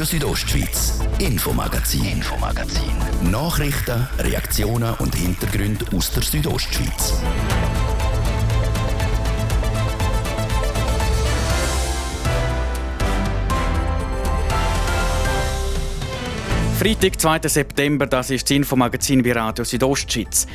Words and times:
Radio 0.00 0.18
Südostschweiz, 0.18 0.98
Infomagazin, 1.18 2.04
Infomagazin. 2.06 2.90
Nachrichten, 3.30 4.08
Reaktionen 4.18 4.94
und 4.94 5.14
Hintergründe 5.14 5.84
aus 5.94 6.10
der 6.12 6.22
Südostschweiz. 6.22 7.20
Freitag, 16.78 17.20
2. 17.20 17.40
September, 17.46 18.06
das 18.06 18.30
ist 18.30 18.44
das 18.44 18.56
Infomagazin 18.56 19.22
bei 19.22 19.32
Radio 19.32 19.66
Südostschweiz. 19.66 20.46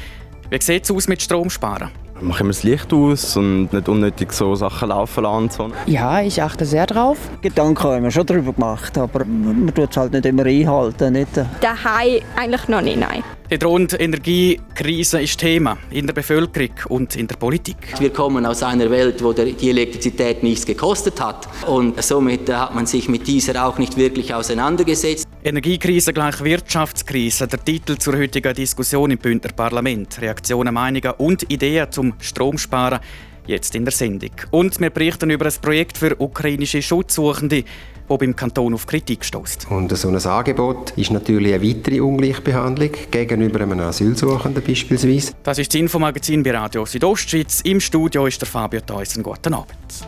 Wie 0.49 0.59
sieht 0.59 0.85
es 0.85 0.91
aus 0.91 1.07
mit 1.07 1.21
Stromsparen? 1.21 2.04
Machen 2.21 2.47
wir 2.47 2.53
das 2.53 2.63
Licht 2.63 2.93
aus 2.93 3.35
und 3.35 3.73
nicht 3.73 3.89
unnötig 3.89 4.31
so 4.31 4.55
Sachen 4.55 4.87
laufen 4.87 5.23
lassen. 5.23 5.73
Ja, 5.85 6.21
ich 6.21 6.41
achte 6.41 6.65
sehr 6.65 6.85
drauf. 6.85 7.17
Gedanken 7.41 7.83
haben 7.83 8.03
wir 8.03 8.11
schon 8.11 8.25
darüber 8.25 8.53
gemacht, 8.53 8.97
aber 8.97 9.25
man 9.25 9.71
tut 9.75 9.91
es 9.91 9.97
halt 9.97 10.13
nicht 10.13 10.25
immer 10.25 10.45
einhalten. 10.45 11.11
Nicht? 11.11 11.37
Daheim 11.59 12.21
eigentlich 12.37 12.67
noch 12.69 12.81
nicht, 12.81 12.99
nein. 12.99 13.21
Die 13.51 13.59
drohende 13.59 13.97
Energiekrise 13.97 15.21
ist 15.21 15.39
Thema 15.39 15.77
in 15.91 16.07
der 16.07 16.15
Bevölkerung 16.15 16.71
und 16.89 17.15
in 17.15 17.27
der 17.27 17.35
Politik. 17.35 17.77
Wir 17.99 18.09
kommen 18.09 18.43
aus 18.43 18.63
einer 18.63 18.89
Welt, 18.89 19.23
wo 19.23 19.33
die 19.33 19.69
Elektrizität 19.69 20.41
nichts 20.41 20.65
gekostet 20.65 21.21
hat 21.21 21.47
und 21.67 22.01
somit 22.03 22.51
hat 22.51 22.73
man 22.73 22.87
sich 22.87 23.07
mit 23.07 23.27
dieser 23.27 23.63
auch 23.63 23.77
nicht 23.77 23.97
wirklich 23.97 24.33
auseinandergesetzt. 24.33 25.27
Energiekrise 25.43 26.11
gleich 26.11 26.43
Wirtschaftskrise, 26.43 27.47
der 27.47 27.63
Titel 27.63 27.99
zur 27.99 28.17
heutigen 28.17 28.55
Diskussion 28.55 29.11
im 29.11 29.19
Bündner 29.19 29.51
Parlament. 29.51 30.19
Reaktionen, 30.19 30.73
Meinungen 30.73 31.13
und 31.19 31.43
Ideen 31.51 31.91
zum 31.91 32.15
Stromsparen 32.19 32.99
jetzt 33.45 33.75
in 33.75 33.85
der 33.85 33.91
Sendung. 33.91 34.31
Und 34.49 34.79
wir 34.79 34.89
berichten 34.89 35.29
über 35.29 35.45
ein 35.45 35.53
Projekt 35.61 35.99
für 35.99 36.15
ukrainische 36.19 36.81
Schutzsuchende, 36.81 37.63
das 38.07 38.17
beim 38.17 38.35
Kanton 38.35 38.73
auf 38.73 38.85
Kritik 38.85 39.25
stößt. 39.25 39.67
Und 39.69 39.95
so 39.97 40.09
ein 40.09 40.15
Angebot 40.15 40.91
ist 40.95 41.11
natürlich 41.11 41.53
eine 41.53 41.67
weitere 41.67 42.01
Ungleichbehandlung 42.01 42.91
gegenüber 43.11 43.61
einem 43.61 43.79
Asylsuchenden 43.79 44.63
beispielsweise. 44.63 45.33
Das 45.43 45.57
ist 45.57 45.73
das 45.73 45.79
Infomagazin 45.79 46.43
bei 46.43 46.51
Radio 46.51 46.85
Südostschweiz. 46.85 47.61
Im 47.61 47.79
Studio 47.79 48.25
ist 48.27 48.41
der 48.41 48.47
Fabio 48.47 48.81
Theusen. 48.81 49.23
Guten 49.23 49.53
Abend. 49.53 50.05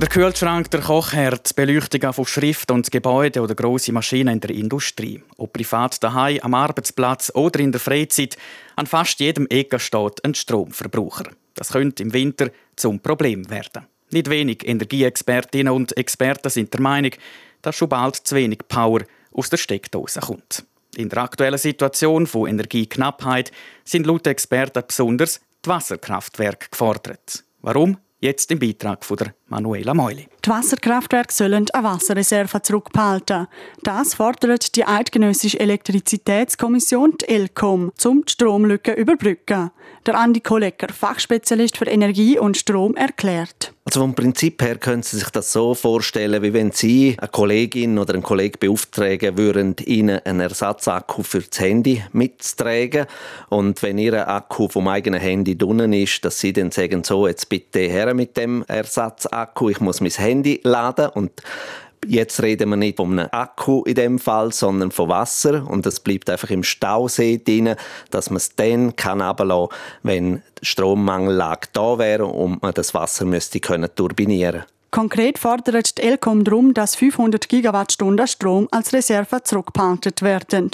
Der 0.00 0.08
Kühlschrank, 0.08 0.70
der 0.70 0.80
Kochherd, 0.80 1.50
die 1.50 1.54
Beleuchtung 1.54 2.12
von 2.14 2.24
Schrift 2.24 2.70
und 2.70 2.90
Gebäude 2.90 3.42
oder 3.42 3.54
grosse 3.54 3.92
Maschinen 3.92 4.32
in 4.32 4.40
der 4.40 4.48
Industrie. 4.48 5.22
Ob 5.36 5.52
privat 5.52 6.02
daheim, 6.02 6.38
am 6.40 6.54
Arbeitsplatz 6.54 7.30
oder 7.34 7.60
in 7.60 7.70
der 7.70 7.82
Freizeit, 7.82 8.38
an 8.76 8.86
fast 8.86 9.20
jedem 9.20 9.46
Ecke 9.48 9.78
steht 9.78 10.24
ein 10.24 10.34
Stromverbraucher. 10.34 11.24
Das 11.52 11.72
könnte 11.72 12.02
im 12.02 12.14
Winter 12.14 12.48
zum 12.76 13.00
Problem 13.00 13.50
werden. 13.50 13.84
Nicht 14.10 14.28
wenig 14.30 14.66
Energieexpertinnen 14.66 15.72
und 15.72 15.96
Experten 15.96 16.50
sind 16.50 16.72
der 16.72 16.80
Meinung, 16.80 17.12
dass 17.62 17.76
schon 17.76 17.88
bald 17.88 18.16
zu 18.16 18.34
wenig 18.34 18.60
Power 18.68 19.02
aus 19.32 19.50
der 19.50 19.56
Steckdose 19.56 20.20
kommt. 20.20 20.64
In 20.96 21.08
der 21.08 21.22
aktuellen 21.22 21.58
Situation 21.58 22.26
von 22.26 22.48
Energieknappheit 22.48 23.52
sind 23.84 24.06
laut 24.06 24.26
Experten 24.26 24.82
besonders 24.86 25.40
die 25.64 25.68
Wasserkraftwerke 25.68 26.68
gefordert. 26.70 27.44
Warum? 27.60 27.98
Jetzt 28.18 28.50
im 28.50 28.58
Beitrag 28.58 29.04
von 29.04 29.16
der 29.16 29.34
Manuela 29.46 29.94
Meuli. 29.94 30.28
Die 30.44 30.48
Wasserkraftwerke 30.48 31.34
sollen 31.34 31.66
eine 31.70 31.84
Wasserreserve 31.84 32.62
zurückbehalten. 32.62 33.46
Das 33.82 34.14
fordert 34.14 34.74
die 34.74 34.86
Eidgenössische 34.86 35.60
Elektrizitätskommission, 35.60 37.18
die 37.20 37.28
ELCOM, 37.28 37.92
um 38.06 38.24
die 38.24 38.32
Stromlücke 38.32 38.92
überbrücken. 38.92 39.70
Der 40.06 40.14
Andi 40.14 40.40
Kollecker, 40.40 40.90
Fachspezialist 40.92 41.76
für 41.76 41.84
Energie 41.84 42.38
und 42.38 42.56
Strom, 42.56 42.96
erklärt. 42.96 43.74
Also 43.84 44.00
vom 44.00 44.14
Prinzip 44.14 44.62
her 44.62 44.76
können 44.76 45.02
Sie 45.02 45.18
sich 45.18 45.28
das 45.30 45.52
so 45.52 45.74
vorstellen, 45.74 46.42
wie 46.42 46.52
wenn 46.52 46.70
Sie 46.70 47.16
eine 47.18 47.28
Kollegin 47.28 47.98
oder 47.98 48.14
einen 48.14 48.22
Kollegen 48.22 48.56
beauftragen 48.60 49.36
würden, 49.36 49.74
Ihnen 49.84 50.20
einen 50.24 50.40
Ersatzakku 50.40 51.22
für 51.22 51.40
das 51.40 51.58
Handy 51.58 52.02
mitzutragen. 52.12 53.06
Und 53.48 53.82
wenn 53.82 53.98
Ihr 53.98 54.28
Akku 54.28 54.68
vom 54.68 54.86
eigenen 54.88 55.20
Handy 55.20 55.58
drinnen 55.58 55.92
ist, 55.92 56.24
dass 56.24 56.38
Sie 56.38 56.52
dann 56.52 56.70
sagen, 56.70 57.04
so, 57.04 57.26
jetzt 57.26 57.48
bitte 57.48 57.80
her 57.80 58.14
mit 58.14 58.36
dem 58.36 58.64
Ersatzakku, 58.68 59.70
ich 59.70 59.80
muss 59.80 60.00
mein 60.00 60.10
Handy 60.10 60.29
laden. 60.62 61.08
Und 61.08 61.32
Jetzt 62.06 62.42
reden 62.42 62.70
wir 62.70 62.76
nicht 62.76 62.96
von 62.96 63.18
einem 63.18 63.28
Akku 63.30 63.82
in 63.82 63.94
dem 63.94 64.18
Fall, 64.18 64.52
sondern 64.52 64.90
von 64.90 65.10
Wasser. 65.10 65.66
Und 65.68 65.84
es 65.84 66.00
bleibt 66.00 66.30
einfach 66.30 66.48
im 66.50 66.62
Stausee 66.62 67.38
drin, 67.44 67.74
dass 68.10 68.30
man 68.30 68.38
es 68.38 68.54
dann 68.56 68.96
kann 68.96 69.20
runterlassen 69.20 69.74
wenn 70.02 70.42
Strommangellage 70.62 71.68
da 71.72 71.98
wäre 71.98 72.24
und 72.24 72.62
man 72.62 72.72
das 72.72 72.94
Wasser 72.94 73.26
müsste 73.26 73.60
können 73.60 73.90
turbinieren. 73.94 74.64
Konkret 74.90 75.38
fordert 75.38 75.98
die 75.98 76.02
Elcom 76.02 76.42
darum, 76.42 76.74
dass 76.74 76.96
500 76.96 77.48
Gigawattstunden 77.48 78.26
Strom 78.26 78.66
als 78.72 78.92
Reserve 78.92 79.42
zurückgepantet 79.44 80.22
werden. 80.22 80.70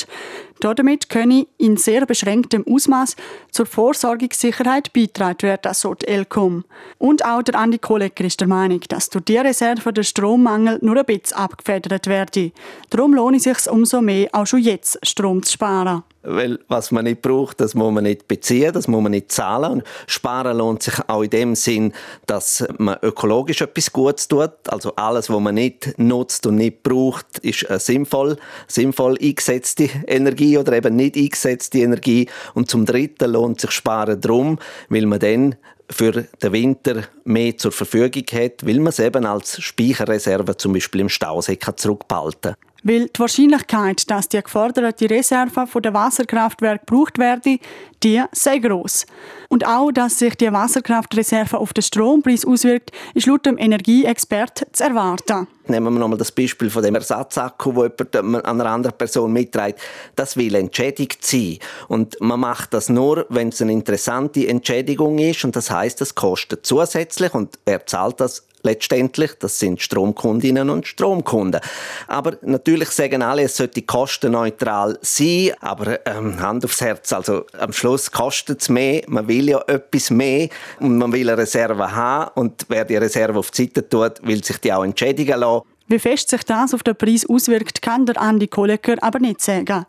Damit 0.60 1.08
könne 1.08 1.46
in 1.58 1.76
sehr 1.76 2.06
beschränktem 2.06 2.64
Ausmaß 2.66 3.16
zur 3.50 3.66
Vorsorgungssicherheit 3.66 4.92
beitragen 4.92 5.42
werden, 5.42 5.74
so 5.74 5.94
die 5.94 6.08
Elcom. 6.08 6.64
Und 6.98 7.24
auch 7.24 7.42
der 7.42 7.56
Andi 7.56 7.78
Kollecker 7.78 8.24
ist 8.24 8.40
der 8.40 8.48
Meinung, 8.48 8.80
dass 8.88 9.10
durch 9.10 9.24
die 9.24 9.36
Reserve 9.36 9.92
der 9.92 10.02
Strommangel 10.02 10.78
nur 10.82 10.96
ein 10.96 11.04
bisschen 11.04 11.36
abgefedert 11.36 12.06
werde. 12.06 12.52
Darum 12.90 13.14
lohnt 13.14 13.36
es 13.36 13.44
sich 13.44 13.70
umso 13.70 14.00
mehr, 14.00 14.28
auch 14.32 14.46
schon 14.46 14.60
jetzt 14.60 14.98
Strom 15.02 15.42
zu 15.42 15.52
sparen. 15.52 16.02
Weil 16.28 16.58
was 16.66 16.90
man 16.90 17.04
nicht 17.04 17.22
braucht, 17.22 17.60
das 17.60 17.74
muss 17.74 17.92
man 17.92 18.02
nicht 18.02 18.26
beziehen, 18.26 18.72
das 18.72 18.88
muss 18.88 19.00
man 19.00 19.12
nicht 19.12 19.30
zahlen. 19.30 19.74
Und 19.74 19.84
sparen 20.08 20.58
lohnt 20.58 20.82
sich 20.82 20.94
auch 21.06 21.22
in 21.22 21.30
dem 21.30 21.54
Sinn, 21.54 21.92
dass 22.26 22.66
man 22.78 22.96
ökologisch 23.02 23.60
etwas 23.60 23.92
Gutes 23.92 24.26
tut. 24.26 24.50
Also 24.66 24.92
alles, 24.96 25.30
was 25.30 25.40
man 25.40 25.54
nicht 25.54 25.96
nutzt 25.98 26.44
und 26.46 26.56
nicht 26.56 26.82
braucht, 26.82 27.38
ist 27.38 27.70
eine 27.70 27.78
sinnvoll, 27.78 28.38
sinnvoll 28.66 29.16
eingesetzte 29.22 29.88
Energie 30.08 30.45
oder 30.56 30.72
eben 30.74 30.96
nicht 30.96 31.16
eingesetzte 31.16 31.78
Energie. 31.78 32.28
Und 32.54 32.70
zum 32.70 32.86
Dritten 32.86 33.32
lohnt 33.32 33.60
sich 33.60 33.70
Sparen 33.70 34.20
darum, 34.20 34.58
weil 34.88 35.06
man 35.06 35.18
dann 35.18 35.56
für 35.90 36.12
den 36.12 36.52
Winter 36.52 37.02
mehr 37.24 37.56
zur 37.56 37.72
Verfügung 37.72 38.24
hat, 38.32 38.66
weil 38.66 38.78
man 38.78 38.88
es 38.88 38.98
eben 38.98 39.24
als 39.24 39.62
Speicherreserve 39.62 40.56
zum 40.56 40.72
Beispiel 40.72 41.02
im 41.02 41.08
Stausee 41.08 41.58
zurückbehalten 41.58 42.54
kann. 42.54 42.75
Weil 42.88 43.08
die 43.08 43.18
Wahrscheinlichkeit, 43.18 44.08
dass 44.08 44.28
die 44.28 44.40
geforderte 44.40 45.10
Reserve 45.10 45.66
von 45.66 45.82
der 45.82 45.92
Wasserkraftwerk 45.92 46.86
gebraucht 46.86 47.18
werde, 47.18 47.58
die 48.04 48.22
sei 48.30 48.58
gross. 48.58 49.06
Und 49.48 49.66
auch, 49.66 49.90
dass 49.90 50.20
sich 50.20 50.36
die 50.36 50.52
Wasserkraftreserve 50.52 51.58
auf 51.58 51.72
den 51.72 51.82
Strompreis 51.82 52.44
auswirkt, 52.44 52.92
ist 53.14 53.26
laut 53.26 53.44
dem 53.44 53.58
Energieexperten 53.58 54.68
zu 54.72 54.84
erwarten. 54.84 55.48
Nehmen 55.66 55.94
wir 55.94 55.98
nochmal 55.98 56.18
das 56.18 56.30
Beispiel 56.30 56.70
von 56.70 56.84
dem 56.84 56.94
Ersatzakku, 56.94 57.74
wo 57.74 57.86
jemand 57.86 58.46
einer 58.46 58.66
anderen 58.66 58.96
Person 58.96 59.32
mitträgt. 59.32 59.80
Das 60.14 60.36
will 60.36 60.54
entschädigt 60.54 61.26
sein. 61.26 61.58
Und 61.88 62.20
man 62.20 62.38
macht 62.38 62.72
das 62.72 62.88
nur, 62.88 63.26
wenn 63.30 63.48
es 63.48 63.60
eine 63.60 63.72
interessante 63.72 64.46
Entschädigung 64.46 65.18
ist. 65.18 65.44
Und 65.44 65.56
das 65.56 65.72
heißt, 65.72 66.00
es 66.02 66.14
kostet 66.14 66.64
zusätzlich. 66.64 67.34
Und 67.34 67.58
wer 67.64 67.84
zahlt 67.84 68.20
das? 68.20 68.45
Letztendlich. 68.62 69.32
Das 69.38 69.58
sind 69.58 69.80
Stromkundinnen 69.80 70.70
und 70.70 70.86
Stromkunden. 70.86 71.60
Aber 72.06 72.36
natürlich 72.42 72.90
sagen 72.90 73.22
alle, 73.22 73.42
es 73.42 73.56
sollte 73.56 73.82
kostenneutral 73.82 74.98
sein. 75.02 75.52
Aber 75.60 76.06
ähm, 76.06 76.40
Hand 76.40 76.64
aufs 76.64 76.80
Herz, 76.80 77.12
also 77.12 77.44
am 77.58 77.72
Schluss 77.72 78.10
kostet 78.10 78.62
es 78.62 78.68
mehr. 78.68 79.02
Man 79.06 79.28
will 79.28 79.48
ja 79.48 79.60
etwas 79.66 80.10
mehr 80.10 80.48
und 80.80 80.98
man 80.98 81.12
will 81.12 81.28
eine 81.28 81.38
Reserve 81.38 81.94
haben. 81.94 82.30
Und 82.34 82.66
wer 82.68 82.84
die 82.84 82.96
Reserve 82.96 83.38
auf 83.38 83.50
die 83.50 83.64
Seite 83.64 83.88
tut, 83.88 84.26
will 84.26 84.44
sich 84.44 84.58
die 84.58 84.72
auch 84.72 84.84
entschädigen 84.84 85.40
lassen. 85.40 85.62
Wie 85.88 86.00
fest 86.00 86.30
sich 86.30 86.42
das 86.42 86.74
auf 86.74 86.82
den 86.82 86.96
Preis 86.96 87.28
auswirkt, 87.28 87.80
kann 87.80 88.06
der 88.06 88.20
Andi 88.20 88.48
Kollecker 88.48 88.96
aber 89.02 89.20
nicht 89.20 89.40
sagen. 89.40 89.86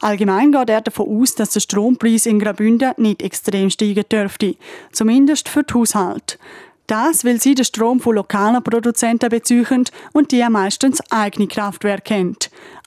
Allgemein 0.00 0.52
geht 0.52 0.70
er 0.70 0.80
davon 0.80 1.20
aus, 1.20 1.34
dass 1.34 1.50
der 1.50 1.60
Strompreis 1.60 2.24
in 2.24 2.38
Graubünden 2.38 2.92
nicht 2.96 3.22
extrem 3.22 3.68
steigen 3.68 4.04
dürfte. 4.10 4.56
Zumindest 4.92 5.50
für 5.50 5.62
die 5.62 5.74
Haushalte. 5.74 6.38
Das, 6.86 7.24
weil 7.24 7.40
sie 7.40 7.54
den 7.54 7.64
Strom 7.64 8.00
von 8.00 8.16
lokalen 8.16 8.62
Produzenten 8.62 9.30
beziehen 9.30 9.84
und 10.12 10.32
die 10.32 10.46
meistens 10.48 11.00
eigene 11.10 11.48
Kraftwerke 11.48 12.14
haben. 12.14 12.36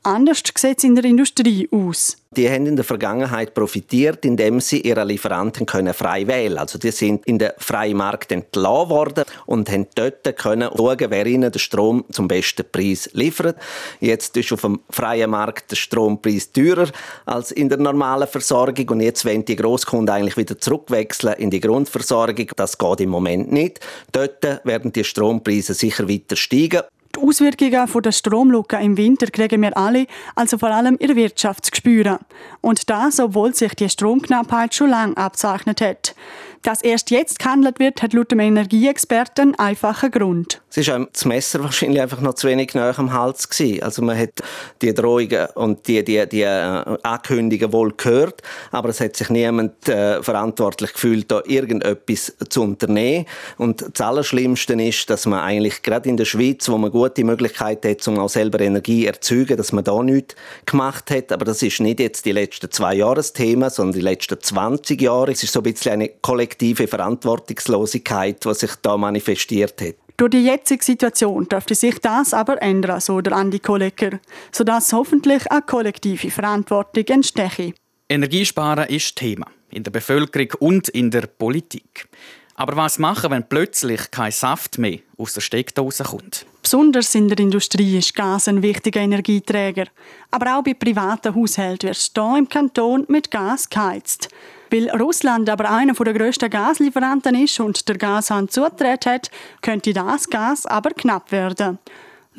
Anders 0.04 0.42
sieht 0.58 0.78
es 0.78 0.84
in 0.84 0.96
der 0.96 1.04
Industrie 1.04 1.68
aus. 1.72 2.18
Die 2.32 2.50
haben 2.50 2.68
in 2.68 2.76
der 2.76 2.86
Vergangenheit 2.86 3.54
profitiert, 3.54 4.24
indem 4.24 4.60
sie 4.60 4.82
ihre 4.82 5.04
Lieferanten 5.04 5.66
können 5.66 5.94
frei 5.94 6.28
wählen 6.28 6.60
Also 6.60 6.78
die 6.78 6.92
sind 6.92 7.26
in 7.26 7.40
den 7.40 7.52
freien 7.58 7.98
Markt 7.98 8.32
entlassen 8.32 8.90
worden 8.90 9.24
und 9.46 9.70
haben 9.72 9.88
dort 9.96 10.24
können 10.38 10.70
schauen, 10.76 11.06
wer 11.10 11.26
ihnen 11.26 11.52
den 11.52 11.60
Strom 11.60 12.06
zum 12.12 12.28
besten 12.28 12.66
Preis 12.72 13.10
liefert. 13.14 13.58
Jetzt 14.00 14.38
ist 14.38 14.54
auf 14.54 14.62
dem 14.62 14.82
freien 14.90 15.32
Markt 15.32 15.72
der 15.72 15.78
Strompreis 15.78 16.52
teurer 16.52 16.90
als 17.26 17.52
in 17.52 17.70
der 17.70 17.80
normalen 17.80 18.28
Versorgung 18.28 18.90
und 18.90 19.02
jetzt 19.02 19.26
wollen 19.26 19.46
die 19.46 19.56
Grosskunden 19.56 20.14
eigentlich 20.14 20.38
wieder 20.38 20.60
zurückwechseln 20.60 21.34
in 21.36 21.50
die 21.50 21.60
Grundversorgung. 21.62 22.52
Das 22.56 22.78
geht 22.78 23.02
im 23.02 23.10
Moment 23.10 23.52
nicht. 23.52 23.80
Dort 24.12 24.44
werden 24.64 24.94
die 24.94 25.04
Strompreise 25.04 25.74
sicher 25.74 26.08
weiter 26.08 26.36
steigen 26.36 26.82
die 27.18 27.28
Auswirkungen 27.28 28.02
der 28.04 28.12
Stromlücke 28.12 28.78
im 28.78 28.98
Winter 28.98 29.28
kriegen 29.28 29.62
wir 29.62 29.75
alle, 29.75 30.08
also 30.36 30.58
vor 30.58 30.69
allem 30.69 30.96
in 30.98 31.08
der 31.08 31.16
Wirtschaft, 31.16 31.66
zu 31.66 31.72
spüren. 31.75 32.19
Und 32.62 32.90
das, 32.90 33.19
obwohl 33.19 33.54
sich 33.54 33.74
die 33.75 33.90
Stromknappheit 33.90 34.75
schon 34.75 34.90
lange 34.90 35.18
abzeichnet 35.18 35.81
hat. 35.81 36.16
Dass 36.63 36.81
erst 36.81 37.12
jetzt 37.12 37.39
gehandelt 37.39 37.80
wird, 37.80 38.01
hat 38.01 38.13
laut 38.13 38.31
dem 38.31 38.39
Energieexperten 38.39 39.56
einen 39.56 39.56
einfachen 39.56 40.12
Grund. 40.12 40.62
Es 40.69 40.77
ist 40.77 40.89
das 40.89 41.25
Messer 41.25 41.63
wahrscheinlich 41.63 42.01
einfach 42.01 42.21
noch 42.21 42.33
zu 42.36 42.48
wenig 42.48 42.74
nahe 42.74 42.98
am 42.98 43.13
Hals 43.13 43.50
gewesen. 43.50 43.83
Also 43.83 44.01
man 44.01 44.18
hat 44.18 44.42
die 44.81 44.94
Drohungen 44.94 45.48
und 45.56 45.88
die, 45.88 46.04
die, 46.04 46.27
die 46.27 46.42
äh, 46.42 46.98
Ankündigungen 47.04 47.74
wohl 47.74 47.94
gehört, 47.94 48.42
aber 48.71 48.89
es 48.89 49.00
hat 49.00 49.15
sich 49.15 49.30
niemand 49.30 49.88
äh, 49.88 50.21
verantwortlich 50.21 50.94
gefühlt, 50.94 51.31
da 51.31 51.42
irgendetwas 51.45 52.33
zu 52.50 52.63
unternehmen. 52.63 53.25
Und 53.57 53.86
das 53.94 54.06
Allerschlimmste 54.06 54.74
ist, 54.74 55.10
dass 55.10 55.25
man 55.25 55.39
eigentlich 55.39 55.81
gerade 55.81 56.10
in 56.10 56.18
der 56.18 56.25
Schweiz, 56.25 56.68
wo 56.69 56.77
man 56.77 56.92
gute 56.92 57.24
Möglichkeiten 57.24 57.89
hat, 57.89 58.07
um 58.07 58.19
auch 58.19 58.30
selber 58.30 58.60
Energie 58.60 59.01
zu 59.01 59.07
erzeugen, 59.07 59.57
dass 59.57 59.71
man 59.71 59.83
da 59.83 60.01
nichts 60.03 60.36
gemacht 60.65 61.12
hat. 61.12 61.31
Aber 61.31 61.45
das 61.45 61.62
ist 61.62 61.80
nicht 61.80 62.00
jetzt 62.00 62.25
die 62.25 62.31
letzten 62.31 62.71
zwei 62.71 62.95
Jahre 62.95 63.15
das 63.15 63.33
Thema, 63.33 63.69
sondern 63.69 63.94
die 63.94 64.01
letzten 64.01 64.39
20 64.39 65.01
Jahre. 65.01 65.31
Es 65.31 65.44
ist 65.44 65.53
so 65.53 65.60
ein 65.60 65.63
bisschen 65.63 65.94
eine 65.94 66.10
kollektive 66.48 66.88
Verantwortungslosigkeit, 66.88 68.44
die 68.44 68.54
sich 68.54 68.72
da 68.82 68.98
manifestiert 68.98 69.82
hat. 69.82 69.96
Durch 70.16 70.32
die 70.32 70.46
jetzige 70.46 70.84
Situation 70.84 71.48
dürfte 71.48 71.76
sich 71.76 72.00
das 72.00 72.34
aber 72.34 72.62
ändern, 72.62 73.00
so 73.00 73.22
der 73.22 73.34
Andi 73.34 73.60
Kollecker, 73.60 74.20
sodass 74.52 74.94
hoffentlich 74.94 75.50
eine 75.52 75.62
kollektive 75.62 76.32
Verantwortung 76.32 77.04
entstehe. 77.06 77.74
Energiesparen 78.10 78.88
ist 78.88 79.16
Thema 79.16 79.46
in 79.70 79.84
der 79.84 79.92
Bevölkerung 79.92 80.50
und 80.60 80.90
in 80.90 81.12
der 81.12 81.28
Politik. 81.28 82.08
Aber 82.56 82.76
was 82.76 82.98
machen, 82.98 83.30
wenn 83.30 83.48
plötzlich 83.48 84.10
kein 84.10 84.32
Saft 84.32 84.80
mehr 84.80 85.00
aus 85.18 85.34
der 85.34 85.42
Steckdose 85.42 86.04
kommt? 86.04 86.48
Besonders 86.64 87.14
in 87.14 87.28
der 87.28 87.38
Industrie 87.38 88.00
ist 88.00 88.16
Gas 88.16 88.48
ein 88.48 88.64
wichtiger 88.64 89.02
Energieträger. 89.02 89.86
Aber 90.32 90.58
auch 90.58 90.64
bei 90.64 90.74
privaten 90.74 91.36
Haushalten 91.36 91.90
wird 91.90 92.12
hier 92.16 92.38
im 92.38 92.50
Kanton 92.50 93.06
mit 93.08 93.30
Gas 93.30 93.70
geheizt. 93.70 94.30
Weil 94.72 94.90
Russland 94.90 95.50
aber 95.50 95.69
einer 95.69 95.94
der 95.94 96.14
grössten 96.14 96.50
Gaslieferanten 96.50 97.36
ist 97.36 97.60
und 97.60 97.88
der 97.88 97.98
Gashahn 97.98 98.50
zugetreten 98.50 99.14
hat, 99.14 99.31
könnte 99.62 99.94
das 99.94 100.30
Gas 100.30 100.66
aber 100.66 100.92
knapp 100.92 101.31
werden. 101.31 101.80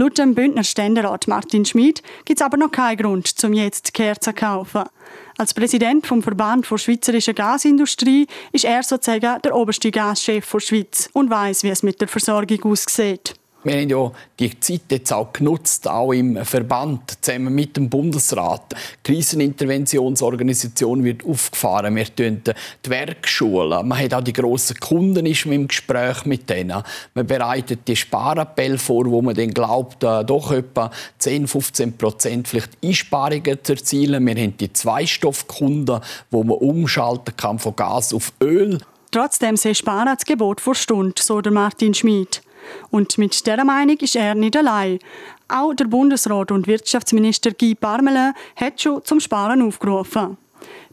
Laut 0.01 0.17
dem 0.17 0.33
Bündner 0.33 0.63
Ständerat 0.63 1.27
Martin 1.27 1.65
Schmid 1.65 2.05
gibt 2.25 2.41
es 2.41 2.45
aber 2.47 2.57
noch 2.57 2.71
keinen 2.71 2.99
Grund, 2.99 3.35
um 3.43 3.53
jetzt 3.53 3.93
Kerzen 3.95 4.33
zu 4.33 4.33
kaufen. 4.33 4.85
Als 5.37 5.55
Präsident 5.55 6.07
vom 6.07 6.23
Verband 6.23 6.71
der 6.71 6.79
Schweizerischen 6.79 7.35
Gasindustrie 7.35 8.29
ist 8.53 8.65
er 8.65 8.85
sozusagen 8.85 9.43
der 9.43 9.57
oberste 9.57 9.91
Gaschef 9.91 10.49
der 10.49 10.61
Schweiz 10.61 11.11
und 11.15 11.31
weiß, 11.31 11.65
wie 11.65 11.71
es 11.71 11.83
mit 11.83 12.01
der 12.01 12.07
Versorgung 12.07 12.63
aussieht. 12.71 13.35
Wir 13.65 13.81
haben 13.81 13.89
ja 13.89 14.13
die 14.39 14.61
Zeit 14.61 14.83
jetzt 14.91 15.13
auch 15.13 15.33
genutzt, 15.33 15.89
auch 15.89 16.13
im 16.13 16.45
Verband, 16.45 17.19
zusammen 17.21 17.53
mit 17.53 17.77
dem 17.77 17.91
Bundesrat. 17.91 18.73
Die 19.05 19.13
Kriseninterventionsorganisation 19.15 21.03
wird 21.03 21.25
aufgefahren. 21.27 21.97
Wir 21.97 22.15
tun 22.15 22.41
die 22.45 22.91
Werkschulen. 22.91 23.89
Man 23.89 23.99
hat 23.99 24.15
auch 24.15 24.23
die 24.23 24.33
grossen 24.33 24.79
Kunden 24.79 25.27
ist 25.27 25.45
im 25.47 25.67
Gespräch 25.67 26.25
mit 26.25 26.49
denen. 26.49 26.85
Man 27.15 27.27
bereitet 27.27 27.81
die 27.89 27.97
Sparappell 27.97 28.79
vor, 28.79 29.07
wo 29.11 29.23
man 29.23 29.35
dann 29.35 29.51
glaubt, 29.51 30.05
äh, 30.05 30.25
doch 30.25 30.53
etwa 30.53 30.93
10, 31.19 31.49
15 31.49 31.99
Prozent 31.99 32.47
vielleicht 32.47 32.79
Einsparungen 32.85 33.59
zu 33.65 33.73
erzielen. 33.73 34.25
Wir 34.25 34.37
haben 34.37 34.57
die 34.57 34.73
Zweistoffkunden, 34.73 36.01
wo 36.31 36.45
man 36.45 36.59
umschalten 36.59 37.37
kann 37.37 37.59
von 37.59 37.75
Gas 37.75 38.15
auf 38.15 38.33
Öl. 38.41 38.79
Trotzdem 39.11 39.57
sei 39.57 39.75
Sparen 39.75 40.15
das 40.17 40.25
Gebot 40.25 40.61
vor 40.61 40.77
Stunde, 40.77 41.21
so 41.21 41.41
der 41.41 41.51
Martin 41.51 41.95
Schmid. 41.95 42.43
Und 42.91 43.19
mit 43.19 43.47
dieser 43.47 43.65
Meinung 43.65 43.97
ist 43.97 44.17
er 44.17 44.35
nicht 44.35 44.57
allein. 44.57 44.99
Auch 45.49 45.75
der 45.75 45.87
Bundesrat 45.87 46.51
und 46.51 46.67
Wirtschaftsminister 46.67 47.53
Guy 47.53 47.75
Parmelin 47.75 48.35
hat 48.57 48.81
schon 48.81 49.05
zum 49.05 49.21
Sparen 49.21 49.63
aufgerufen. 49.63 50.37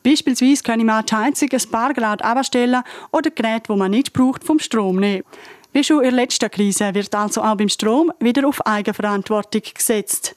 Beispielsweise 0.04 0.64
kann 0.64 0.86
man 0.86 1.06
die 1.06 1.16
Heizung 1.16 1.50
ein 1.52 1.72
paar 1.72 1.94
Grad 1.94 2.22
abstellen 2.22 2.84
oder 3.12 3.32
Geräte, 3.32 3.74
die 3.74 3.78
man 3.78 3.92
nicht 3.92 4.14
braucht, 4.14 4.44
vom 4.44 4.60
Strom 4.60 4.98
nehmen. 4.98 5.24
Wie 5.74 5.84
schon 5.84 5.98
in 5.98 6.04
der 6.04 6.12
letzten 6.14 6.50
Krise 6.50 6.94
wird 6.94 7.14
also 7.16 7.42
auch 7.42 7.58
beim 7.58 7.70
Strom 7.70 8.12
wieder 8.20 8.48
auf 8.48 8.66
Eigenverantwortung 8.66 9.64
gesetzt. 9.74 10.36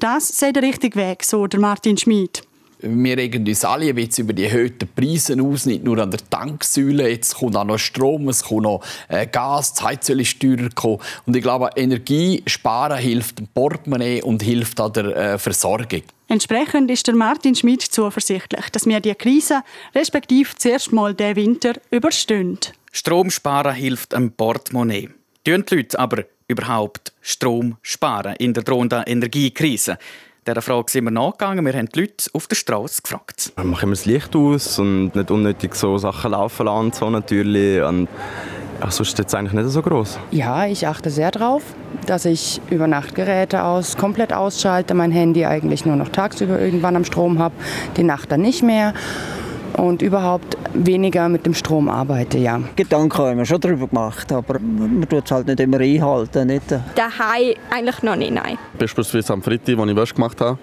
Das 0.00 0.28
sei 0.28 0.52
der 0.52 0.62
richtige 0.62 0.98
Weg, 0.98 1.24
so 1.24 1.46
der 1.46 1.60
Martin 1.60 1.96
Schmid 1.96 2.42
wir 2.86 3.16
regen 3.16 3.46
uns 3.46 3.64
alle 3.64 3.88
ein 3.88 3.94
bisschen 3.94 4.24
über 4.24 4.32
die 4.32 4.44
erhöhten 4.44 4.88
Preise 4.94 5.40
aus, 5.42 5.66
nicht 5.66 5.84
nur 5.84 5.98
an 5.98 6.10
der 6.10 6.20
Tanksäule. 6.28 7.08
Jetzt 7.08 7.34
kommt 7.34 7.56
auch 7.56 7.64
noch 7.64 7.78
Strom, 7.78 8.28
es 8.28 8.44
kommt 8.44 8.62
noch 8.62 8.84
äh, 9.08 9.26
Gas, 9.26 9.74
die 9.74 9.84
Heizöl 9.84 10.20
ist 10.20 10.38
teurer 10.40 10.68
gekommen. 10.68 10.98
Und 11.26 11.36
ich 11.36 11.42
glaube, 11.42 11.70
Energie 11.76 12.42
sparen 12.46 12.98
hilft 12.98 13.38
dem 13.38 13.48
Portemonnaie 13.48 14.22
und 14.22 14.42
hilft 14.42 14.80
an 14.80 14.92
der 14.92 15.16
äh, 15.16 15.38
Versorgung. 15.38 16.02
Entsprechend 16.28 16.90
ist 16.90 17.06
der 17.06 17.14
Martin 17.14 17.54
Schmidt 17.54 17.82
zuversichtlich, 17.82 18.70
dass 18.70 18.86
wir 18.86 19.00
die 19.00 19.14
Krise, 19.14 19.62
respektive 19.94 20.50
zuerst 20.56 20.92
mal 20.92 21.14
den 21.14 21.36
Winter, 21.36 21.74
überstehen. 21.90 22.58
Strom 22.92 23.30
sparen 23.30 23.74
hilft 23.74 24.14
am 24.14 24.32
Portemonnaie. 24.32 25.10
Tun 25.44 25.64
die 25.68 25.74
Leute 25.74 25.98
aber 25.98 26.24
überhaupt 26.48 27.12
Strom 27.20 27.76
sparen 27.82 28.36
in 28.36 28.54
der 28.54 28.62
drohenden 28.62 29.02
Energiekrise? 29.04 29.98
Dieser 30.46 30.60
Frage 30.60 30.90
sind 30.90 31.04
wir 31.04 31.10
nachgegangen. 31.10 31.64
Wir 31.64 31.72
haben 31.72 31.88
die 31.88 32.00
Leute 32.00 32.28
auf 32.34 32.46
der 32.46 32.56
Straße 32.56 33.00
gefragt. 33.02 33.52
Wir 33.56 33.64
machen 33.64 33.84
immer 33.84 33.92
das 33.92 34.04
Licht 34.04 34.36
aus 34.36 34.78
und 34.78 35.14
nicht 35.14 35.30
unnötig 35.30 35.74
so 35.74 35.96
Sachen 35.96 36.32
laufen 36.32 36.66
lassen, 36.66 36.92
so 36.92 37.08
natürlich. 37.08 37.82
Und 37.82 38.08
Ach, 38.80 38.90
sonst 38.90 39.10
ist 39.10 39.18
jetzt 39.18 39.34
eigentlich 39.34 39.54
nicht 39.54 39.70
so 39.70 39.80
groß. 39.80 40.18
Ja, 40.30 40.66
ich 40.66 40.86
achte 40.86 41.08
sehr 41.08 41.30
darauf, 41.30 41.62
dass 42.06 42.24
ich 42.24 42.60
über 42.70 42.86
Nachtgeräte 42.86 43.62
aus, 43.62 43.96
komplett 43.96 44.32
ausschalte, 44.32 44.92
mein 44.94 45.10
Handy 45.10 45.46
eigentlich 45.46 45.86
nur 45.86 45.96
noch 45.96 46.08
tagsüber 46.08 46.60
irgendwann 46.60 46.96
am 46.96 47.04
Strom 47.04 47.38
habe, 47.38 47.54
die 47.96 48.02
Nacht 48.02 48.30
dann 48.30 48.42
nicht 48.42 48.62
mehr 48.62 48.92
und 49.76 50.02
überhaupt 50.02 50.56
weniger 50.72 51.28
mit 51.28 51.46
dem 51.46 51.54
Strom 51.54 51.88
arbeite, 51.88 52.38
ja. 52.38 52.60
Gedanken 52.76 53.18
haben 53.18 53.38
wir 53.38 53.44
schon 53.44 53.60
darüber 53.60 53.86
gemacht, 53.86 54.30
aber 54.32 54.58
man 54.58 55.06
tut 55.08 55.24
es 55.24 55.30
halt 55.30 55.46
nicht 55.46 55.60
immer 55.60 55.80
einhalten. 55.80 56.46
Nicht? 56.46 56.70
Daheim 56.70 57.54
eigentlich 57.70 58.02
noch 58.02 58.16
nicht, 58.16 58.32
nein. 58.32 58.58
Beispielsweise 58.78 59.32
am 59.32 59.42
Freitag, 59.42 59.78
als 59.78 59.90
ich 59.90 59.96
Wäsche 59.96 60.14
gemacht 60.14 60.40
habe, 60.40 60.58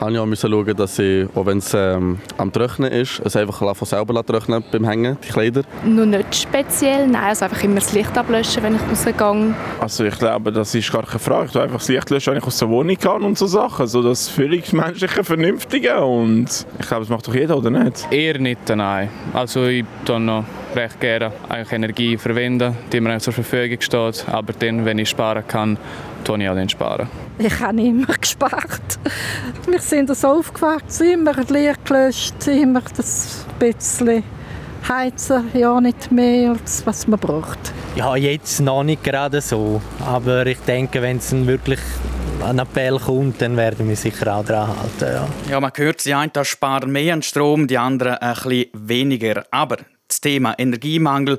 habe 0.00 0.12
ich 0.12 0.18
auch 0.18 0.26
müssen 0.26 0.50
schauen, 0.50 0.76
dass 0.76 0.98
ich, 0.98 1.28
auch 1.34 1.46
wenn 1.46 1.58
es 1.58 1.74
ähm, 1.74 2.18
am 2.36 2.52
Trocknen 2.52 2.90
ist, 2.92 3.20
es 3.24 3.36
einfach 3.36 3.74
von 3.76 3.86
selber 3.86 4.24
trocknen 4.24 4.62
beim 4.70 4.84
Hängen, 4.84 5.16
die 5.24 5.28
Kleider. 5.28 5.62
Nur 5.84 6.06
nicht 6.06 6.34
speziell, 6.34 7.06
nein, 7.08 7.24
also 7.24 7.44
einfach 7.44 7.62
immer 7.64 7.76
das 7.76 7.92
Licht 7.92 8.16
ablöschen, 8.16 8.62
wenn 8.62 8.76
ich 8.76 8.82
rausgehe. 8.82 9.54
Also 9.80 10.04
ich 10.04 10.18
glaube, 10.18 10.52
das 10.52 10.74
ist 10.74 10.92
gar 10.92 11.04
keine 11.04 11.18
Frage. 11.18 11.46
Ich 11.46 11.52
tue 11.52 11.62
einfach 11.62 11.78
das 11.78 11.88
Licht 11.88 12.10
löschen, 12.10 12.32
wenn 12.32 12.38
ich 12.38 12.46
aus 12.46 12.58
der 12.58 12.68
Wohnung 12.68 12.96
kann 12.96 13.22
und 13.22 13.36
so 13.36 13.46
Sachen. 13.46 13.86
So 13.86 14.02
das 14.02 14.28
völlig 14.28 14.72
menschliche, 14.72 15.24
vernünftige 15.24 16.00
und 16.00 16.66
ich 16.78 16.86
glaube, 16.86 17.02
das 17.02 17.08
macht 17.08 17.26
doch 17.26 17.34
jeder, 17.34 17.56
oder 17.56 17.70
nicht? 17.70 18.06
Eher 18.10 18.38
nicht, 18.38 18.68
nein. 18.68 19.08
Also 19.32 19.66
ich 19.66 19.84
tue 20.04 20.20
noch 20.20 20.44
recht 20.74 21.00
gerne 21.00 21.32
eigentlich 21.48 21.72
Energie 21.72 22.16
verwenden, 22.16 22.76
die 22.92 23.00
mir 23.00 23.18
zur 23.18 23.32
Verfügung 23.32 23.80
steht, 23.80 24.26
aber 24.28 24.52
dann, 24.52 24.84
wenn 24.84 24.98
ich 24.98 25.08
sparen 25.08 25.44
kann, 25.46 25.78
tue 26.28 26.42
ich 26.42 26.48
auch 26.48 26.54
den 26.54 26.68
sparen. 26.68 27.08
Ich 27.38 27.58
habe 27.60 27.80
immer 27.80 28.14
gespart. 28.20 28.98
Wir 29.66 29.80
sind 29.80 30.14
so 30.14 30.28
aufgewachsen, 30.28 31.12
immer 31.12 31.34
Licht 31.48 31.86
gelöscht, 31.86 32.46
immer 32.46 32.82
das 32.96 33.46
bisschen 33.58 34.22
heizen, 34.86 35.48
ja 35.54 35.80
nicht 35.80 36.12
mehr 36.12 36.50
als 36.50 36.86
was 36.86 37.06
man 37.06 37.18
braucht. 37.18 37.72
Ja, 37.96 38.14
jetzt 38.14 38.60
noch 38.60 38.84
nicht 38.84 39.02
gerade 39.02 39.40
so, 39.40 39.80
aber 40.04 40.46
ich 40.46 40.58
denke, 40.60 41.00
wenn 41.00 41.16
es 41.16 41.32
wirklich 41.32 41.80
ein 42.44 42.58
Appell 42.58 42.98
kommt, 42.98 43.40
dann 43.40 43.56
werden 43.56 43.88
wir 43.88 43.96
sicher 43.96 44.36
auch 44.36 44.44
daran 44.44 44.68
halten. 44.68 45.14
Ja, 45.14 45.28
ja 45.50 45.60
man 45.60 45.72
hört, 45.74 46.04
die 46.04 46.14
einen 46.14 46.30
sparen 46.42 46.92
mehr 46.92 47.14
an 47.14 47.22
Strom, 47.22 47.66
die 47.66 47.78
anderen 47.78 48.14
ein 48.14 48.34
bisschen 48.34 48.66
weniger. 48.74 49.44
Aber 49.50 49.78
das 50.06 50.20
Thema 50.20 50.54
Energiemangel, 50.58 51.38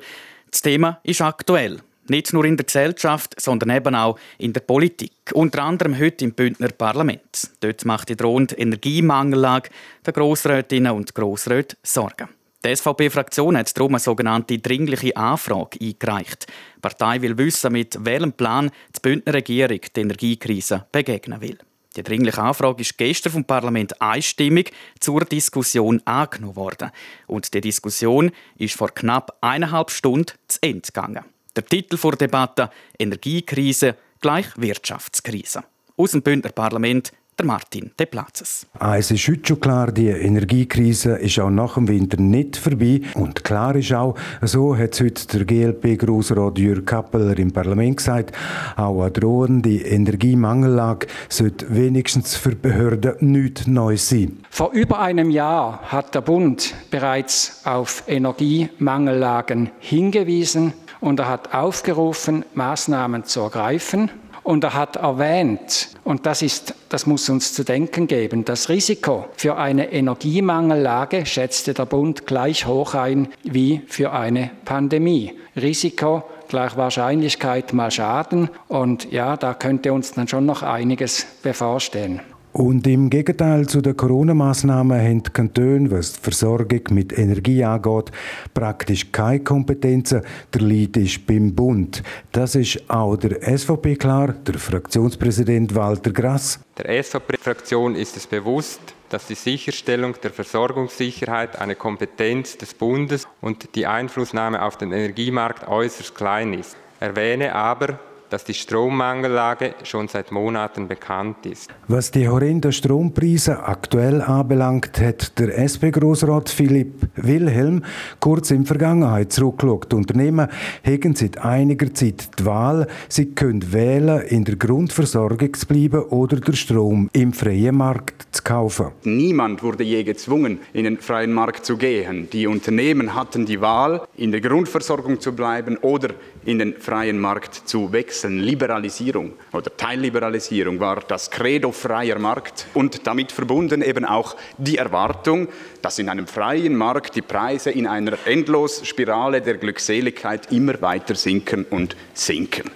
das 0.50 0.62
Thema 0.62 1.00
ist 1.04 1.22
aktuell. 1.22 1.80
Nicht 2.10 2.34
nur 2.34 2.44
in 2.46 2.58
der 2.58 2.66
Gesellschaft, 2.66 3.40
sondern 3.40 3.70
eben 3.70 3.94
auch 3.94 4.18
in 4.40 4.52
der 4.54 4.62
Politik. 4.62 5.12
Unter 5.34 5.64
anderem 5.64 5.98
heute 6.00 6.26
im 6.26 6.34
Bündner 6.34 6.70
Parlament. 6.70 7.52
Dort 7.60 7.86
macht 7.86 8.10
die 8.10 8.16
drohende 8.16 8.56
Energiemangellage 8.56 9.70
der 10.06 10.14
Grossrätinnen 10.14 10.92
und 10.92 11.14
Grossräte 11.14 11.78
Sorgen. 11.84 12.30
Die 12.66 12.76
SVP-Fraktion 12.76 13.56
hat 13.56 13.78
darum 13.78 13.94
eine 13.94 14.00
sogenannte 14.00 14.58
dringliche 14.58 15.16
Anfrage 15.16 15.80
eingereicht. 15.80 16.48
Die 16.76 16.82
Partei 16.82 17.22
will 17.22 17.38
wissen, 17.38 17.72
mit 17.72 18.04
welchem 18.04 18.34
Plan 18.34 18.72
die 18.96 19.00
Bündner 19.02 19.36
Regierung 19.36 19.80
die 19.96 20.02
Energiekrise 20.02 20.86
begegnen 20.92 21.40
will. 21.40 21.58
Die 21.96 22.04
dringliche 22.04 22.42
Anfrage 22.42 22.82
ist 22.82 22.98
gestern 22.98 23.32
vom 23.32 23.46
Parlament 23.46 24.02
einstimmig 24.02 24.72
zur 25.00 25.26
Diskussion 25.26 26.02
angenommen 26.06 26.56
worden. 26.56 26.92
Und 27.28 27.54
die 27.54 27.62
Diskussion 27.62 28.32
ist 28.58 28.76
vor 28.76 28.90
knapp 28.90 29.38
eineinhalb 29.42 29.90
Stunden 29.90 30.34
zu 30.48 30.60
Ende 30.62 30.82
gegangen. 30.82 31.24
Der 31.60 31.66
Titel 31.66 31.98
der 32.02 32.12
Debatte 32.12 32.70
Energiekrise 32.98 33.98
gleich 34.22 34.46
Wirtschaftskrise. 34.56 35.66
Aus 35.98 36.12
dem 36.12 36.22
Bündner 36.22 36.54
Parlament 36.54 37.12
der 37.38 37.46
Martin 37.46 37.92
De 38.00 38.06
Platzes. 38.06 38.66
Es 38.80 39.12
ist 39.12 39.28
heute 39.28 39.42
schon 39.46 39.60
klar, 39.60 39.92
die 39.92 40.08
Energiekrise 40.08 41.18
ist 41.18 41.38
auch 41.38 41.50
nach 41.50 41.74
dem 41.74 41.90
Winter 41.90 42.16
nicht 42.16 42.56
vorbei. 42.56 43.02
Und 43.16 43.44
klar 43.44 43.76
ist 43.76 43.92
auch, 43.92 44.16
so 44.42 44.78
hat 44.78 44.94
es 44.94 45.02
heute 45.02 45.28
der 45.28 45.46
GLP-Grossrat 45.46 46.58
Jürg 46.60 46.86
Kappeler 46.86 47.38
im 47.38 47.52
Parlament 47.52 47.98
gesagt, 47.98 48.34
auch 48.78 49.02
eine 49.02 49.12
drohende 49.12 49.82
Energiemangellage 49.82 51.08
sollte 51.28 51.76
wenigstens 51.76 52.38
für 52.38 52.56
Behörden 52.56 53.16
nichts 53.20 53.68
Neues 53.68 54.08
sein. 54.08 54.40
Vor 54.50 54.72
über 54.72 55.00
einem 55.02 55.30
Jahr 55.30 55.82
hat 55.82 56.16
der 56.16 56.22
Bund 56.22 56.74
bereits 56.90 57.66
auf 57.66 58.04
Energiemangellagen 58.08 59.72
hingewiesen 59.80 60.74
und 61.02 61.20
er 61.20 61.30
hat 61.30 61.54
aufgerufen, 61.54 62.46
Maßnahmen 62.54 63.26
zu 63.26 63.42
ergreifen. 63.42 64.12
Und 64.44 64.64
er 64.64 64.74
hat 64.74 64.96
erwähnt, 64.96 65.90
und 66.04 66.26
das, 66.26 66.42
ist, 66.42 66.74
das 66.88 67.06
muss 67.06 67.30
uns 67.30 67.54
zu 67.54 67.64
denken 67.64 68.08
geben, 68.08 68.46
das 68.46 68.70
Risiko 68.70 69.28
für 69.36 69.58
eine 69.58 69.92
Energiemangellage 69.92 71.26
schätzte 71.26 71.74
der 71.76 71.86
Bund 71.86 72.26
gleich 72.26 72.66
hoch 72.66 72.96
ein 72.96 73.28
wie 73.44 73.82
für 73.88 74.12
eine 74.12 74.50
Pandemie. 74.66 75.38
Risiko 75.56 76.24
gleich 76.48 76.76
Wahrscheinlichkeit 76.78 77.74
mal 77.74 77.92
Schaden. 77.92 78.50
Und 78.68 79.12
ja, 79.12 79.38
da 79.38 79.54
könnte 79.54 79.94
uns 79.94 80.14
dann 80.14 80.28
schon 80.28 80.46
noch 80.46 80.64
einiges 80.64 81.28
bevorstehen. 81.44 82.22
Und 82.52 82.88
im 82.88 83.10
Gegenteil 83.12 83.68
zu 83.68 83.80
den 83.80 83.96
Corona-Massnahmen 83.96 85.00
haben 85.00 85.24
die 85.24 85.30
Kantone, 85.30 85.92
was 85.92 86.14
die 86.14 86.20
Versorgung 86.22 86.82
mit 86.90 87.18
Energie 87.18 87.64
angeht, 87.64 88.12
praktisch 88.54 89.12
keine 89.12 89.42
Kompetenzen. 89.42 90.22
Der 90.54 90.62
Leid 90.62 90.98
ist 90.98 91.28
beim 91.28 91.54
Bund. 91.54 92.02
Das 92.32 92.56
ist 92.56 92.90
auch 92.90 93.18
der 93.18 93.42
SVP 93.58 93.96
klar, 93.96 94.34
der 94.34 94.56
Fraktionspräsident 94.56 95.76
Walter 95.76 96.12
Grass. 96.12 96.60
Der 96.78 97.04
SVP-Fraktion 97.04 97.96
ist 97.96 98.18
es 98.18 98.26
bewusst, 98.26 98.82
dass 99.10 99.28
die 99.28 99.36
Sicherstellung 99.36 100.16
der 100.24 100.32
Versorgungssicherheit 100.32 101.60
eine 101.60 101.76
Kompetenz 101.76 102.58
des 102.58 102.74
Bundes 102.74 103.28
und 103.42 103.76
die 103.76 103.86
Einflussnahme 103.86 104.62
auf 104.64 104.78
den 104.78 104.92
Energiemarkt 104.92 105.68
äußerst 105.68 106.16
klein 106.16 106.54
ist. 106.54 106.76
Erwähne 107.00 107.54
aber, 107.54 108.00
dass 108.30 108.44
die 108.44 108.54
Strommangellage 108.54 109.76
schon 109.84 110.08
seit 110.08 110.32
Monaten 110.32 110.88
bekannt 110.88 111.46
ist. 111.46 111.70
Was 111.88 112.12
die 112.12 112.28
horrenden 112.28 112.72
Strompreise 112.72 113.64
aktuell 113.64 114.22
anbelangt, 114.22 115.00
hat 115.00 115.38
der 115.40 115.58
SP-Grossrat 115.58 116.50
Philipp 116.50 117.08
Wilhelm 117.16 117.84
kurz 118.20 118.52
in 118.52 118.66
Vergangenheit 118.66 119.32
zurückgeschaut. 119.34 119.94
Unternehmen 119.94 120.48
haben 120.86 121.16
seit 121.16 121.38
einiger 121.40 121.94
Zeit 121.94 122.40
die 122.40 122.46
Wahl, 122.46 122.88
sie 123.08 123.28
können 123.34 123.74
wählen, 123.74 124.22
in 124.22 124.46
der 124.46 124.56
Grundversorgung 124.56 125.54
zu 125.54 125.68
bleiben 125.68 126.02
oder 126.10 126.38
den 126.38 126.56
Strom 126.56 127.10
im 127.14 127.34
freien 127.34 127.76
Markt 127.76 128.28
zu 128.32 128.44
kaufen. 128.44 128.88
Niemand 129.04 129.64
wurde 129.64 129.84
je 129.84 130.04
gezwungen, 130.04 130.60
in 130.74 130.84
den 130.84 130.98
freien 130.98 131.34
Markt 131.34 131.66
zu 131.66 131.78
gehen. 131.78 132.30
Die 132.32 132.48
Unternehmen 132.48 133.16
hatten 133.16 133.46
die 133.46 133.62
Wahl, 133.62 134.02
in 134.18 134.32
der 134.32 134.42
Grundversorgung 134.42 135.20
zu 135.20 135.34
bleiben 135.34 135.78
oder 135.78 136.10
in 136.46 136.60
den 136.60 136.74
freien 136.76 137.20
Markt 137.20 137.56
zu 137.68 137.92
wechseln. 137.92 138.19
Liberalisierung 138.28 139.34
oder 139.54 139.76
Teilliberalisierung 139.76 140.80
war 140.80 141.02
das 141.08 141.32
Credo 141.32 141.72
freier 141.72 142.20
Markt 142.20 142.68
und 142.74 143.08
damit 143.08 143.32
verbunden 143.32 143.82
eben 143.82 144.06
auch 144.06 144.36
die 144.58 144.78
Erwartung, 144.78 145.48
dass 145.82 146.00
in 146.00 146.10
einem 146.10 146.28
freien 146.28 146.76
Markt 146.76 147.16
die 147.16 147.22
Preise 147.22 147.72
in 147.72 147.88
einer 147.88 148.18
Endlosspirale 148.26 149.42
der 149.42 149.58
Glückseligkeit 149.58 150.52
immer 150.52 150.82
weiter 150.82 151.16
sinken 151.16 151.66
und 151.70 151.96
sinken. 152.14 152.70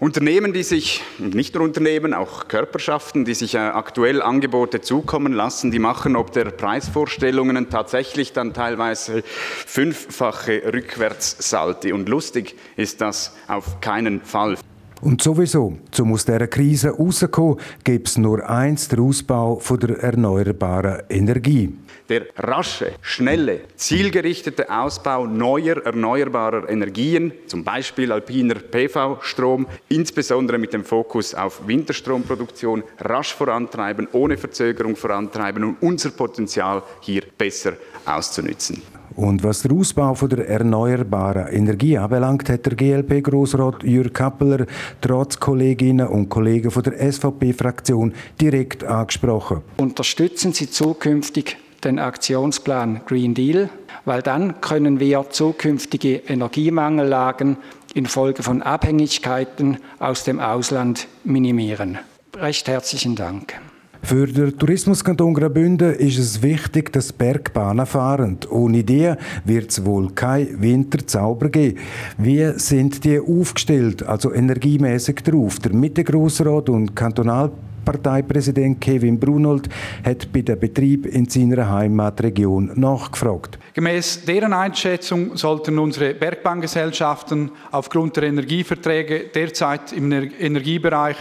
Unternehmen, 0.00 0.52
die 0.52 0.62
sich, 0.62 1.02
nicht 1.18 1.56
nur 1.56 1.64
Unternehmen, 1.64 2.14
auch 2.14 2.46
Körperschaften, 2.46 3.24
die 3.24 3.34
sich 3.34 3.56
äh, 3.56 3.58
aktuell 3.58 4.22
Angebote 4.22 4.80
zukommen 4.80 5.32
lassen, 5.32 5.72
die 5.72 5.80
machen 5.80 6.14
ob 6.14 6.32
der 6.32 6.44
Preisvorstellungen 6.46 7.68
tatsächlich 7.68 8.32
dann 8.32 8.54
teilweise 8.54 9.24
fünffache 9.24 10.72
Rückwärtssalti. 10.72 11.92
Und 11.92 12.08
lustig 12.08 12.54
ist 12.76 13.00
das 13.00 13.36
auf 13.48 13.80
keinen 13.80 14.20
Fall. 14.20 14.56
Und 15.00 15.22
sowieso, 15.22 15.78
um 15.98 16.12
aus 16.12 16.24
dieser 16.24 16.46
Krise 16.48 16.90
rauszukommen, 16.90 17.58
gibt 17.84 18.08
es 18.08 18.18
nur 18.18 18.48
eins, 18.48 18.88
der 18.88 19.00
Ausbau 19.00 19.60
der 19.80 19.98
erneuerbaren 19.98 21.02
Energie. 21.08 21.72
Der 22.08 22.26
rasche, 22.38 22.92
schnelle, 23.02 23.60
zielgerichtete 23.76 24.70
Ausbau 24.70 25.26
neuer 25.26 25.76
erneuerbarer 25.84 26.68
Energien, 26.68 27.32
zum 27.46 27.64
Beispiel 27.64 28.10
alpiner 28.12 28.54
PV-Strom, 28.54 29.66
insbesondere 29.90 30.56
mit 30.56 30.72
dem 30.72 30.84
Fokus 30.84 31.34
auf 31.34 31.68
Winterstromproduktion, 31.68 32.82
rasch 33.00 33.34
vorantreiben, 33.34 34.08
ohne 34.12 34.38
Verzögerung 34.38 34.96
vorantreiben 34.96 35.64
und 35.64 35.76
unser 35.82 36.10
Potenzial 36.10 36.82
hier 37.00 37.24
besser 37.36 37.74
auszunützen. 38.08 38.82
Und 39.18 39.42
was 39.42 39.62
den 39.62 39.76
Ausbau 39.76 40.14
von 40.14 40.28
der 40.28 40.48
erneuerbaren 40.48 41.48
Energie 41.48 41.98
anbelangt, 41.98 42.48
hat 42.48 42.66
der 42.66 42.76
GLP-Grossrat 42.76 43.82
Jürg 43.82 44.14
Kappeler 44.14 44.66
trotz 45.00 45.40
Kolleginnen 45.40 46.06
und 46.06 46.28
Kollegen 46.28 46.70
von 46.70 46.84
der 46.84 47.12
SVP-Fraktion 47.12 48.14
direkt 48.40 48.84
angesprochen. 48.84 49.62
Unterstützen 49.78 50.52
Sie 50.52 50.70
zukünftig 50.70 51.56
den 51.82 51.98
Aktionsplan 51.98 53.00
Green 53.06 53.34
Deal, 53.34 53.70
weil 54.04 54.22
dann 54.22 54.60
können 54.60 55.00
wir 55.00 55.28
zukünftige 55.30 56.16
Energiemangellagen 56.16 57.56
infolge 57.94 58.44
von 58.44 58.62
Abhängigkeiten 58.62 59.78
aus 59.98 60.22
dem 60.22 60.38
Ausland 60.38 61.08
minimieren. 61.24 61.98
Recht 62.36 62.68
herzlichen 62.68 63.16
Dank. 63.16 63.54
Für 64.02 64.26
den 64.26 64.56
Tourismuskanton 64.56 65.34
Graubünden 65.34 65.94
ist 65.94 66.18
es 66.18 66.42
wichtig, 66.42 66.92
dass 66.92 67.12
Bergbahnen 67.12 67.84
fahren. 67.84 68.38
Ohne 68.50 68.84
die 68.84 69.12
wird 69.44 69.70
es 69.70 69.84
wohl 69.84 70.10
kein 70.12 70.62
Winterzauber 70.62 71.48
geben. 71.48 71.78
Wie 72.16 72.52
sind 72.58 73.04
die 73.04 73.20
aufgestellt, 73.20 74.02
also 74.02 74.32
energiemäßig 74.32 75.16
drauf? 75.16 75.58
Der 75.58 75.74
Mittegrossrat 75.74 76.68
und 76.68 76.94
Kantonal 76.94 77.50
Parteipräsident 77.88 78.82
Kevin 78.82 79.18
Brunold 79.18 79.66
hat 80.04 80.30
bei 80.30 80.42
dem 80.42 80.60
Betrieb 80.60 81.06
in 81.06 81.26
seiner 81.26 81.70
Heimatregion 81.70 82.72
nachgefragt. 82.74 83.58
Gemäß 83.72 84.26
deren 84.26 84.52
Einschätzung 84.52 85.38
sollten 85.38 85.78
unsere 85.78 86.12
Bergbahngesellschaften 86.12 87.50
aufgrund 87.70 88.16
der 88.16 88.24
Energieverträge 88.24 89.30
derzeit 89.34 89.94
im 89.94 90.12
Energiebereich 90.12 91.16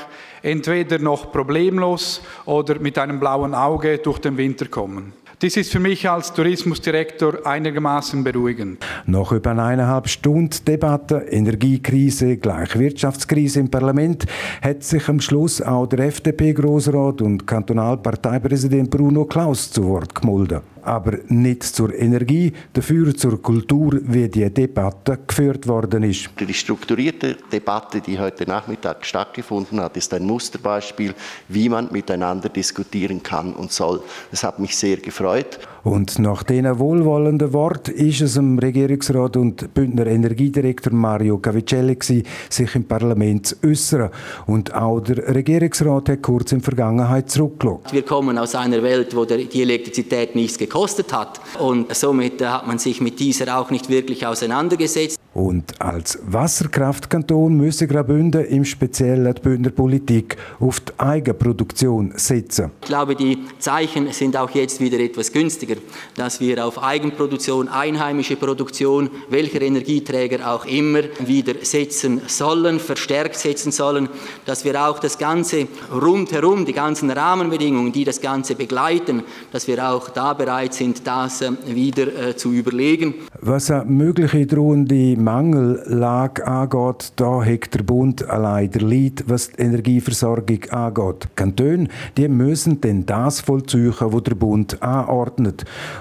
entweder 0.48 0.98
noch 0.98 1.32
problemlos 1.32 2.22
oder 2.46 2.80
mit 2.80 2.98
einem 2.98 3.20
blauen 3.20 3.54
Auge 3.54 3.98
durch 3.98 4.20
den 4.20 4.38
Winter 4.38 4.68
kommen. 4.68 5.14
Dies 5.40 5.56
ist 5.56 5.72
für 5.72 5.80
mich 5.80 6.10
als 6.10 6.34
Tourismusdirektor 6.34 7.46
einigermaßen 7.46 8.24
beruhigend. 8.24 8.84
Nach 9.06 9.32
über 9.32 9.52
eineinhalb 9.52 10.10
Stunden 10.10 10.66
Debatte, 10.66 11.18
Energiekrise 11.30 12.38
gleich 12.38 12.76
Wirtschaftskrise 12.80 13.60
im 13.60 13.70
Parlament, 13.70 14.26
hat 14.64 14.84
sich 14.84 15.08
am 15.08 15.22
Schluss 15.22 15.62
auch 15.62 15.86
der 15.86 16.08
FDP-Grossrat 16.08 17.22
und 17.22 17.46
Kantonalparteipräsident 17.46 18.90
Bruno 18.90 19.26
Klaus 19.26 19.70
zu 19.70 19.88
Wort 19.88 20.16
gemeldet 20.16 20.64
aber 20.84 21.20
nicht 21.28 21.64
zur 21.64 21.94
Energie, 21.94 22.54
dafür 22.74 23.16
zur 23.16 23.42
Kultur, 23.42 24.00
wie 24.04 24.28
die 24.30 24.50
Debatte 24.54 25.20
geführt 25.26 25.68
worden 25.68 26.04
ist. 26.04 26.30
Die 26.40 26.54
strukturierte 26.54 27.38
Debatte, 27.52 28.02
die 28.02 28.20
heute 28.20 28.48
Nachmittag 28.48 29.06
stattgefunden 29.06 29.80
hat, 29.80 29.98
ist 29.98 30.14
ein 30.14 30.26
Musterbeispiel, 30.26 31.14
wie 31.48 31.70
man 31.70 31.92
miteinander 31.92 32.50
diskutieren 32.50 33.24
kann 33.24 33.54
und 33.54 33.72
soll. 33.72 34.02
Das 34.32 34.44
hat 34.44 34.60
mich 34.60 34.76
sehr 34.76 34.98
gefreut. 34.98 35.60
Und 35.88 36.20
nach 36.20 36.44
diesen 36.44 36.80
wohlwollenden 36.80 37.54
Worten 37.54 37.92
ist 37.92 38.20
es 38.20 38.34
dem 38.34 38.60
Regierungsrat 38.60 39.38
und 39.38 39.74
Bündner 39.74 40.06
Energiedirektor 40.06 40.92
Mario 40.92 41.38
Cavicelli 41.38 41.96
gewesen, 41.96 42.24
sich 42.50 42.76
im 42.76 42.84
Parlament 42.84 43.48
zu 43.48 43.56
äußern. 43.66 44.10
Und 44.48 44.74
auch 44.76 45.00
der 45.00 45.34
Regierungsrat 45.34 46.10
hat 46.10 46.22
kurz 46.22 46.52
in 46.52 46.58
der 46.58 46.66
Vergangenheit 46.66 47.32
zurückgeschaut. 47.32 47.94
Wir 47.94 48.02
kommen 48.02 48.38
aus 48.38 48.54
einer 48.56 48.84
Welt, 48.84 49.16
wo 49.16 49.24
die 49.24 49.62
Elektrizität 49.62 50.36
nichts 50.36 50.58
gekostet 50.58 51.14
hat. 51.14 51.40
Und 51.58 51.96
somit 51.96 52.46
hat 52.46 52.68
man 52.68 52.80
sich 52.80 53.00
mit 53.00 53.22
dieser 53.22 53.58
auch 53.58 53.72
nicht 53.72 53.88
wirklich 53.88 54.28
auseinandergesetzt. 54.28 55.18
Und 55.38 55.80
als 55.80 56.18
Wasserkraftkanton 56.26 57.56
müsse 57.56 57.88
Graubünden 57.88 58.44
im 58.46 58.66
Speziellen 58.66 59.36
die 59.36 59.42
Bündner 59.42 59.70
Politik 59.70 60.36
auf 60.60 60.80
die 60.80 60.92
Eigenproduktion 60.98 62.12
setzen. 62.16 62.72
Ich 62.82 62.88
glaube, 62.88 63.16
die 63.16 63.38
Zeichen 63.60 64.12
sind 64.12 64.36
auch 64.36 64.50
jetzt 64.50 64.82
wieder 64.82 65.00
etwas 65.00 65.32
günstiger. 65.32 65.77
Dass 66.16 66.40
wir 66.40 66.66
auf 66.66 66.82
Eigenproduktion, 66.82 67.68
einheimische 67.68 68.36
Produktion, 68.36 69.10
welcher 69.30 69.62
Energieträger 69.62 70.52
auch 70.52 70.66
immer, 70.66 71.04
wieder 71.20 71.54
setzen 71.62 72.22
sollen, 72.28 72.80
verstärkt 72.80 73.36
setzen 73.36 73.72
sollen, 73.72 74.10
dass 74.46 74.66
wir 74.66 74.88
auch 74.88 75.00
das 75.00 75.18
Ganze 75.18 75.68
rundherum, 75.92 76.66
die 76.66 76.74
ganzen 76.74 77.10
Rahmenbedingungen, 77.12 77.92
die 77.92 78.04
das 78.04 78.22
Ganze 78.22 78.56
begleiten, 78.56 79.24
dass 79.52 79.68
wir 79.68 79.90
auch 79.90 80.10
da 80.10 80.34
bereit 80.34 80.74
sind, 80.74 81.06
das 81.06 81.42
äh, 81.42 81.52
wieder 81.66 82.08
äh, 82.30 82.36
zu 82.36 82.52
überlegen. 82.52 83.16
Was 83.42 83.72
eine 83.72 83.86
mögliche 83.86 84.46
drohende 84.46 85.16
Mangellage 85.18 86.46
angeht, 86.46 87.14
da 87.16 87.44
hat 87.44 87.74
der 87.74 87.84
Bund 87.84 88.28
allein 88.28 88.72
der 88.72 88.82
Lied, 88.82 89.24
was 89.28 89.52
die 89.52 89.62
Energieversorgung 89.62 90.64
angeht. 90.70 91.28
Kantone, 91.36 91.88
die 92.18 92.28
müssen 92.28 92.82
denn 92.82 93.06
das 93.06 93.42
vollziehen, 93.42 93.94
was 94.00 94.24
der 94.24 94.36
Bund 94.36 94.82
anordnet. 94.82 95.57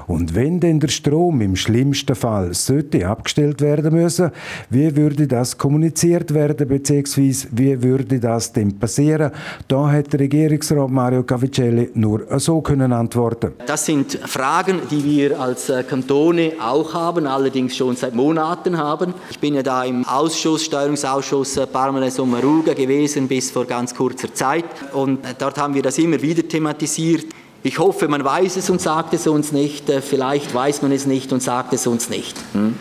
Und 0.06 0.34
wenn 0.34 0.60
denn 0.60 0.80
der 0.80 0.88
Strom 0.88 1.40
im 1.40 1.56
schlimmsten 1.56 2.14
Fall 2.14 2.54
sollte 2.54 3.06
abgestellt 3.06 3.60
werden 3.60 3.94
müssen, 3.94 4.30
wie 4.70 4.96
würde 4.96 5.26
das 5.26 5.56
kommuniziert 5.58 6.34
werden, 6.34 6.68
beziehungsweise 6.68 7.48
wie 7.52 7.82
würde 7.82 8.18
das 8.18 8.52
denn 8.52 8.78
passieren? 8.78 9.32
Da 9.68 9.90
hat 9.90 10.12
der 10.12 10.20
Regierungsrat 10.20 10.90
Mario 10.90 11.22
Cavicelli 11.22 11.90
nur 11.94 12.26
so 12.38 12.60
können 12.60 12.92
antworten. 12.92 13.52
Das 13.66 13.84
sind 13.86 14.18
Fragen, 14.24 14.80
die 14.90 15.04
wir 15.04 15.40
als 15.40 15.68
äh, 15.68 15.82
Kantone 15.82 16.52
auch 16.60 16.94
haben, 16.94 17.26
allerdings 17.26 17.76
schon 17.76 17.96
seit 17.96 18.14
Monaten 18.14 18.76
haben. 18.76 19.14
Ich 19.30 19.38
bin 19.38 19.54
ja 19.54 19.62
da 19.62 19.84
im 19.84 20.04
Ausschuss, 20.06 20.64
Steuerungsausschuss 20.64 21.56
äh, 21.56 21.66
Parmenes 21.66 22.18
und 22.18 22.30
Maruga 22.30 22.74
gewesen 22.74 23.28
bis 23.28 23.50
vor 23.50 23.64
ganz 23.64 23.94
kurzer 23.94 24.32
Zeit 24.32 24.64
und 24.92 25.24
äh, 25.24 25.34
dort 25.38 25.58
haben 25.58 25.74
wir 25.74 25.82
das 25.82 25.98
immer 25.98 26.20
wieder 26.20 26.46
thematisiert. 26.46 27.26
Ich 27.66 27.80
hoffe, 27.80 28.06
man 28.06 28.24
weiß 28.24 28.58
es 28.58 28.70
und 28.70 28.80
sagt 28.80 29.12
es 29.12 29.26
uns 29.26 29.50
nicht. 29.50 29.90
Vielleicht 29.90 30.54
weiß 30.54 30.82
man 30.82 30.92
es 30.92 31.04
nicht 31.04 31.32
und 31.32 31.42
sagt 31.42 31.72
es 31.72 31.88
uns 31.88 32.08
nicht. 32.08 32.36
Hm? 32.52 32.76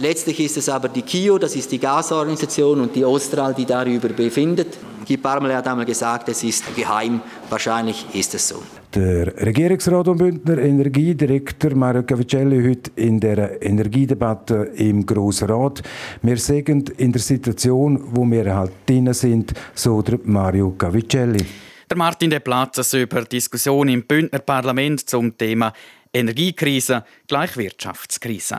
Letztlich 0.00 0.40
ist 0.40 0.56
es 0.56 0.70
aber 0.70 0.88
die 0.88 1.02
KIO, 1.02 1.36
das 1.36 1.54
ist 1.54 1.70
die 1.70 1.78
Gasorganisation 1.78 2.80
und 2.80 2.96
die 2.96 3.04
Austral, 3.04 3.52
die 3.52 3.66
darüber 3.66 4.08
befindet. 4.08 4.78
Guy 5.06 5.18
Parmele 5.18 5.54
hat 5.54 5.68
einmal 5.68 5.84
gesagt, 5.84 6.30
es 6.30 6.42
ist 6.42 6.74
geheim. 6.74 7.20
Wahrscheinlich 7.50 8.06
ist 8.14 8.34
es 8.34 8.48
so. 8.48 8.62
Der 8.94 9.26
Regierungsrat 9.44 10.08
und 10.08 10.16
Bündner 10.16 10.56
Energiedirektor 10.56 11.74
Mario 11.74 12.02
Cavicelli 12.02 12.66
heute 12.66 12.90
in 12.96 13.20
der 13.20 13.62
Energiedebatte 13.62 14.70
im 14.76 15.04
Grossen 15.04 15.50
Rat. 15.50 15.82
Wir 16.22 16.38
sind 16.38 16.88
in 16.96 17.12
der 17.12 17.20
Situation, 17.20 18.02
wo 18.12 18.24
wir 18.24 18.56
halt 18.56 18.72
drin 18.86 19.12
sind, 19.12 19.52
so 19.74 20.00
der 20.00 20.18
Mario 20.24 20.70
Cavicelli. 20.78 21.44
Der 21.90 21.96
Martin 21.96 22.28
De 22.28 22.38
Platzes 22.38 22.92
über 22.92 23.22
Diskussion 23.22 23.88
im 23.88 24.06
Bündner 24.06 24.40
Parlament 24.40 25.08
zum 25.08 25.38
Thema 25.38 25.72
Energiekrise 26.12 27.02
gleich 27.26 27.56
Wirtschaftskrise. 27.56 28.58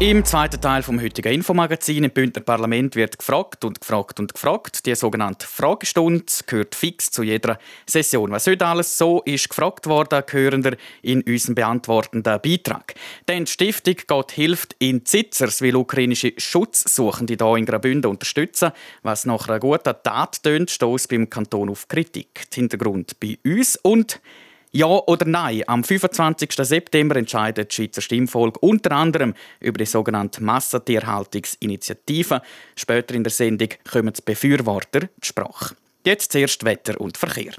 Im 0.00 0.24
zweiten 0.24 0.60
Teil 0.60 0.84
vom 0.84 1.02
heutigen 1.02 1.32
Infomagazin 1.32 2.04
im 2.04 2.12
Bündner 2.12 2.40
Parlament 2.40 2.94
wird 2.94 3.18
gefragt 3.18 3.64
und 3.64 3.80
gefragt 3.80 4.20
und 4.20 4.32
gefragt. 4.32 4.86
Die 4.86 4.94
sogenannte 4.94 5.44
Fragestunde 5.44 6.24
gehört 6.46 6.76
fix 6.76 7.10
zu 7.10 7.24
jeder 7.24 7.58
Session. 7.84 8.30
Was 8.30 8.46
heute 8.46 8.64
alles 8.64 8.96
so 8.96 9.22
ist 9.24 9.48
gefragt 9.48 9.88
worden, 9.88 10.22
hören 10.30 10.62
wir 10.62 10.76
in 11.02 11.22
unserem 11.22 11.56
beantwortenden 11.56 12.40
Beitrag. 12.40 12.94
Denn 13.26 13.46
die 13.46 13.50
Stiftung 13.50 13.96
Gott 14.06 14.30
hilft 14.30 14.76
in 14.78 15.04
Zitzers 15.04 15.62
will 15.62 15.74
ukrainische 15.74 16.32
Schutzsuchende 16.36 17.34
hier 17.36 17.56
in 17.56 17.66
Graubünden 17.66 18.08
unterstützen. 18.08 18.70
Was 19.02 19.26
nach 19.26 19.48
einer 19.48 19.58
guten 19.58 19.96
Tat 20.04 20.44
tönt, 20.44 20.70
stößt 20.70 21.08
beim 21.08 21.28
Kanton 21.28 21.70
auf 21.70 21.88
Kritik. 21.88 22.48
Der 22.52 22.54
Hintergrund 22.54 23.18
bei 23.18 23.36
uns 23.44 23.74
und 23.82 24.20
ja 24.72 24.86
oder 24.86 25.26
Nein? 25.26 25.62
Am 25.66 25.84
25. 25.84 26.52
September 26.52 27.16
entscheidet 27.16 27.70
die 27.70 27.74
Schweizer 27.74 28.00
Stimmvolk 28.00 28.62
unter 28.62 28.92
anderem 28.92 29.34
über 29.60 29.78
die 29.78 29.86
sogenannte 29.86 30.42
Massentierhaltungsinitiative. 30.42 32.42
Später 32.76 33.14
in 33.14 33.24
der 33.24 33.30
Sendung 33.30 33.68
kommen 33.90 34.12
die 34.12 34.22
Befürworter 34.24 35.00
zur 35.00 35.08
Sprache. 35.22 35.76
Jetzt 36.04 36.32
zuerst 36.32 36.64
Wetter 36.64 37.00
und 37.00 37.16
Verkehr. 37.16 37.52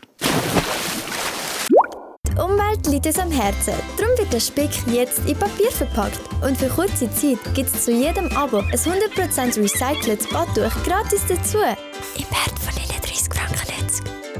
Die 2.28 2.42
Umwelt 2.42 2.88
liegt 2.88 3.06
uns 3.06 3.20
am 3.20 3.32
Herzen. 3.32 3.74
Darum 3.98 4.18
wird 4.18 4.32
der 4.32 4.40
Speck 4.40 4.70
jetzt 4.88 5.20
in 5.28 5.38
Papier 5.38 5.72
verpackt. 5.72 6.20
Und 6.42 6.58
für 6.58 6.70
kurze 6.70 7.12
Zeit 7.12 7.40
gibt 7.54 7.74
es 7.74 7.86
zu 7.86 7.92
jedem 7.92 8.28
Abo 8.38 8.60
ein 8.60 8.72
100% 8.72 9.62
recyceltes 9.62 10.28
Badtuch 10.30 10.72
gratis 10.86 11.26
dazu. 11.28 11.58
Im 11.58 12.26
Wert 12.32 12.58
von 12.60 12.74
30 12.74 13.34
Franken. 13.34 13.60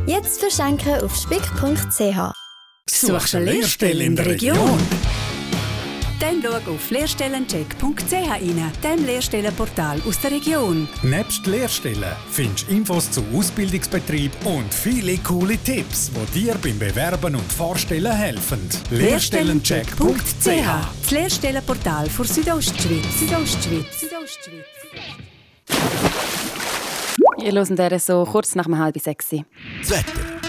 Jetzt 0.10 0.40
verschenken 0.40 1.04
auf 1.04 1.16
spick.ch. 1.16 2.39
Suchst 3.08 3.34
du 3.34 3.38
eine 3.38 3.52
Lehrstelle 3.52 4.04
in 4.04 4.16
der 4.16 4.26
Region? 4.26 4.78
Dann 6.20 6.44
schau 6.44 6.74
auf 6.74 6.92
lehrstellencheck.ch 6.92 8.14
rein, 8.14 8.72
dem 8.84 9.06
Lehrstellenportal 9.06 10.02
aus 10.06 10.20
der 10.20 10.32
Region. 10.32 10.90
Nebst 11.02 11.48
Lehrstellen 11.48 12.04
findest 12.30 12.68
du 12.68 12.74
Infos 12.74 13.10
zu 13.10 13.24
Ausbildungsbetrieb 13.34 14.34
und 14.44 14.74
viele 14.74 15.18
coole 15.20 15.58
Tipps, 15.58 16.12
die 16.36 16.42
dir 16.42 16.56
beim 16.62 16.78
Bewerben 16.78 17.36
und 17.36 17.54
Vorstellen 17.54 18.12
helfen. 18.12 18.68
Lehrstellencheck.ch 18.90 20.44
Das 20.44 21.12
Lehrstellenportal 21.12 22.10
für 22.10 22.26
Südostschweiz. 22.26 23.18
Südostschweiz. 23.18 24.00
Südostschweiz. 24.02 24.66
Ihr 27.42 27.54
hört 27.54 28.02
so 28.02 28.26
kurz 28.26 28.56
nach 28.56 28.68
halb 28.68 29.00
sechs. 29.00 29.30
Das 29.30 29.90
Wetter. 29.90 30.49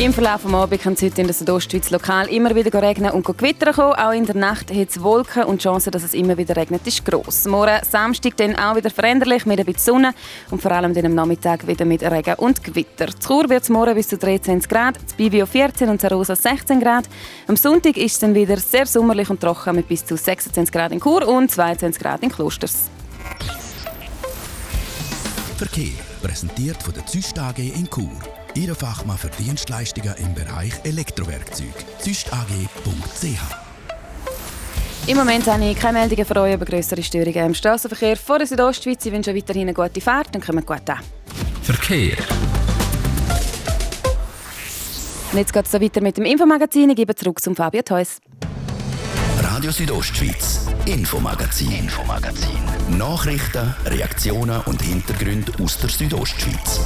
im 0.00 0.14
Verlauf 0.14 0.42
des 0.42 0.54
Abends 0.54 0.82
kann 0.82 0.94
es 0.94 1.02
heute 1.02 1.20
in 1.20 1.26
der 1.26 1.34
Südostschweiz 1.34 1.90
lokal 1.90 2.26
immer 2.28 2.54
wieder 2.54 2.82
regnen 2.82 3.10
und 3.10 3.26
gewittern. 3.26 3.74
Auch 3.74 4.12
in 4.12 4.24
der 4.24 4.34
Nacht 4.34 4.74
hat 4.74 4.88
es 4.88 5.02
Wolken 5.02 5.44
und 5.44 5.60
die 5.60 5.64
Chance, 5.64 5.90
dass 5.90 6.02
es 6.02 6.14
immer 6.14 6.38
wieder 6.38 6.56
regnet, 6.56 6.86
ist 6.86 7.04
gross. 7.04 7.44
Morgen 7.44 7.78
Samstag 7.84 8.34
dann 8.38 8.56
auch 8.56 8.76
wieder 8.76 8.88
veränderlich 8.88 9.44
mit 9.44 9.60
ein 9.60 9.66
bisschen 9.66 9.94
Sonne 9.94 10.14
und 10.50 10.62
vor 10.62 10.72
allem 10.72 10.94
dann 10.94 11.04
am 11.04 11.14
Nachmittag 11.14 11.66
wieder 11.66 11.84
mit 11.84 12.02
Regen 12.02 12.34
und 12.36 12.64
Gewitter. 12.64 13.08
Zu 13.08 13.28
Chur 13.28 13.50
wird 13.50 13.64
es 13.64 13.68
morgen 13.68 13.94
bis 13.94 14.08
zu 14.08 14.16
13 14.16 14.60
Grad, 14.60 14.96
zu 15.06 15.16
Bibio 15.16 15.44
14 15.44 15.90
und 15.90 16.00
Zarosa 16.00 16.34
16 16.34 16.80
Grad. 16.80 17.04
Am 17.46 17.56
Sonntag 17.56 17.98
ist 17.98 18.14
es 18.14 18.18
dann 18.20 18.34
wieder 18.34 18.56
sehr 18.56 18.86
sommerlich 18.86 19.28
und 19.28 19.40
trocken 19.40 19.76
mit 19.76 19.86
bis 19.86 20.06
zu 20.06 20.16
26 20.16 20.72
Grad 20.72 20.92
in 20.92 21.00
Chur 21.00 21.28
und 21.28 21.50
22 21.50 22.02
Grad 22.02 22.22
in 22.22 22.30
Klosters. 22.30 22.88
Verkehr 25.58 25.92
präsentiert 26.22 26.82
von 26.82 26.94
der 26.94 27.04
Züst 27.04 27.38
AG 27.38 27.58
in 27.58 27.86
Chur. 27.90 28.39
Ihr 28.54 28.74
Fachmann 28.74 29.16
für 29.16 29.28
Dienstleistungen 29.28 30.14
im 30.18 30.34
Bereich 30.34 30.72
Elektrowerkzeug. 30.84 31.74
züstag.ch 31.98 33.38
im 35.06 35.16
Moment 35.16 35.46
habe 35.46 35.64
ich 35.64 35.78
keine 35.78 35.98
Meldungen 35.98 36.24
für 36.24 36.36
euch 36.40 36.54
über 36.54 36.64
größere 36.66 37.02
Störungen 37.02 37.46
im 37.46 37.54
Straßenverkehr 37.54 38.16
vor 38.16 38.38
der 38.38 38.46
Südostschweiz. 38.46 39.04
Ich 39.06 39.12
wünsche 39.12 39.34
weiterhin 39.34 39.62
eine 39.62 39.74
gute 39.74 40.00
Fahrt 40.00 40.36
und 40.36 40.44
kommt 40.44 40.66
gut 40.66 40.88
an. 40.88 40.98
Verkehr. 41.62 42.16
Und 45.32 45.38
jetzt 45.38 45.52
geht 45.52 45.64
es 45.64 45.72
so 45.72 45.80
weiter 45.80 46.00
mit 46.02 46.16
dem 46.16 46.26
Infomagazin. 46.26 46.90
Ich 46.90 46.96
gebe 46.96 47.14
zurück 47.14 47.40
zum 47.40 47.56
Fabio 47.56 47.82
Theus. 47.82 48.18
Radio 49.42 49.72
Südostschweiz, 49.72 50.66
Infomagazin. 50.84 51.72
Infomagazin. 51.72 52.60
Nachrichten, 52.98 53.74
Reaktionen 53.86 54.60
und 54.66 54.82
Hintergründe 54.82 55.52
aus 55.62 55.78
der 55.78 55.88
Südostschweiz. 55.88 56.80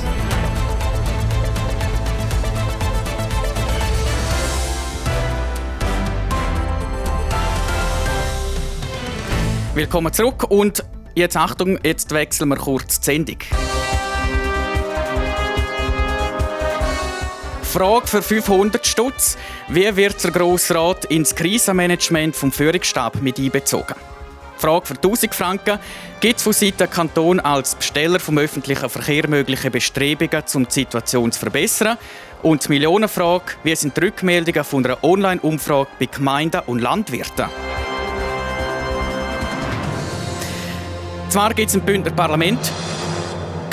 Willkommen 9.75 10.13
zurück 10.13 10.45
und 10.51 10.85
jetzt 11.17 11.37
Achtung, 11.37 11.81
jetzt 11.83 12.13
wechseln 12.13 12.51
wir 12.51 12.57
kurz 12.57 13.01
die 13.01 13.07
Sendung. 13.07 13.39
Frage 17.61 18.07
für 18.07 18.23
500 18.23 18.87
Stutz. 18.87 19.37
Wie 19.67 19.97
wird 19.97 20.23
der 20.23 20.31
Grossrat 20.31 21.07
ins 21.07 21.35
Krisenmanagement 21.35 22.37
vom 22.37 22.53
Führungsstab 22.53 23.21
mit 23.21 23.41
einbezogen? 23.41 23.97
Frage 24.59 24.87
für 24.87 24.95
1000 24.95 25.35
Franken. 25.35 25.81
Gibt 26.21 26.37
es 26.37 26.45
von 26.45 26.53
Seiten 26.53 26.89
Kanton 26.89 27.41
als 27.41 27.75
Besteller 27.75 28.21
vom 28.21 28.39
öffentlichen 28.39 28.89
Verkehr 28.89 29.27
mögliche 29.29 29.73
Bestrebungen, 29.73 30.45
um 30.55 30.69
die 30.69 30.73
Situation 30.73 31.33
zu 31.33 31.41
verbessern? 31.41 31.99
Und 32.45 32.65
die 32.65 32.69
Millionenfrage. 32.69 33.55
Wie 33.65 33.75
sind 33.75 33.97
die 33.97 34.03
Rückmeldungen 34.03 34.63
von 34.63 34.87
einer 34.87 35.03
Online-Umfrage 35.03 35.89
bei 35.99 36.07
Gemeinden 36.07 36.61
und 36.67 36.79
Landwirten? 36.79 37.47
Zwar 41.35 41.53
gibt 41.53 41.69
es 41.69 41.75
im 41.75 41.81
Bündner 41.81 42.13
Parlament 42.13 42.61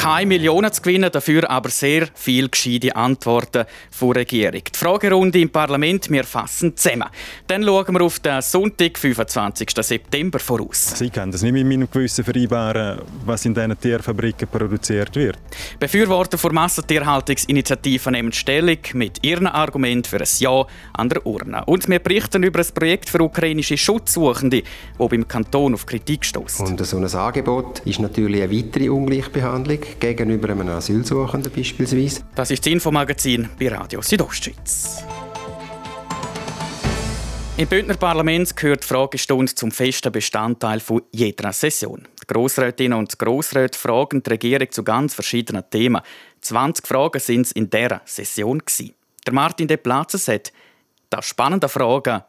Keine 0.02 0.26
Millionen 0.26 0.74
zu 0.74 0.82
gewinnen, 0.82 1.12
dafür 1.12 1.48
aber 1.48 1.70
sehr 1.70 2.08
viel 2.16 2.50
gescheite 2.50 2.96
Antworten 2.96 3.66
von 3.92 4.14
der 4.14 4.22
Regierung. 4.22 4.64
Die 4.74 4.76
Fragerunde 4.76 5.40
im 5.40 5.52
Parlament, 5.52 6.10
wir 6.10 6.24
fassen 6.24 6.76
zusammen. 6.76 7.08
Dann 7.46 7.64
schauen 7.64 7.94
wir 7.94 8.02
auf 8.02 8.20
den 8.20 8.42
Sonntag, 8.42 8.98
25. 8.98 9.70
September 9.80 10.40
voraus. 10.40 10.98
Sie 10.98 11.12
können 11.12 11.32
das 11.32 11.44
nicht 11.44 11.54
mit 11.54 11.68
meinem 11.68 11.88
Gewissen 11.88 12.26
vereinbaren, 12.26 13.04
was 13.28 13.46
in 13.46 13.54
diesen 13.54 13.80
Tierfabriken 13.80 14.48
produziert 14.48 15.16
wird. 15.16 15.38
Befürworter 15.80 16.36
der 16.36 16.52
Massentierhaltungsinitiative 16.52 18.10
nehmen 18.10 18.32
Stellung 18.32 18.80
mit 18.94 19.24
ihren 19.24 19.46
Argumenten 19.46 20.10
für 20.10 20.18
ein 20.18 20.28
Ja 20.40 20.66
an 20.94 21.10
der 21.10 21.24
Urne. 21.28 21.64
Und 21.66 21.88
wir 21.88 22.00
berichten 22.00 22.42
über 22.42 22.60
ein 22.60 22.74
Projekt 22.74 23.08
für 23.08 23.22
ukrainische 23.22 23.78
Schutzsuchende, 23.78 24.64
das 24.98 25.10
beim 25.10 25.28
Kanton 25.28 25.76
auf 25.76 25.86
Kritik 25.86 26.26
stößt. 26.26 26.62
Und 26.62 26.84
so 26.84 26.98
ein 26.98 27.06
Angebot 27.06 27.84
ist 27.86 28.00
natürlich 28.00 28.42
eine 28.42 28.52
weitere 28.52 28.90
Ungleichbehandlung 28.90 29.91
gegenüber 30.00 30.50
einem 30.50 30.70
Asylsuchenden 30.70 31.52
beispielsweise. 31.52 32.22
Das 32.36 32.52
ist 32.52 32.66
das 32.66 32.72
Infomagazin 32.72 33.50
bei 33.60 33.70
Radio 33.70 34.02
Südostschweiz. 34.02 35.04
Im 37.58 37.68
Bündner 37.68 37.96
Parlament 37.96 38.56
gehört 38.56 38.84
die 38.84 38.88
Fragestunde 38.88 39.54
zum 39.54 39.72
festen 39.72 40.12
Bestandteil 40.12 40.80
von 40.80 41.04
jeder 41.12 41.54
Session. 41.54 42.08
Die 42.24 42.28
Grossrätinnen 42.28 42.98
und 42.98 43.20
Grossräte 43.20 43.78
fragen 43.78 44.24
die 44.24 44.30
Regierung 44.32 44.72
zu 44.72 44.84
ganz 44.84 45.14
verschiedenen 45.14 45.70
Themen. 45.70 46.02
20 46.42 46.88
Fragen 46.88 47.20
sind 47.20 47.46
es 47.46 47.52
in 47.52 47.70
dieser 47.70 48.02
Session. 48.06 48.64
Der 49.28 49.34
Martin 49.34 49.68
De 49.68 49.78
Platzes 49.78 50.28
hat 50.28 50.52
da 51.12 51.22
spannende 51.22 51.70
Fragen 51.70 52.24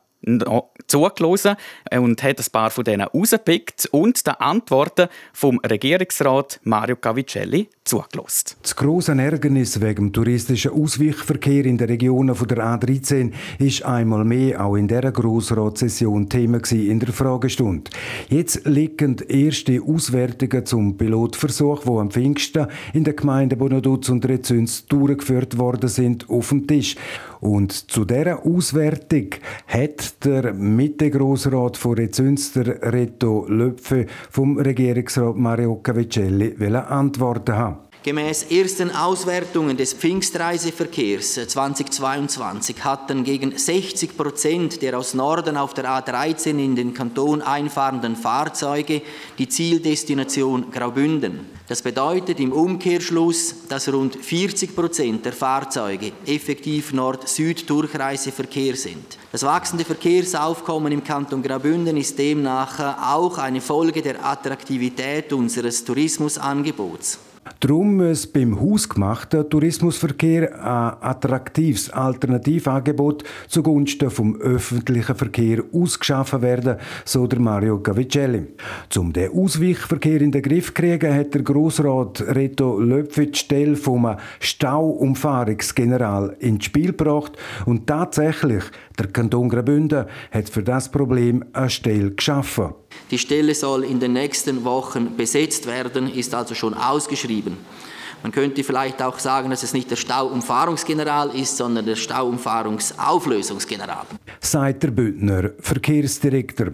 zugelassen 0.87 1.56
und 1.90 2.22
hat 2.22 2.38
ein 2.38 2.46
paar 2.52 2.70
von 2.70 2.85
denen 2.85 3.06
rausgepickt 3.06 3.88
und 3.90 4.26
die 4.26 4.30
Antworten 4.30 5.08
vom 5.32 5.58
Regierungsrat 5.58 6.61
Mario 6.64 6.96
Cavicelli 6.96 7.68
zugelassen. 7.85 8.56
Das 8.62 8.76
grosse 8.76 9.12
Ärgernis 9.12 9.80
wegen 9.80 10.06
dem 10.06 10.12
touristischen 10.12 10.72
Ausweichverkehr 10.72 11.64
in 11.64 11.78
den 11.78 11.88
Regionen 11.88 12.37
der 12.48 12.58
A13 12.58 13.32
ist 13.58 13.85
einmal 13.85 14.24
mehr 14.24 14.64
auch 14.64 14.76
in 14.76 14.88
dieser 14.88 15.12
Grossratssession 15.12 16.28
Thema 16.28 16.61
in 16.70 17.00
der 17.00 17.12
Fragestunde. 17.12 17.90
Jetzt 18.28 18.64
liegen 18.66 19.16
erste 19.28 19.80
Auswertungen 19.82 20.66
zum 20.66 20.96
Pilotversuch, 20.96 21.82
wo 21.85 22.00
am 22.00 22.11
Pfingsten 22.11 22.66
in 22.92 23.04
den 23.04 23.16
Gemeinden 23.16 23.58
Bonaduz 23.58 24.08
und 24.08 24.26
Rezüns 24.26 24.87
durchgeführt 24.87 25.58
worden 25.58 25.88
sind, 25.88 26.28
auf 26.28 26.50
dem 26.50 26.66
Tisch. 26.66 26.96
Und 27.42 27.90
zu 27.90 28.05
dieser 28.05 28.46
Auswertung 28.46 29.31
hat 29.66 30.24
der 30.24 30.55
Mitte-Grossrat 30.55 31.76
von 31.76 31.94
Rezünster 31.94 32.92
Reto 32.92 33.46
Löpfe 33.48 34.07
vom 34.31 34.59
Regierungsrat 34.59 35.35
Mario 35.35 35.74
Cavicelli 35.74 36.55
Antworten 36.88 37.57
haben. 37.57 37.91
Gemäß 38.04 38.46
ersten 38.50 38.90
Auswertungen 38.90 39.76
des 39.76 39.94
Pfingstreiseverkehrs 39.94 41.34
2022 41.46 42.82
hatten 42.82 43.22
gegen 43.22 43.56
60 43.56 44.16
Prozent 44.16 44.82
der 44.82 44.98
aus 44.98 45.14
Norden 45.14 45.56
auf 45.56 45.72
der 45.72 45.84
A13 45.84 46.58
in 46.58 46.74
den 46.74 46.94
Kanton 46.94 47.42
einfahrenden 47.42 48.16
Fahrzeuge 48.16 49.02
die 49.38 49.48
Zieldestination 49.48 50.72
Graubünden. 50.72 51.46
Das 51.68 51.80
bedeutet 51.80 52.40
im 52.40 52.50
Umkehrschluss, 52.50 53.68
dass 53.68 53.92
rund 53.92 54.16
40 54.16 54.74
Prozent 54.74 55.24
der 55.24 55.32
Fahrzeuge 55.32 56.10
effektiv 56.26 56.92
Nord-Süd-Durchreiseverkehr 56.92 58.74
sind. 58.74 59.16
Das 59.30 59.44
wachsende 59.44 59.84
Verkehrsaufkommen 59.84 60.92
im 60.92 61.04
Kanton 61.04 61.40
Graubünden 61.40 61.96
ist 61.96 62.18
demnach 62.18 62.98
auch 63.14 63.38
eine 63.38 63.60
Folge 63.60 64.02
der 64.02 64.24
Attraktivität 64.26 65.32
unseres 65.32 65.84
Tourismusangebots. 65.84 67.20
Darum 67.59 67.96
muss 67.96 68.26
beim 68.26 68.61
hausgemachten 68.61 69.48
Tourismusverkehr 69.50 70.55
ein 70.55 70.96
attraktives 71.00 71.90
Alternativangebot 71.90 73.24
zugunsten 73.48 74.11
vom 74.11 74.37
öffentlichen 74.40 75.16
Verkehr 75.16 75.62
ausgeschaffen 75.72 76.40
werden, 76.42 76.76
so 77.05 77.26
der 77.26 77.40
Mario 77.40 77.81
Gavicelli. 77.81 78.46
Um 78.96 79.12
den 79.12 79.33
Ausweichverkehr 79.33 80.20
in 80.20 80.31
den 80.31 80.42
Griff 80.42 80.66
zu 80.66 80.72
kriegen, 80.74 81.14
hat 81.14 81.35
der 81.35 81.42
Grossrat 81.42 82.20
Reto 82.28 82.78
Löpfe 82.78 83.26
die 83.26 83.38
Stelle 83.38 83.74
vom 83.74 84.16
Stauumfahrungsgeneral 84.38 86.37
ins 86.38 86.66
Spiel 86.66 86.92
gebracht 86.92 87.37
und 87.66 87.88
tatsächlich 87.88 88.62
der 88.98 89.09
Kanton 89.09 89.48
Graubünden 89.48 90.07
hat 90.31 90.48
für 90.48 90.62
das 90.62 90.90
Problem 90.90 91.44
eine 91.52 91.70
Stelle 91.70 92.12
geschaffen. 92.12 92.74
Die 93.11 93.18
Stelle 93.18 93.55
soll 93.55 93.85
in 93.85 94.00
den 94.00 94.14
nächsten 94.14 94.64
Wochen 94.64 95.16
besetzt 95.16 95.66
werden, 95.66 96.12
ist 96.12 96.35
also 96.35 96.55
schon 96.55 96.74
ausgeschrieben. 96.74 97.59
Man 98.22 98.30
könnte 98.30 98.62
vielleicht 98.62 99.02
auch 99.02 99.18
sagen, 99.18 99.50
dass 99.50 99.64
es 99.64 99.72
nicht 99.72 99.90
der 99.90 99.96
Stauumfahrungsgeneral 99.96 101.35
ist, 101.35 101.56
sondern 101.56 101.87
der 101.87 101.96
Stauumfahrungsauflösungsgeneral. 101.96 104.04
Sagt 104.40 104.85
der 104.85 104.92
Bündner 104.92 105.50
Verkehrsdirektor. 105.58 106.68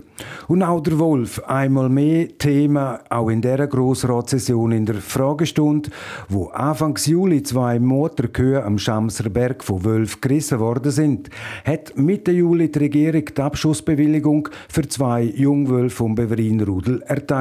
Und 0.47 0.63
auch 0.63 0.83
der 0.83 0.99
Wolf, 0.99 1.41
einmal 1.47 1.89
mehr 1.89 2.37
Thema, 2.37 3.01
auch 3.09 3.31
in 3.31 3.41
dieser 3.41 3.67
Grossratssession 3.67 4.73
in 4.73 4.85
der 4.85 4.97
Fragestunde, 4.97 5.89
wo 6.29 6.49
Anfang 6.49 6.99
Juli 6.99 7.43
zwei 7.43 7.79
Motorkühe 7.79 8.63
am 8.63 8.79
Schamserberg 8.79 9.65
von 9.65 9.83
Wölf 9.85 10.21
gerissen 10.21 10.61
worden 10.61 10.91
sind, 10.91 11.31
hat 11.65 11.97
Mitte 11.97 12.33
Juli 12.33 12.71
die 12.71 12.79
Regierung 12.79 13.25
die 13.25 13.41
Abschussbewilligung 13.41 14.51
für 14.69 14.87
zwei 14.87 15.23
Jungwölfe 15.23 15.97
vom 15.97 16.15
Beverin-Rudel 16.15 17.01
erteilt. 17.03 17.39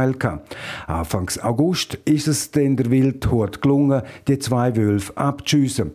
Anfang 0.88 1.30
August 1.42 1.96
ist 2.06 2.28
es 2.28 2.52
dann 2.52 2.78
der 2.78 2.90
Wildhort 2.90 3.62
gelungen, 3.62 3.97
die 4.28 4.40
zwei 4.40 4.76
Wölfe 4.76 5.16
abzuschiessen. 5.18 5.92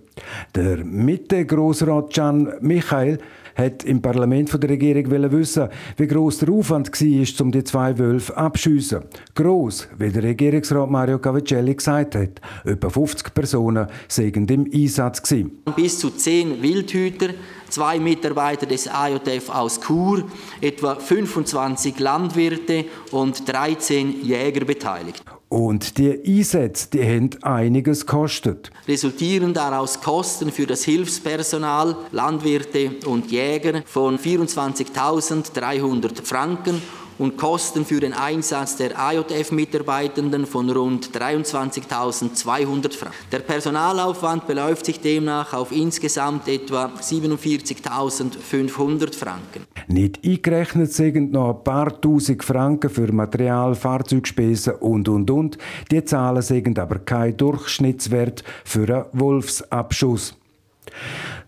Der 0.55 0.85
Mitte-Grossrat 0.85 2.13
Can 2.13 2.53
Michael 2.61 3.19
hat 3.55 3.85
im 3.85 4.01
Parlament 4.01 4.51
von 4.51 4.61
der 4.61 4.71
Regierung 4.71 5.11
wissen, 5.33 5.69
wie 5.97 6.07
groß 6.07 6.39
der 6.39 6.51
Aufwand 6.51 6.89
war, 6.89 7.45
um 7.45 7.53
die 7.53 7.65
zwei 7.65 7.99
Wölfe 7.99 8.37
abzuschiessen. 8.37 9.03
Gross, 9.35 9.89
wie 9.99 10.11
der 10.11 10.23
Regierungsrat 10.23 10.91
Mario 10.91 11.19
Cavicelli 11.19 11.75
gesagt 11.75 12.15
hat. 12.15 12.41
Etwa 12.65 12.89
50 12.89 13.35
Personen 13.35 13.87
seien 14.09 14.47
im 14.47 14.71
Einsatz. 14.73 15.35
Bis 15.77 15.99
zu 15.99 16.11
10 16.11 16.63
Wildhüter, 16.63 17.31
zwei 17.73 17.99
Mitarbeiter 17.99 18.67
des 18.67 18.87
AJF 18.87 19.49
aus 19.49 19.81
Chur, 19.81 20.23
etwa 20.61 20.95
25 20.95 21.99
Landwirte 21.99 22.85
und 23.11 23.49
13 23.49 24.25
Jäger 24.25 24.65
beteiligt. 24.65 25.25
Und 25.49 25.99
die 25.99 26.19
Einsätze, 26.27 26.89
die 26.91 27.05
haben 27.05 27.31
einiges 27.43 28.07
gekostet. 28.07 28.71
Resultieren 28.89 29.53
daraus 29.53 30.01
Kosten 30.01 30.51
für 30.51 30.67
das 30.67 30.85
Hilfspersonal, 30.85 31.95
Landwirte 32.11 32.93
und 33.05 33.31
Jäger 33.31 33.83
von 33.85 34.19
24.300 34.19 36.25
Franken 36.25 36.81
und 37.19 37.37
Kosten 37.37 37.85
für 37.85 37.99
den 38.01 38.13
Einsatz 38.13 38.77
der 38.77 38.97
AJF-Mitarbeitenden 38.99 40.47
von 40.47 40.71
rund 40.71 41.11
23.200 41.11 42.95
Franken. 42.95 43.17
Der 43.31 43.41
Personalaufwand 43.41 44.47
beläuft 44.47 44.87
sich 44.87 45.01
demnach 45.01 45.53
auf 45.53 45.73
insgesamt 45.73 46.49
etwa 46.49 46.91
47.500 47.01 49.15
Franken. 49.15 49.67
Nicht 49.89 50.25
eingerechnet 50.25 50.93
sind 50.93 51.33
noch 51.33 51.57
ein 51.57 51.65
paar 51.65 52.01
Tausend 52.01 52.45
Franken 52.45 52.91
für 52.91 53.13
Material, 53.13 53.75
Fahrzeugspesen 53.75 54.75
und 54.75 55.09
und 55.09 55.29
und. 55.31 55.59
Die 55.91 56.05
Zahlen 56.05 56.43
sind 56.43 56.79
aber 56.79 57.01
kein 57.01 57.37
Durchschnittswert 57.37 58.45
für 58.65 58.89
einen 58.89 59.07
Wolfsabschuss. 59.13 60.37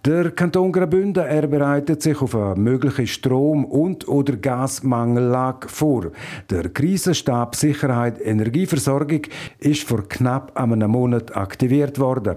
Der 0.06 0.32
Kanton 0.32 0.70
Graubünden 0.70 1.24
er 1.24 1.46
bereitet 1.46 2.02
sich 2.02 2.20
auf 2.20 2.34
eine 2.34 2.60
mögliche 2.60 3.06
Strom- 3.06 3.64
und 3.64 4.06
oder 4.06 4.36
Gasmangellage 4.36 5.66
vor. 5.70 6.10
Der 6.50 6.68
Krisenstab 6.68 7.56
Sicherheit 7.56 8.20
Energieversorgung 8.20 9.22
ist 9.60 9.88
vor 9.88 10.06
knapp 10.06 10.54
einem 10.58 10.90
Monat 10.90 11.34
aktiviert 11.34 11.98
worden. 11.98 12.36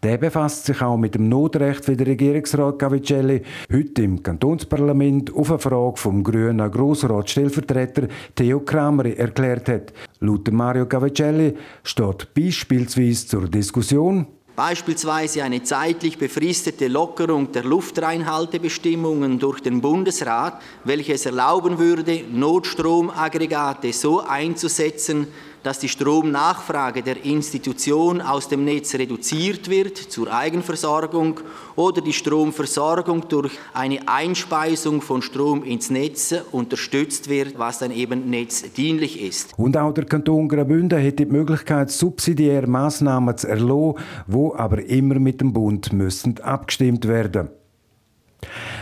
Der 0.00 0.18
befasst 0.18 0.66
sich 0.66 0.80
auch 0.80 0.96
mit 0.96 1.16
dem 1.16 1.28
Notrecht, 1.28 1.88
wie 1.88 1.96
der 1.96 2.06
Regierungsrat 2.06 2.78
Cavicelli 2.78 3.42
heute 3.72 4.02
im 4.02 4.22
Kantonsparlament 4.22 5.34
auf 5.34 5.50
eine 5.50 5.58
Frage 5.58 5.96
vom 5.96 6.22
grünen 6.22 6.70
Grossratsstellvertreter 6.70 8.06
Theo 8.36 8.60
Krameri 8.60 9.14
erklärt 9.14 9.68
hat. 9.68 9.92
Laut 10.20 10.48
Mario 10.52 10.86
Cavicelli 10.86 11.54
steht 11.82 12.32
beispielsweise 12.32 13.26
zur 13.26 13.48
Diskussion 13.48 14.28
Beispielsweise 14.58 15.44
eine 15.44 15.62
zeitlich 15.62 16.18
befristete 16.18 16.88
Lockerung 16.88 17.52
der 17.52 17.62
Luftreinhaltebestimmungen 17.62 19.38
durch 19.38 19.60
den 19.60 19.80
Bundesrat, 19.80 20.60
welches 20.82 21.26
erlauben 21.26 21.78
würde, 21.78 22.24
Notstromaggregate 22.28 23.92
so 23.92 24.18
einzusetzen, 24.18 25.28
dass 25.62 25.78
die 25.78 25.88
Stromnachfrage 25.88 27.02
der 27.02 27.24
Institution 27.24 28.20
aus 28.20 28.48
dem 28.48 28.64
Netz 28.64 28.94
reduziert 28.94 29.68
wird 29.68 29.96
zur 29.96 30.32
Eigenversorgung 30.32 31.40
oder 31.76 32.00
die 32.00 32.12
Stromversorgung 32.12 33.28
durch 33.28 33.52
eine 33.74 34.08
Einspeisung 34.08 35.00
von 35.00 35.22
Strom 35.22 35.64
ins 35.64 35.90
Netz 35.90 36.34
unterstützt 36.52 37.28
wird, 37.28 37.58
was 37.58 37.78
dann 37.78 37.90
eben 37.90 38.30
netzdienlich 38.30 39.20
ist. 39.20 39.54
Und 39.56 39.76
auch 39.76 39.92
der 39.92 40.04
Kanton 40.04 40.48
Graubünden 40.48 40.98
hätte 40.98 41.24
die 41.24 41.32
Möglichkeit, 41.32 41.90
subsidiär 41.90 42.66
Massnahmen 42.66 43.36
zu 43.36 43.48
erlassen, 43.48 43.94
wo 44.26 44.54
aber 44.54 44.82
immer 44.84 45.18
mit 45.18 45.40
dem 45.40 45.52
Bund 45.52 45.92
müssen 45.92 46.38
abgestimmt 46.40 47.06
werden. 47.06 47.50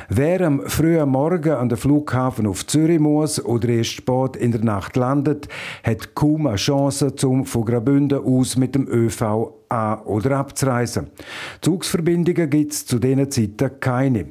Wer 0.09 0.41
am 0.43 0.61
frühen 0.69 1.09
Morgen 1.09 1.51
an 1.51 1.69
der 1.69 1.77
Flughafen 1.77 2.47
auf 2.47 2.65
Zürich 2.65 3.01
muss 3.01 3.45
oder 3.45 3.69
erst 3.69 3.91
spät 3.91 4.37
in 4.37 4.53
der 4.53 4.63
Nacht 4.63 4.95
landet, 4.95 5.49
hat 5.83 6.15
kaum 6.15 6.47
eine 6.47 6.55
Chance, 6.55 7.17
zum 7.17 7.45
von 7.45 7.65
Graubünden 7.65 8.25
aus 8.25 8.57
mit 8.57 8.77
dem 8.77 8.87
ÖV 8.87 9.51
an- 9.69 9.99
oder 10.05 10.39
abzureisen. 10.39 11.09
Zugsverbindungen 11.61 12.49
gibt 12.49 12.73
es 12.73 12.87
zu 12.87 13.01
diesen 13.01 13.31
Zeiten 13.33 13.81
keine. 13.81 14.27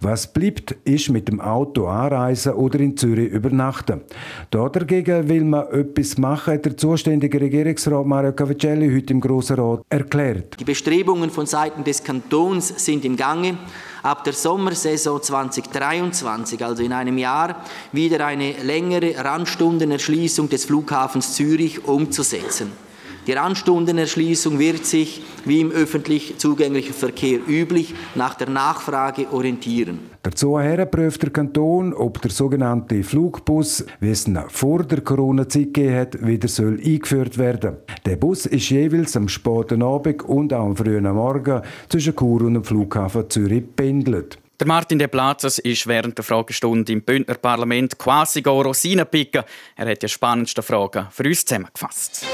Was 0.00 0.32
bleibt, 0.32 0.76
ist 0.84 1.10
mit 1.10 1.26
dem 1.26 1.40
Auto 1.40 1.86
anreisen 1.86 2.52
oder 2.52 2.78
in 2.78 2.96
Zürich 2.96 3.30
übernachten. 3.32 4.02
Da 4.50 4.68
dagegen 4.68 5.28
will 5.28 5.44
man 5.44 5.66
etwas 5.72 6.18
machen, 6.18 6.54
hat 6.54 6.64
der 6.64 6.76
zuständige 6.76 7.40
Regierungsrat 7.40 8.06
Mario 8.06 8.32
Cavicelli 8.32 8.94
heute 8.94 9.12
im 9.12 9.20
Grossen 9.20 9.56
Rat 9.56 9.82
erklärt. 9.88 10.60
Die 10.60 10.64
Bestrebungen 10.64 11.30
von 11.30 11.46
Seiten 11.46 11.82
des 11.82 12.04
Kantons 12.04 12.68
sind 12.84 13.04
im 13.04 13.16
Gange, 13.16 13.58
ab 14.06 14.22
der 14.22 14.32
Sommersaison 14.32 15.20
2023, 15.20 16.64
also 16.64 16.82
in 16.82 16.92
einem 16.92 17.18
Jahr, 17.18 17.62
wieder 17.90 18.24
eine 18.24 18.52
längere 18.62 19.16
Randstundenerschließung 19.16 20.48
des 20.48 20.64
Flughafens 20.64 21.34
Zürich 21.34 21.84
umzusetzen. 21.84 22.85
Die 23.26 23.32
Randstundenerschließung 23.32 24.60
wird 24.60 24.86
sich, 24.86 25.20
wie 25.44 25.60
im 25.60 25.72
öffentlich 25.72 26.38
zugänglichen 26.38 26.94
Verkehr 26.94 27.40
üblich, 27.48 27.92
nach 28.14 28.34
der 28.34 28.48
Nachfrage 28.48 29.32
orientieren. 29.32 29.98
Dazu 30.22 30.58
prüft 30.90 31.22
der 31.22 31.30
Kanton, 31.30 31.92
ob 31.92 32.22
der 32.22 32.30
sogenannte 32.30 33.02
Flugbus, 33.02 33.84
wie 33.98 34.10
es 34.10 34.28
ihn 34.28 34.38
vor 34.48 34.84
der 34.84 35.00
Corona-Zeit 35.00 35.74
gegeben 35.74 35.96
hat, 35.96 36.24
wieder 36.24 36.46
soll 36.46 36.80
eingeführt 36.84 37.36
werden 37.38 37.78
Der 38.04 38.16
Bus 38.16 38.46
ist 38.46 38.70
jeweils 38.70 39.16
am 39.16 39.28
späten 39.28 39.82
Abend 39.82 40.22
und 40.22 40.52
auch 40.52 40.66
am 40.66 40.76
frühen 40.76 41.12
Morgen 41.12 41.62
zwischen 41.88 42.14
Chur 42.14 42.42
und 42.42 42.54
dem 42.54 42.64
Flughafen 42.64 43.28
Zürich 43.28 43.64
pendelt. 43.74 44.38
Der 44.58 44.66
Martin 44.66 44.98
De 44.98 45.08
Plazas 45.08 45.58
ist 45.58 45.86
während 45.86 46.16
der 46.16 46.24
Fragestunde 46.24 46.92
im 46.92 47.02
Bündner 47.02 47.34
Parlament 47.34 47.98
quasi 47.98 48.40
go 48.40 48.62
Rosinen 48.62 49.06
picken. 49.06 49.42
Er 49.76 49.90
hat 49.90 50.02
die 50.02 50.08
spannendsten 50.08 50.64
Fragen 50.64 51.08
für 51.10 51.24
uns 51.24 51.44
zusammengefasst. 51.44 52.24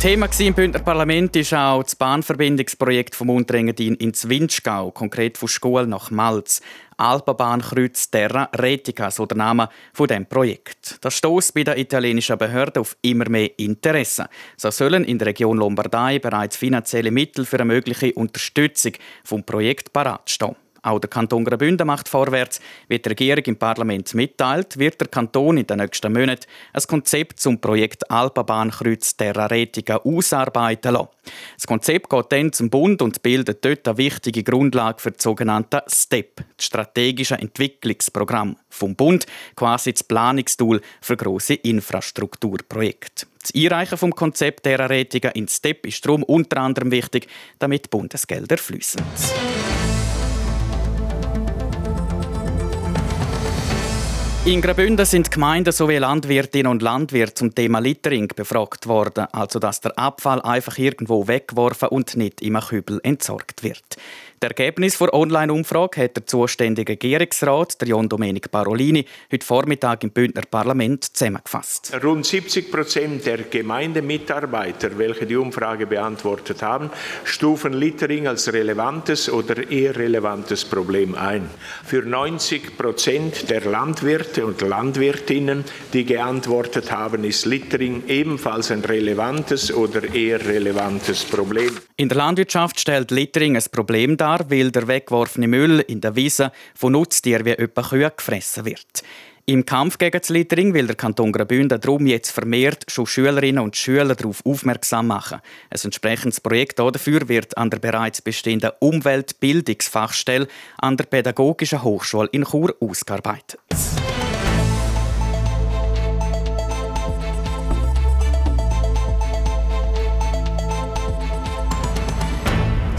Thema 0.00 0.30
im 0.38 0.54
Bündner 0.54 0.80
Parlament 0.80 1.36
ist 1.36 1.52
auch 1.52 1.82
das 1.82 1.94
Bahnverbindungsprojekt 1.94 3.14
vom 3.14 3.28
Unterengadin 3.28 3.96
ins 3.96 4.26
Winschgau, 4.26 4.92
konkret 4.92 5.36
von 5.36 5.46
Schkuhl 5.46 5.86
nach 5.86 6.10
Malz. 6.10 6.62
Alpabahnkreuz 6.96 8.10
Terra 8.10 8.48
Retica, 8.56 9.10
so 9.10 9.26
der 9.26 9.36
Name 9.36 9.68
von 9.92 10.06
dem 10.06 10.24
Projekt. 10.24 10.96
Das 11.02 11.18
stößt 11.18 11.52
bei 11.52 11.64
der 11.64 11.76
italienischen 11.76 12.38
Behörde 12.38 12.80
auf 12.80 12.96
immer 13.02 13.28
mehr 13.28 13.50
Interesse. 13.58 14.30
So 14.56 14.70
sollen 14.70 15.04
in 15.04 15.18
der 15.18 15.26
Region 15.28 15.58
Lombardei 15.58 16.18
bereits 16.18 16.56
finanzielle 16.56 17.10
Mittel 17.10 17.44
für 17.44 17.56
eine 17.56 17.66
mögliche 17.66 18.14
Unterstützung 18.14 18.92
vom 19.22 19.44
Projekt 19.44 19.92
parat 19.92 20.30
stehen. 20.30 20.56
Auch 20.82 20.98
der 20.98 21.10
Kanton 21.10 21.44
Graubünden 21.44 21.86
macht 21.86 22.08
vorwärts. 22.08 22.60
Wie 22.88 22.98
die 22.98 23.08
Regierung 23.08 23.44
im 23.44 23.56
Parlament 23.56 24.14
mitteilt, 24.14 24.78
wird 24.78 25.00
der 25.00 25.08
Kanton 25.08 25.58
in 25.58 25.66
den 25.66 25.78
nächsten 25.78 26.12
Monaten 26.12 26.46
ein 26.72 26.82
Konzept 26.88 27.40
zum 27.40 27.60
Projekt 27.60 28.10
Alpabahnkreuz 28.10 29.16
Terra 29.16 29.46
Retica 29.46 29.96
ausarbeiten 29.96 30.94
lassen. 30.94 31.08
Das 31.56 31.66
Konzept 31.66 32.08
geht 32.08 32.32
dann 32.32 32.52
zum 32.52 32.70
Bund 32.70 33.02
und 33.02 33.22
bildet 33.22 33.64
dort 33.64 33.86
eine 33.86 33.98
wichtige 33.98 34.42
Grundlage 34.42 35.00
für 35.00 35.10
das 35.10 35.22
sogenannte 35.22 35.82
STEP, 35.86 36.42
das 36.56 36.66
strategische 36.66 37.36
Entwicklungsprogramm 37.36 38.56
vom 38.68 38.96
Bund, 38.96 39.26
quasi 39.56 39.92
das 39.92 40.04
Planungstool 40.04 40.80
für 41.00 41.16
große 41.16 41.54
Infrastrukturprojekte. 41.54 43.26
Das 43.40 43.54
Einreichen 43.54 43.96
vom 43.96 44.14
Konzept 44.14 44.64
Terra 44.64 44.86
Retica 44.86 45.28
in 45.30 45.48
STEP 45.48 45.86
ist 45.86 46.04
darum 46.04 46.22
unter 46.22 46.58
anderem 46.58 46.90
wichtig, 46.90 47.26
damit 47.58 47.90
Bundesgelder 47.90 48.58
fließen. 48.58 49.00
In 54.46 54.62
Graubünden 54.62 55.04
sind 55.04 55.30
Gemeinden 55.30 55.70
sowie 55.70 55.98
Landwirtinnen 55.98 56.72
und 56.72 56.80
Landwirte 56.80 57.34
zum 57.34 57.54
Thema 57.54 57.78
Littering 57.78 58.28
befragt 58.34 58.86
worden, 58.86 59.26
also 59.32 59.58
dass 59.58 59.82
der 59.82 59.98
Abfall 59.98 60.40
einfach 60.40 60.78
irgendwo 60.78 61.28
weggeworfen 61.28 61.90
und 61.90 62.16
nicht 62.16 62.40
im 62.40 62.58
Kübel 62.58 63.00
entsorgt 63.02 63.62
wird. 63.62 63.98
Das 64.42 64.52
Ergebnis 64.52 64.96
der 64.96 65.12
Online-Umfrage 65.12 66.02
hat 66.02 66.16
der 66.16 66.26
zuständige 66.26 66.94
Regierungsrat, 66.94 67.78
der 67.78 67.88
John 67.88 68.08
Domenic 68.08 68.50
Parolini, 68.50 69.04
heute 69.30 69.44
Vormittag 69.44 70.02
im 70.02 70.12
Bündner 70.12 70.44
Parlament 70.50 71.14
zusammengefasst. 71.14 71.92
Rund 72.02 72.24
70 72.24 72.72
Prozent 72.72 73.26
der 73.26 73.42
Gemeindemitarbeiter, 73.42 74.96
welche 74.96 75.26
die 75.26 75.36
Umfrage 75.36 75.86
beantwortet 75.86 76.62
haben, 76.62 76.88
stufen 77.24 77.74
Littering 77.74 78.28
als 78.28 78.50
relevantes 78.50 79.28
oder 79.30 79.70
eher 79.70 79.94
relevantes 79.96 80.64
Problem 80.64 81.14
ein. 81.16 81.50
Für 81.84 82.00
90 82.00 82.78
Prozent 82.78 83.50
der 83.50 83.66
Landwirte 83.66 84.46
und 84.46 84.62
Landwirtinnen, 84.62 85.66
die 85.92 86.06
geantwortet 86.06 86.90
haben, 86.90 87.24
ist 87.24 87.44
Littering 87.44 88.04
ebenfalls 88.08 88.70
ein 88.70 88.80
relevantes 88.86 89.70
oder 89.70 90.14
eher 90.14 90.42
relevantes 90.42 91.26
Problem. 91.26 91.76
In 91.98 92.08
der 92.08 92.16
Landwirtschaft 92.16 92.80
stellt 92.80 93.10
Littering 93.10 93.54
ein 93.54 93.64
Problem 93.70 94.16
dar 94.16 94.29
Jahr, 94.30 94.50
weil 94.50 94.70
der 94.70 94.86
weggeworfene 94.86 95.48
Müll 95.48 95.80
in 95.80 96.00
der 96.00 96.16
Wiese 96.16 96.52
von 96.74 96.92
Nutztieren 96.92 97.44
wie 97.44 97.50
etwa 97.50 97.82
Kühe 97.82 98.12
gefressen 98.16 98.64
wird. 98.64 99.02
Im 99.46 99.66
Kampf 99.66 99.98
gegen 99.98 100.20
das 100.20 100.28
Littering 100.28 100.74
will 100.74 100.86
der 100.86 100.94
Kanton 100.94 101.32
Graubünden 101.32 101.80
darum 101.80 102.06
jetzt 102.06 102.30
vermehrt 102.30 102.84
schon 102.88 103.06
Schülerinnen 103.06 103.64
und 103.64 103.76
Schüler 103.76 104.14
darauf 104.14 104.44
aufmerksam 104.46 105.08
machen. 105.08 105.40
Ein 105.70 105.80
entsprechendes 105.82 106.40
Projekt 106.40 106.78
dafür 106.78 107.28
wird 107.28 107.56
an 107.56 107.70
der 107.70 107.78
bereits 107.78 108.22
bestehenden 108.22 108.70
Umweltbildungsfachstelle 108.78 110.46
an 110.78 110.96
der 110.96 111.04
Pädagogischen 111.04 111.82
Hochschule 111.82 112.28
in 112.30 112.44
Chur 112.44 112.76
ausgearbeitet. 112.80 113.58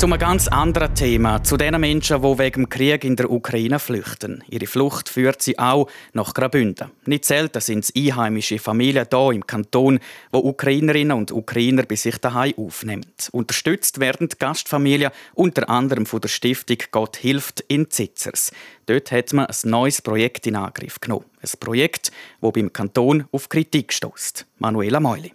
Zu 0.02 0.08
einem 0.08 0.18
ganz 0.18 0.48
anderen 0.48 0.96
Thema, 0.96 1.44
zu 1.44 1.58
den 1.58 1.80
Menschen, 1.80 2.24
die 2.24 2.40
wegen 2.40 2.64
dem 2.64 2.70
Krieg 2.70 3.04
in 3.04 3.16
der 3.16 3.30
Ukraine 3.30 3.78
flüchten. 3.78 4.44
Ihre 4.50 4.66
Flucht 4.66 5.08
führt 5.08 5.44
sie 5.44 5.60
auch 5.60 5.92
nach 6.14 6.34
Graubünden. 6.34 6.90
Nicht 7.06 7.24
selten 7.24 7.62
sind 7.62 7.84
es 7.84 7.94
einheimische 7.96 8.58
Familien 8.58 9.06
hier 9.08 9.32
im 9.32 9.46
Kanton, 9.46 10.00
wo 10.32 10.40
Ukrainerinnen 10.40 11.16
und 11.16 11.32
Ukrainer 11.32 11.84
bei 11.84 11.98
sich 11.98 12.18
daheim 12.18 12.56
aufnehmen. 12.58 13.06
Unterstützt 13.32 14.00
werden 14.00 14.28
die 14.28 14.40
Gastfamilien 14.40 15.12
unter 15.36 15.70
anderem 15.70 16.08
von 16.08 16.20
der 16.20 16.30
Stiftung 16.30 16.78
Gott 16.90 17.18
hilft 17.18 17.60
in 17.68 17.92
Zitzers. 17.92 18.52
Dort 18.88 19.12
hat 19.12 19.34
man 19.34 19.46
ein 19.46 19.70
neues 19.70 20.02
Projekt 20.02 20.48
in 20.48 20.56
Angriff 20.56 21.00
genommen. 21.00 21.26
Ein 21.44 21.60
Projekt, 21.60 22.12
das 22.42 22.54
beim 22.54 22.74
Kanton 22.74 23.26
auf 23.32 23.50
Kritik 23.50 23.94
stößt. 23.94 24.48
Manuela 24.58 25.00
Meuli. 25.00 25.32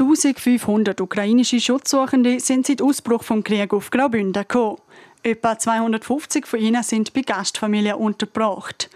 1500 0.00 1.00
ukrainische 1.00 1.58
Schutzsuchende 1.58 2.38
sind 2.38 2.66
seit 2.66 2.80
Ausbruch 2.80 3.24
des 3.24 3.42
Krieges 3.42 3.72
auf 3.72 3.90
Graubünden 3.90 4.32
gekommen. 4.32 4.78
Etwa 5.24 5.58
250 5.58 6.46
von 6.46 6.60
ihnen 6.60 6.84
sind 6.84 7.12
bei 7.12 7.22
Gastfamilien 7.22 7.96
untergebracht. 7.96 8.88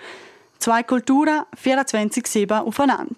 Zwei 0.60 0.84
Kulturen, 0.84 1.42
24-7 1.60 2.60
aufeinander. 2.60 3.16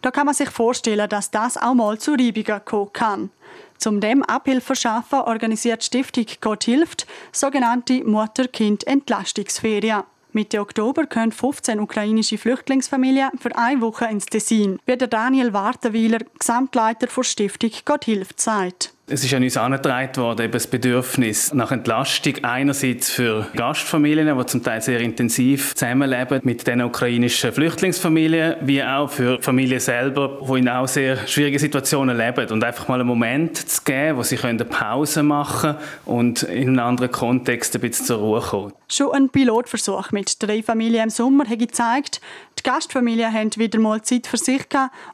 Da 0.00 0.10
kann 0.10 0.24
man 0.24 0.34
sich 0.34 0.48
vorstellen, 0.48 1.10
dass 1.10 1.30
das 1.30 1.58
auch 1.58 1.74
mal 1.74 1.98
zu 1.98 2.12
Reibungen 2.12 2.64
kommen 2.64 2.92
kann. 2.94 3.28
Zum 3.76 4.00
dem 4.00 4.22
Abhilfe 4.22 4.68
verschaffen 4.68 5.20
organisiert 5.20 5.82
die 5.82 5.86
Stiftung 5.86 6.24
Gott 6.40 6.64
hilft 6.64 7.06
sogenannte 7.32 8.02
Mutter-Kind-Entlastungsferien. 8.02 10.04
Mitte 10.36 10.60
Oktober 10.60 11.06
können 11.06 11.32
15 11.32 11.80
ukrainische 11.80 12.36
Flüchtlingsfamilien 12.36 13.30
für 13.40 13.56
eine 13.56 13.80
Woche 13.80 14.04
ins 14.04 14.26
Tessin, 14.26 14.78
wie 14.84 14.94
der 14.98 15.08
Daniel 15.08 15.54
Wartenweiler, 15.54 16.18
Gesamtleiter 16.38 17.06
der 17.06 17.22
Stiftung 17.22 17.70
Gott 17.86 18.04
hilft, 18.04 18.38
sagt. 18.38 18.92
Es 19.08 19.22
ist 19.22 19.32
an 19.34 19.44
uns 19.44 19.56
angetragen 19.56 20.16
worden, 20.16 20.46
eben 20.46 20.52
das 20.52 20.66
Bedürfnis 20.66 21.54
nach 21.54 21.70
Entlastung 21.70 22.42
einerseits 22.42 23.08
für 23.08 23.46
Gastfamilien, 23.54 24.36
die 24.36 24.46
zum 24.46 24.64
Teil 24.64 24.82
sehr 24.82 24.98
intensiv 24.98 25.76
zusammenleben 25.76 26.40
mit 26.42 26.66
den 26.66 26.82
ukrainischen 26.82 27.52
Flüchtlingsfamilien, 27.52 28.56
wie 28.62 28.82
auch 28.82 29.08
für 29.08 29.40
Familien 29.40 29.78
selber, 29.78 30.40
die 30.48 30.58
in 30.58 30.68
auch 30.68 30.88
sehr 30.88 31.24
schwierigen 31.28 31.60
Situationen 31.60 32.16
leben 32.16 32.50
und 32.50 32.64
einfach 32.64 32.88
mal 32.88 32.98
einen 32.98 33.06
Moment 33.06 33.56
zu 33.56 33.80
geben, 33.84 34.18
wo 34.18 34.24
sie 34.24 34.40
eine 34.40 34.64
Pause 34.64 35.22
machen 35.22 35.76
können 35.76 35.84
und 36.04 36.42
in 36.42 36.70
einem 36.70 36.80
anderen 36.80 37.12
Kontext 37.12 37.76
ein 37.76 37.82
bisschen 37.82 38.06
zur 38.06 38.18
Ruhe 38.18 38.40
kommen. 38.40 38.72
Schon 38.88 39.12
ein 39.12 39.28
Pilotversuch 39.28 40.10
mit 40.10 40.42
drei 40.42 40.64
Familien 40.64 41.04
im 41.04 41.10
Sommer 41.10 41.48
hat 41.48 41.60
gezeigt, 41.60 42.20
die 42.58 42.64
Gastfamilien 42.64 43.32
haben 43.32 43.54
wieder 43.54 43.78
mal 43.78 44.02
Zeit 44.02 44.26
für 44.26 44.36
sich 44.36 44.66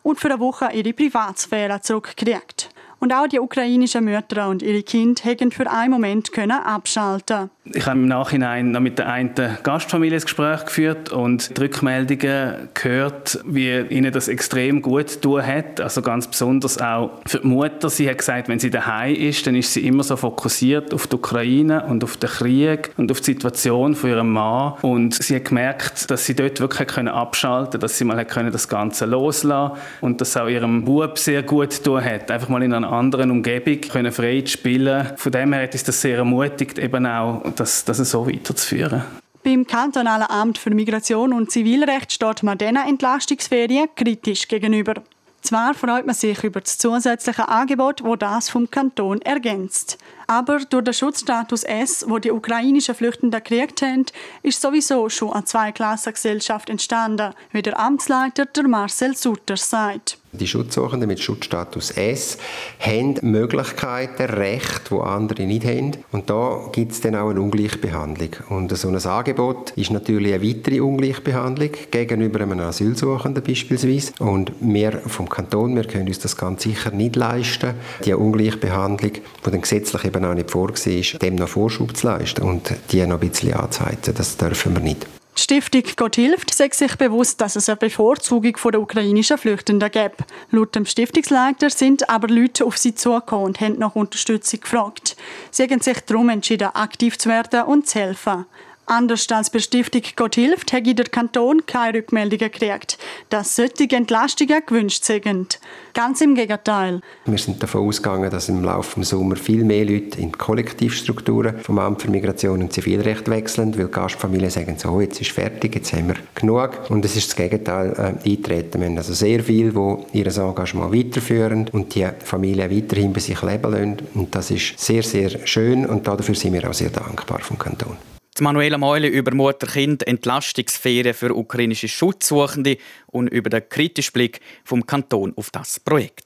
und 0.02 0.18
für 0.18 0.30
eine 0.30 0.40
Woche 0.40 0.70
ihre 0.72 0.94
Privatsphäre 0.94 1.82
zurückgekriegt. 1.82 2.70
Und 3.02 3.12
auch 3.12 3.26
die 3.26 3.40
ukrainischen 3.40 4.04
Mütter 4.04 4.48
und 4.48 4.62
ihre 4.62 4.84
Kinder 4.84 5.20
hätten 5.24 5.50
für 5.50 5.68
einen 5.68 5.90
Moment 5.90 6.32
können 6.32 6.52
abschalten 6.52 7.50
Ich 7.64 7.84
habe 7.84 7.98
im 7.98 8.06
Nachhinein 8.06 8.70
noch 8.70 8.78
mit 8.78 8.96
der 8.96 9.08
einen 9.08 9.34
Gastfamilie 9.64 10.18
ein 10.18 10.22
Gespräch 10.22 10.64
geführt 10.66 11.10
und 11.10 11.56
die 11.56 11.62
Rückmeldungen 11.62 12.68
gehört, 12.74 13.40
wie 13.44 13.80
ihnen 13.80 14.12
das 14.12 14.28
extrem 14.28 14.82
gut 14.82 15.20
tun 15.20 15.44
hat. 15.44 15.80
Also 15.80 16.00
ganz 16.00 16.28
besonders 16.28 16.80
auch 16.80 17.18
für 17.26 17.40
die 17.40 17.48
Mutter. 17.48 17.90
Sie 17.90 18.08
hat 18.08 18.18
gesagt, 18.18 18.48
wenn 18.48 18.60
sie 18.60 18.70
daheim 18.70 19.16
ist, 19.16 19.48
dann 19.48 19.56
ist 19.56 19.72
sie 19.72 19.84
immer 19.84 20.04
so 20.04 20.14
fokussiert 20.14 20.94
auf 20.94 21.08
die 21.08 21.16
Ukraine 21.16 21.84
und 21.86 22.04
auf 22.04 22.16
den 22.18 22.30
Krieg 22.30 22.92
und 22.96 23.10
auf 23.10 23.18
die 23.18 23.32
Situation 23.32 23.96
von 23.96 24.10
ihrem 24.10 24.32
Mann. 24.32 24.74
Und 24.82 25.14
sie 25.14 25.34
hat 25.34 25.46
gemerkt, 25.46 26.08
dass 26.08 26.24
sie 26.24 26.36
dort 26.36 26.60
wirklich 26.60 26.86
können 26.86 27.08
abschalten 27.08 27.80
dass 27.80 27.98
sie 27.98 28.04
mal 28.04 28.24
können 28.26 28.52
das 28.52 28.68
Ganze 28.68 29.06
loslassen 29.06 29.76
und 30.00 30.20
dass 30.20 30.36
auch 30.36 30.46
ihrem 30.46 30.84
Bub 30.84 31.18
sehr 31.18 31.42
gut 31.42 31.82
tun 31.82 32.04
hat. 32.04 32.30
Einfach 32.30 32.48
mal 32.48 32.62
in 32.62 32.72
einer 32.72 32.91
anderen 32.92 33.30
Umgebung 33.30 33.80
können 33.80 34.12
frei 34.12 34.44
spielen. 34.46 35.12
Von 35.16 35.32
dem 35.32 35.52
her 35.52 35.62
hat 35.64 35.72
uns 35.72 35.84
das 35.84 36.00
sehr 36.00 36.18
ermutigt, 36.18 36.78
eben 36.78 37.06
auch 37.06 37.42
das, 37.56 37.84
das 37.84 37.98
so 37.98 38.26
weiterzuführen. 38.26 39.02
Beim 39.44 39.66
kantonalen 39.66 40.28
Amt 40.28 40.58
für 40.58 40.70
Migration 40.70 41.32
und 41.32 41.50
Zivilrecht 41.50 42.12
steht 42.12 42.42
man 42.44 42.58
diesen 42.58 42.76
Entlastungsferien 42.76 43.88
kritisch 43.96 44.46
gegenüber. 44.46 44.94
Zwar 45.40 45.74
freut 45.74 46.06
man 46.06 46.14
sich 46.14 46.44
über 46.44 46.60
das 46.60 46.78
zusätzliche 46.78 47.48
Angebot, 47.48 48.04
wo 48.04 48.14
das 48.14 48.48
vom 48.48 48.70
Kanton 48.70 49.20
ergänzt. 49.22 49.98
Aber 50.32 50.60
durch 50.60 50.84
den 50.84 50.94
Schutzstatus 50.94 51.62
S, 51.62 52.06
wo 52.08 52.18
die 52.18 52.30
ukrainischen 52.30 52.94
Flüchtenden 52.94 53.44
gekriegt 53.44 53.82
haben, 53.82 54.06
ist 54.42 54.62
sowieso 54.62 55.10
schon 55.10 55.30
eine 55.30 55.44
Zweiklassengesellschaft 55.44 56.70
entstanden, 56.70 57.34
wie 57.50 57.60
der 57.60 57.78
Amtsleiter 57.78 58.46
der 58.46 58.66
Marcel 58.66 59.14
Sutter 59.14 59.58
sagt. 59.58 60.16
Die 60.34 60.46
Schutzsuchenden 60.46 61.08
mit 61.08 61.20
Schutzstatus 61.20 61.90
S 61.90 62.38
haben 62.80 63.18
Möglichkeiten, 63.20 64.22
Rechte, 64.32 64.94
die 64.94 65.00
andere 65.02 65.42
nicht 65.42 65.66
haben. 65.66 65.98
Und 66.10 66.30
da 66.30 66.70
gibt 66.72 66.92
es 66.92 67.02
dann 67.02 67.16
auch 67.16 67.28
eine 67.28 67.42
Ungleichbehandlung. 67.42 68.30
Und 68.48 68.74
so 68.74 68.88
ein 68.88 68.96
Angebot 68.96 69.72
ist 69.72 69.90
natürlich 69.90 70.32
eine 70.32 70.42
weitere 70.42 70.80
Ungleichbehandlung 70.80 71.72
gegenüber 71.90 72.40
einem 72.40 72.60
Asylsuchenden 72.60 73.44
beispielsweise. 73.44 74.12
Und 74.20 74.52
wir 74.58 74.92
vom 75.06 75.28
Kanton, 75.28 75.76
wir 75.76 75.84
können 75.84 76.08
uns 76.08 76.20
das 76.20 76.34
ganz 76.34 76.62
sicher 76.62 76.92
nicht 76.92 77.14
leisten, 77.14 77.74
die 78.06 78.14
Ungleichbehandlung, 78.14 79.12
die 79.12 79.50
dann 79.50 79.60
gesetzlich 79.60 80.06
eben 80.06 80.21
auch 80.24 80.34
nicht 80.34 80.50
vorgesehen 80.50 81.00
ist, 81.00 81.22
dem 81.22 81.36
noch 81.36 81.48
Vorschub 81.48 81.96
zu 81.96 82.06
leisten 82.06 82.42
und 82.42 82.72
die 82.90 83.04
noch 83.06 83.20
ein 83.20 83.28
bisschen 83.28 83.54
anzuheizen. 83.54 84.14
Das 84.14 84.36
dürfen 84.36 84.74
wir 84.74 84.80
nicht. 84.80 85.06
Stiftung 85.34 85.82
Gott 85.96 86.16
hilft 86.16 86.52
sagt 86.52 86.74
sich 86.74 86.94
bewusst, 86.96 87.40
dass 87.40 87.56
es 87.56 87.68
eine 87.68 87.76
Bevorzugung 87.76 88.54
der 88.70 88.80
ukrainischen 88.80 89.38
Flüchtenden 89.38 89.90
gibt. 89.90 90.20
Laut 90.50 90.74
dem 90.74 90.84
Stiftungsleiter 90.84 91.70
sind 91.70 92.08
aber 92.10 92.28
Leute 92.28 92.66
auf 92.66 92.76
sie 92.76 92.94
zugekommen 92.94 93.46
und 93.46 93.60
haben 93.60 93.78
nach 93.78 93.96
Unterstützung 93.96 94.60
gefragt. 94.60 95.16
Sie 95.50 95.62
haben 95.62 95.80
sich 95.80 96.00
darum 96.00 96.28
entschieden, 96.28 96.68
aktiv 96.74 97.16
zu 97.16 97.30
werden 97.30 97.62
und 97.62 97.88
zu 97.88 98.00
helfen. 98.00 98.44
Anders 98.86 99.26
als 99.30 99.48
bei 99.48 99.60
Stiftung 99.60 100.02
Gott 100.16 100.34
hilft, 100.34 100.72
hat 100.72 100.86
der 100.86 101.04
Kanton 101.06 101.64
keine 101.66 101.98
Rückmeldungen 101.98 102.50
gekriegt, 102.50 102.98
dass 103.30 103.56
solche 103.56 103.88
Entlastungen 103.90 104.60
gewünscht 104.66 105.04
sind. 105.04 105.60
Ganz 105.94 106.20
im 106.20 106.34
Gegenteil. 106.34 107.00
Wir 107.24 107.38
sind 107.38 107.62
davon 107.62 107.86
ausgegangen, 107.86 108.30
dass 108.30 108.48
im 108.48 108.64
Laufe 108.64 108.98
des 108.98 109.10
Sommers 109.10 109.40
viel 109.40 109.64
mehr 109.64 109.84
Leute 109.84 110.20
in 110.20 110.32
Kollektivstrukturen 110.32 111.60
vom 111.60 111.78
Amt 111.78 112.02
für 112.02 112.10
Migration 112.10 112.60
und 112.60 112.72
Zivilrecht 112.72 113.28
wechseln, 113.30 113.78
weil 113.78 113.88
Gastfamilien 113.88 114.50
sagen, 114.50 114.76
so, 114.76 115.00
jetzt 115.00 115.20
ist 115.20 115.30
fertig, 115.30 115.74
jetzt 115.76 115.92
haben 115.92 116.08
wir 116.08 116.16
genug. 116.34 116.90
Und 116.90 117.04
es 117.04 117.16
ist 117.16 117.28
das 117.28 117.36
Gegenteil 117.36 117.92
äh, 117.92 118.30
eintreten. 118.30 118.80
Wir 118.80 118.88
haben 118.88 118.98
also 118.98 119.14
sehr 119.14 119.42
viele, 119.44 119.72
die 119.72 120.18
ihr 120.18 120.26
Engagement 120.26 120.92
weiterführen 120.92 121.68
und 121.72 121.94
die 121.94 122.08
Familien 122.24 122.70
weiterhin 122.70 123.12
bei 123.12 123.20
sich 123.20 123.40
leben 123.42 123.70
lassen. 123.70 123.96
Und 124.14 124.34
das 124.34 124.50
ist 124.50 124.78
sehr, 124.78 125.02
sehr 125.02 125.46
schön 125.46 125.86
und 125.86 126.06
dafür 126.06 126.34
sind 126.34 126.52
wir 126.52 126.68
auch 126.68 126.74
sehr 126.74 126.90
dankbar 126.90 127.40
vom 127.40 127.58
Kanton. 127.58 127.96
Die 128.38 128.42
Manuela 128.44 128.78
Meule 128.78 129.08
über 129.08 129.34
Mutter-Kind 129.34 130.06
Entlastungsferien 130.06 131.12
für 131.12 131.36
ukrainische 131.36 131.86
Schutzsuchende 131.86 132.78
und 133.08 133.28
über 133.28 133.50
den 133.50 133.68
kritischen 133.68 134.14
Blick 134.14 134.40
vom 134.64 134.86
Kanton 134.86 135.34
auf 135.36 135.50
das 135.50 135.78
Projekt. 135.78 136.24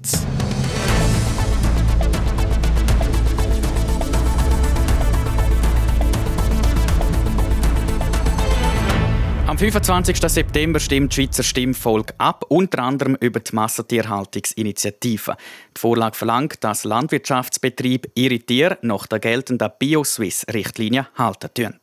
Am 9.56 9.60
25. 9.60 10.18
September 10.28 10.78
stimmt 10.78 11.12
die 11.12 11.22
Schweizer 11.22 11.42
Stimmvolk 11.42 12.12
ab, 12.18 12.44
unter 12.50 12.80
anderem 12.80 13.16
über 13.20 13.40
die 13.40 13.54
Massentierhaltungsinitiative. 13.54 15.34
Die 15.74 15.80
Vorlage 15.80 16.14
verlangt, 16.14 16.62
dass 16.62 16.84
Landwirtschaftsbetriebe 16.84 18.10
ihre 18.14 18.38
Tiere 18.38 18.76
nach 18.82 19.06
der 19.06 19.18
geltenden 19.18 19.70
BioSwiss-Richtlinie 19.78 21.08
halten 21.14 21.48
tun. 21.54 21.74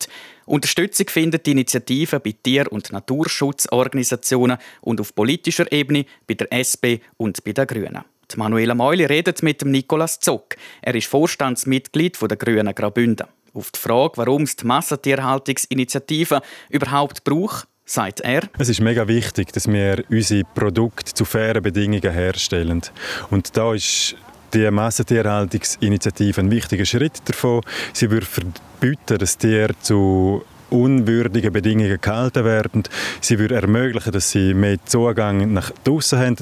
Unterstützung 0.45 1.07
findet 1.09 1.47
die 1.47 1.53
Initiative 1.53 2.19
bei 2.19 2.35
Tier- 2.43 2.71
und 2.71 2.91
Naturschutzorganisationen 2.91 4.59
und 4.81 5.01
auf 5.01 5.15
politischer 5.15 5.71
Ebene 5.71 6.05
bei 6.27 6.35
der 6.35 6.53
SP 6.53 7.01
und 7.17 7.43
bei 7.43 7.53
den 7.53 7.65
Grünen. 7.65 8.03
Die 8.31 8.37
Manuela 8.37 8.75
Meuli 8.75 9.05
redet 9.05 9.41
mit 9.41 9.63
dem 9.63 9.71
Nikolaus 9.71 10.19
Zock. 10.19 10.57
Er 10.83 10.93
ist 10.93 11.07
Vorstandsmitglied 11.07 12.21
der 12.21 12.37
Grünen 12.37 12.75
Graubünden. 12.75 13.25
Auf 13.53 13.69
die 13.69 13.79
Frage, 13.79 14.13
warum 14.17 14.43
es 14.43 14.55
die 14.55 14.65
Massentierhaltungsinitiative 14.65 16.41
überhaupt 16.69 17.23
braucht, 17.23 17.67
sagt 17.85 18.21
er. 18.21 18.49
Es 18.57 18.69
ist 18.69 18.81
mega 18.81 19.07
wichtig, 19.07 19.51
dass 19.51 19.67
wir 19.67 20.03
unsere 20.09 20.43
Produkte 20.55 21.13
zu 21.13 21.23
fairen 21.23 21.61
Bedingungen 21.61 22.11
herstellen. 22.11 22.81
Und 23.29 23.55
da 23.55 23.73
ist 23.73 24.15
die 24.53 24.69
Massentierhaltungsinitiative 24.71 26.41
ein 26.41 26.49
wichtiger 26.49 26.85
Schritt 26.85 27.21
davon. 27.25 27.61
Sie 27.93 28.09
würde 28.09 28.25
verbieten, 28.25 29.19
dass 29.19 29.37
Tiere 29.37 29.75
zu 29.81 30.43
unwürdigen 30.73 31.53
Bedingungen 31.53 31.99
gehalten 32.01 32.43
werden. 32.43 32.83
Sie 33.21 33.39
würde 33.39 33.55
ermöglichen, 33.55 34.11
dass 34.11 34.31
sie 34.31 34.53
mehr 34.53 34.77
Zugang 34.85 35.53
nach 35.53 35.71
draußen 35.83 36.19
haben. 36.19 36.35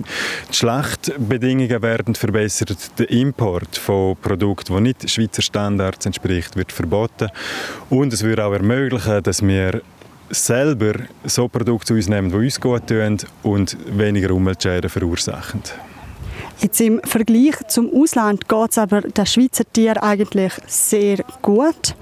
Die 0.49 0.55
Schlachtbedingungen 0.55 1.81
werden 1.81 2.15
verbessert. 2.15 2.97
Der 2.97 3.09
Import 3.09 3.77
von 3.77 4.15
Produkten, 4.15 4.75
die 4.75 4.81
nicht 4.81 5.09
Schweizer 5.09 5.41
Standards 5.41 6.05
entspricht, 6.05 6.55
wird 6.55 6.71
verboten. 6.71 7.29
Und 7.89 8.13
es 8.13 8.23
würde 8.23 8.45
auch 8.45 8.53
ermöglichen, 8.53 9.21
dass 9.21 9.45
wir 9.45 9.81
selber 10.29 10.93
so 11.25 11.47
Produkte 11.49 11.87
zu 11.87 11.93
uns 11.95 12.07
nehmen, 12.07 12.29
die 12.29 12.37
uns 12.37 12.59
gut 12.59 12.87
tun 12.87 13.17
und 13.43 13.77
weniger 13.97 14.31
Umweltschäden 14.31 14.89
verursachen. 14.89 15.61
Jetzt 16.61 16.79
im 16.79 17.01
Vergleich 17.03 17.55
zum 17.69 17.91
Ausland 17.91 18.47
geht 18.47 18.69
es 18.69 18.77
aber 18.77 19.01
der 19.01 19.25
Schweizer 19.25 19.63
Tier 19.73 20.01
eigentlich 20.03 20.53
sehr 20.67 21.17
gut. 21.41 21.95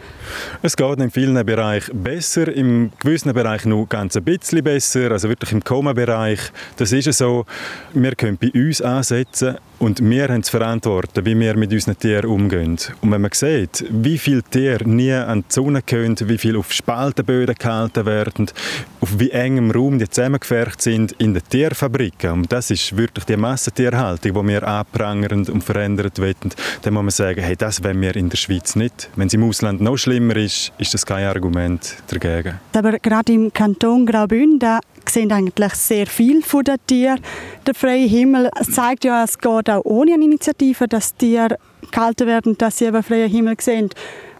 Es 0.61 0.75
geht 0.75 0.99
in 0.99 1.11
vielen 1.11 1.45
Bereichen 1.45 2.03
besser, 2.03 2.51
im 2.53 2.91
gewissen 2.99 3.33
Bereich 3.33 3.63
nur 3.63 3.87
ganz 3.87 4.17
ein 4.17 4.23
bisschen 4.25 4.61
besser, 4.61 5.11
also 5.11 5.29
wirklich 5.29 5.53
im 5.53 5.63
Koma-Bereich. 5.63 6.39
Das 6.75 6.91
ist 6.91 7.11
so, 7.13 7.45
wir 7.93 8.15
können 8.15 8.37
bei 8.37 8.51
uns 8.53 8.81
ansetzen 8.81 9.55
und 9.79 10.07
wir 10.07 10.27
haben 10.27 10.43
zu 10.43 10.51
verantworten, 10.51 11.25
wie 11.25 11.39
wir 11.39 11.55
mit 11.57 11.71
unseren 11.71 11.97
Tieren 11.97 12.29
umgehen. 12.29 12.77
Und 13.01 13.11
wenn 13.11 13.21
man 13.21 13.31
sieht, 13.33 13.85
wie 13.89 14.17
viele 14.17 14.43
Tiere 14.43 14.87
nie 14.87 15.13
an 15.13 15.39
die 15.39 15.53
Sonne 15.53 15.81
können, 15.81 16.17
wie 16.25 16.37
viele 16.37 16.59
auf 16.59 16.71
Spaltenböden 16.71 17.55
gehalten 17.55 18.05
werden, 18.05 18.51
auf 18.99 19.17
wie 19.17 19.31
engem 19.31 19.71
Raum 19.71 19.97
die 19.97 20.09
zusammengefärbt 20.09 20.81
sind 20.81 21.13
in 21.13 21.33
den 21.33 21.43
Tierfabriken, 21.49 22.31
und 22.31 22.51
das 22.51 22.69
ist 22.71 22.95
wirklich 22.97 23.25
die 23.25 23.37
Massentierhaltung, 23.37 24.33
die 24.33 24.53
wir 24.53 24.67
anprangern 24.67 25.47
und 25.47 25.63
verändern 25.63 26.11
wollen, 26.17 26.35
dann 26.81 26.93
muss 26.93 27.03
man 27.03 27.11
sagen, 27.11 27.41
hey, 27.41 27.55
das 27.55 27.83
wollen 27.83 28.01
wir 28.01 28.15
in 28.15 28.29
der 28.29 28.37
Schweiz 28.37 28.75
nicht. 28.75 29.09
Wenn 29.15 29.27
es 29.27 29.33
im 29.33 29.43
Ausland 29.43 29.81
noch 29.81 29.97
schlimmer 29.97 30.35
ist, 30.35 30.73
ist 30.77 30.93
das 30.93 31.05
kein 31.05 31.25
Argument 31.25 31.95
dagegen. 32.07 32.59
Aber 32.73 32.99
gerade 32.99 33.31
im 33.31 33.53
Kanton 33.53 34.05
Graubünden 34.05 34.79
sehen 35.07 35.31
eigentlich 35.31 35.73
sehr 35.73 36.07
viel 36.07 36.41
von 36.41 36.63
den 36.63 36.77
Tieren. 36.85 37.19
Der 37.65 37.73
freie 37.73 38.07
Himmel 38.07 38.49
zeigt 38.71 39.05
ja, 39.05 39.23
es 39.23 39.37
geht 39.37 39.68
auch 39.69 39.85
ohne 39.85 40.13
eine 40.13 40.25
Initiative, 40.25 40.87
dass 40.87 41.15
Tiere 41.15 41.57
gehalten 41.91 42.27
werden, 42.27 42.57
dass 42.57 42.77
sie 42.77 42.85
eben 42.85 43.03
freien 43.03 43.29
Himmel 43.29 43.55
sehen. 43.59 43.89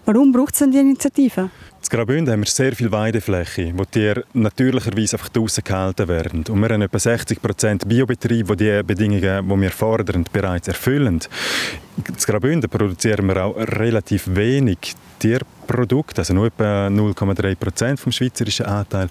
Warum 0.04 0.32
braucht 0.32 0.54
es 0.54 0.60
denn 0.60 0.70
die 0.70 0.78
Initiative? 0.78 1.50
In 1.82 1.96
Graubünden 1.96 2.32
haben 2.32 2.40
wir 2.40 2.46
sehr 2.46 2.74
viel 2.74 2.90
Weidefläche, 2.92 3.72
wo 3.74 3.84
die 3.84 4.12
natürlicherweise 4.34 5.16
einfach 5.16 5.28
draußen 5.30 5.64
gehalten 5.64 6.08
werden. 6.08 6.44
Und 6.48 6.60
wir 6.60 6.68
haben 6.68 6.82
etwa 6.82 6.98
60 6.98 7.40
Prozent 7.40 7.88
Biobetriebe, 7.88 8.56
die 8.56 8.64
die 8.64 8.82
Bedingungen, 8.82 9.48
die 9.48 9.60
wir 9.60 9.70
fordern, 9.70 10.24
bereits 10.32 10.68
erfüllen. 10.68 11.20
In 11.96 12.16
Graubünden 12.16 12.70
produzieren 12.70 13.26
wir 13.26 13.44
auch 13.44 13.56
relativ 13.56 14.24
wenig 14.34 14.94
Tierprodukte, 15.18 16.20
also 16.20 16.34
nur 16.34 16.46
etwa 16.46 16.86
0,3 16.88 17.54
Prozent 17.56 18.00
vom 18.00 18.12
schweizerischen 18.12 18.66
Anteil. 18.66 19.08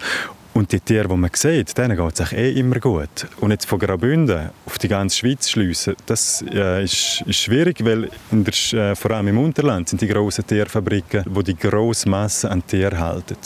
Und 0.54 0.72
die 0.72 0.80
Tiere, 0.80 1.08
die 1.08 1.16
man 1.16 1.30
sieht, 1.34 1.78
denen 1.78 1.96
geht 1.96 2.20
es 2.20 2.32
eh 2.34 2.52
immer 2.52 2.80
gut. 2.80 3.28
Und 3.40 3.52
jetzt 3.52 3.66
von 3.66 3.80
Graubünden 3.80 4.50
auf 4.66 4.78
die 4.78 4.88
ganze 4.88 5.18
Schweiz 5.18 5.50
schliessen, 5.50 5.96
das 6.06 6.44
äh, 6.52 6.84
ist, 6.84 7.24
ist, 7.26 7.40
schwierig, 7.40 7.84
weil 7.86 8.10
der, 8.32 8.92
äh, 8.92 8.96
vor 8.96 9.12
allem 9.12 9.28
im 9.28 9.38
Unterland 9.38 9.90
sind 9.90 10.02
die 10.02 10.08
grossen 10.08 10.46
Tierfabriken, 10.46 11.24
wo 11.30 11.42
die 11.42 11.56
grosse 11.56 12.10
Masse 12.10 12.50
an 12.50 12.66
Tieren 12.66 13.00
halten. 13.00 13.38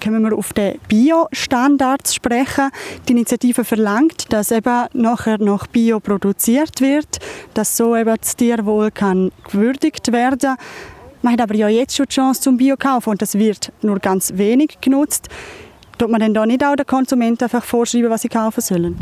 können 0.00 0.22
wir 0.22 0.36
auf 0.36 0.52
den 0.52 0.78
Bio-Standard 0.88 2.08
sprechen. 2.08 2.70
Die 3.08 3.12
Initiative 3.12 3.64
verlangt, 3.64 4.32
dass 4.32 4.50
eben 4.50 4.86
nachher 4.92 5.38
noch 5.38 5.66
Bio 5.66 6.00
produziert 6.00 6.80
wird, 6.80 7.18
dass 7.54 7.76
so 7.76 7.96
eben 7.96 8.16
das 8.20 8.36
Tierwohl 8.36 8.90
kann 8.90 9.30
gewürdigt 9.50 10.12
werden 10.12 10.56
man 11.22 11.34
hat 11.34 11.40
aber 11.40 11.54
ja 11.54 11.68
jetzt 11.68 11.96
schon 11.96 12.06
die 12.06 12.14
Chance 12.14 12.40
zum 12.40 12.56
Bio 12.56 12.76
kaufen 12.76 13.10
und 13.10 13.22
das 13.22 13.38
wird 13.38 13.72
nur 13.80 14.00
ganz 14.00 14.32
wenig 14.34 14.78
genutzt. 14.80 15.28
Tut 15.98 16.10
man 16.10 16.20
denn 16.20 16.34
da 16.34 16.46
nicht 16.46 16.64
auch 16.64 16.76
den 16.76 16.86
Konsumenten 16.86 17.44
einfach 17.44 17.64
vorschreiben, 17.64 18.10
was 18.10 18.22
sie 18.22 18.28
kaufen 18.28 18.60
sollen? 18.60 18.96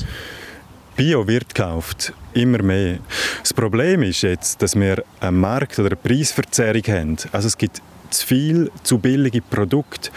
Bio 0.97 1.27
wird 1.27 1.55
gekauft, 1.55 2.13
immer 2.35 2.63
mehr. 2.63 2.99
Das 3.41 3.53
Problem 3.53 4.03
ist 4.03 4.23
jetzt, 4.23 4.63
dass 4.63 4.75
wir 4.75 5.03
einen 5.21 5.41
Markt- 5.41 5.79
oder 5.79 5.89
eine 5.89 5.97
Preisverzerrung 5.97 6.83
haben. 6.89 7.17
Also 7.33 7.49
es 7.49 7.57
gibt 7.57 7.81
zu 8.11 8.27
viel, 8.27 8.71
zu 8.83 8.99
billige 8.99 9.41
Produkte. 9.41 10.11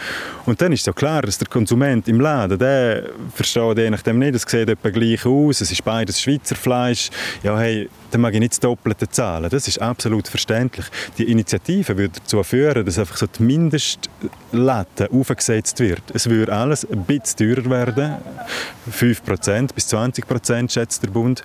Und 0.46 0.60
dann 0.60 0.72
ist 0.72 0.86
ja 0.86 0.92
klar, 0.92 1.22
dass 1.22 1.38
der 1.38 1.48
Konsument 1.48 2.06
im 2.08 2.20
Laden, 2.20 2.58
der 2.58 3.04
versteht 3.34 3.78
je 3.78 3.90
nachdem 3.90 4.18
nicht, 4.18 4.34
es 4.34 4.42
sieht 4.42 4.68
etwa 4.68 4.90
gleich 4.90 5.24
aus, 5.24 5.60
es 5.60 5.72
ist 5.72 5.84
beides 5.84 6.20
Schweizer 6.20 6.56
Fleisch, 6.56 7.10
ja 7.42 7.58
hey, 7.58 7.88
dann 8.10 8.20
mag 8.20 8.34
ich 8.34 8.40
nicht 8.40 8.52
das 8.52 8.60
Doppelte 8.60 9.08
zahlen. 9.08 9.48
Das 9.50 9.66
ist 9.66 9.80
absolut 9.80 10.28
verständlich. 10.28 10.86
Die 11.18 11.30
Initiative 11.30 11.96
würde 11.96 12.20
dazu 12.20 12.42
führen, 12.42 12.84
dass 12.84 12.98
einfach 12.98 13.16
so 13.16 13.26
die 13.26 13.42
Mindestlatte 13.42 15.10
aufgesetzt 15.10 15.80
wird. 15.80 16.02
Es 16.12 16.28
würde 16.28 16.52
alles 16.52 16.88
ein 16.88 17.04
bisschen 17.04 17.54
teurer 17.54 17.70
werden, 17.70 18.14
5% 18.90 19.74
bis 19.74 19.92
20% 19.92 20.72
schätzt 20.72 21.02
der 21.02 21.08
Bund. 21.08 21.42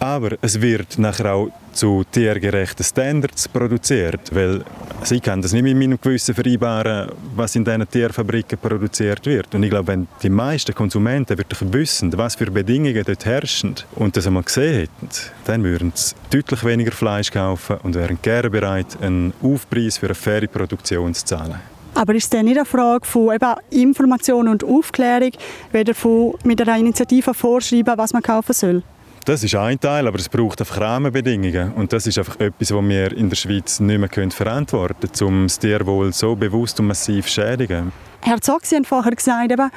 Aber 0.00 0.36
es 0.40 0.60
wird 0.60 0.98
nachher 0.98 1.34
auch 1.34 1.50
zu 1.72 2.04
tiergerechten 2.10 2.84
Standards 2.84 3.48
produziert, 3.48 4.32
weil 4.32 4.64
sie 5.02 5.20
kann 5.20 5.42
das 5.42 5.52
nicht 5.52 5.62
mit 5.62 5.76
meinem 5.76 5.98
Gewissen 6.00 6.34
vereinbaren, 6.34 7.10
was 7.34 7.56
in 7.56 7.64
diesen 7.64 7.88
Tierfabriken 7.88 8.58
produziert 8.58 9.26
wird. 9.26 9.54
Und 9.54 9.62
ich 9.62 9.70
glaube, 9.70 9.88
wenn 9.88 10.08
die 10.22 10.30
meisten 10.30 10.74
Konsumenten 10.74 11.36
wirklich 11.36 11.72
wissen, 11.72 12.16
was 12.16 12.36
für 12.36 12.50
Bedingungen 12.50 13.02
dort 13.04 13.24
herrschen 13.24 13.74
und 13.96 14.16
das 14.16 14.26
einmal 14.26 14.44
gesehen 14.44 14.80
hätten, 14.80 15.08
dann 15.44 15.64
würden 15.64 15.92
sie 15.94 16.14
deutlich 16.30 16.64
weniger 16.64 16.92
Fleisch 16.92 17.30
kaufen 17.30 17.78
und 17.82 17.94
wären 17.94 18.18
gerne 18.22 18.50
bereit, 18.50 18.96
einen 19.00 19.32
Aufpreis 19.42 19.98
für 19.98 20.06
eine 20.06 20.14
faire 20.14 20.46
Produktion 20.46 21.12
zu 21.14 21.24
zahlen. 21.24 21.56
Aber 21.94 22.14
ist 22.14 22.32
es 22.32 22.42
nicht 22.42 22.56
eine 22.56 22.64
Frage 22.64 23.04
von 23.04 23.34
eben 23.34 23.54
Information 23.70 24.46
und 24.46 24.62
Aufklärung, 24.62 25.32
weder 25.72 25.94
von 25.94 26.34
mit 26.44 26.60
einer 26.60 26.78
Initiative 26.78 27.34
vorschreiben, 27.34 27.98
was 27.98 28.12
man 28.12 28.22
kaufen 28.22 28.52
soll? 28.52 28.82
Das 29.24 29.44
ist 29.44 29.54
ein 29.54 29.78
Teil, 29.78 30.06
aber 30.06 30.18
es 30.18 30.28
braucht 30.28 30.60
einfach 30.60 30.80
Rahmenbedingungen. 30.80 31.72
Und 31.74 31.92
das 31.92 32.06
ist 32.06 32.18
einfach 32.18 32.40
etwas, 32.40 32.72
was 32.72 32.88
wir 32.88 33.12
in 33.16 33.28
der 33.28 33.36
Schweiz 33.36 33.80
nicht 33.80 33.98
mehr 33.98 34.30
verantworten 34.30 35.10
können, 35.12 35.28
um 35.28 35.42
das 35.46 35.58
Tierwohl 35.58 36.12
so 36.12 36.34
bewusst 36.34 36.80
und 36.80 36.86
massiv 36.86 37.26
zu 37.26 37.32
schädigen. 37.32 37.92
Herr 38.20 38.38
Sie 38.42 38.76
haben 38.76 38.84
vorher 38.84 39.12
gesagt, 39.14 39.52
eben, 39.52 39.70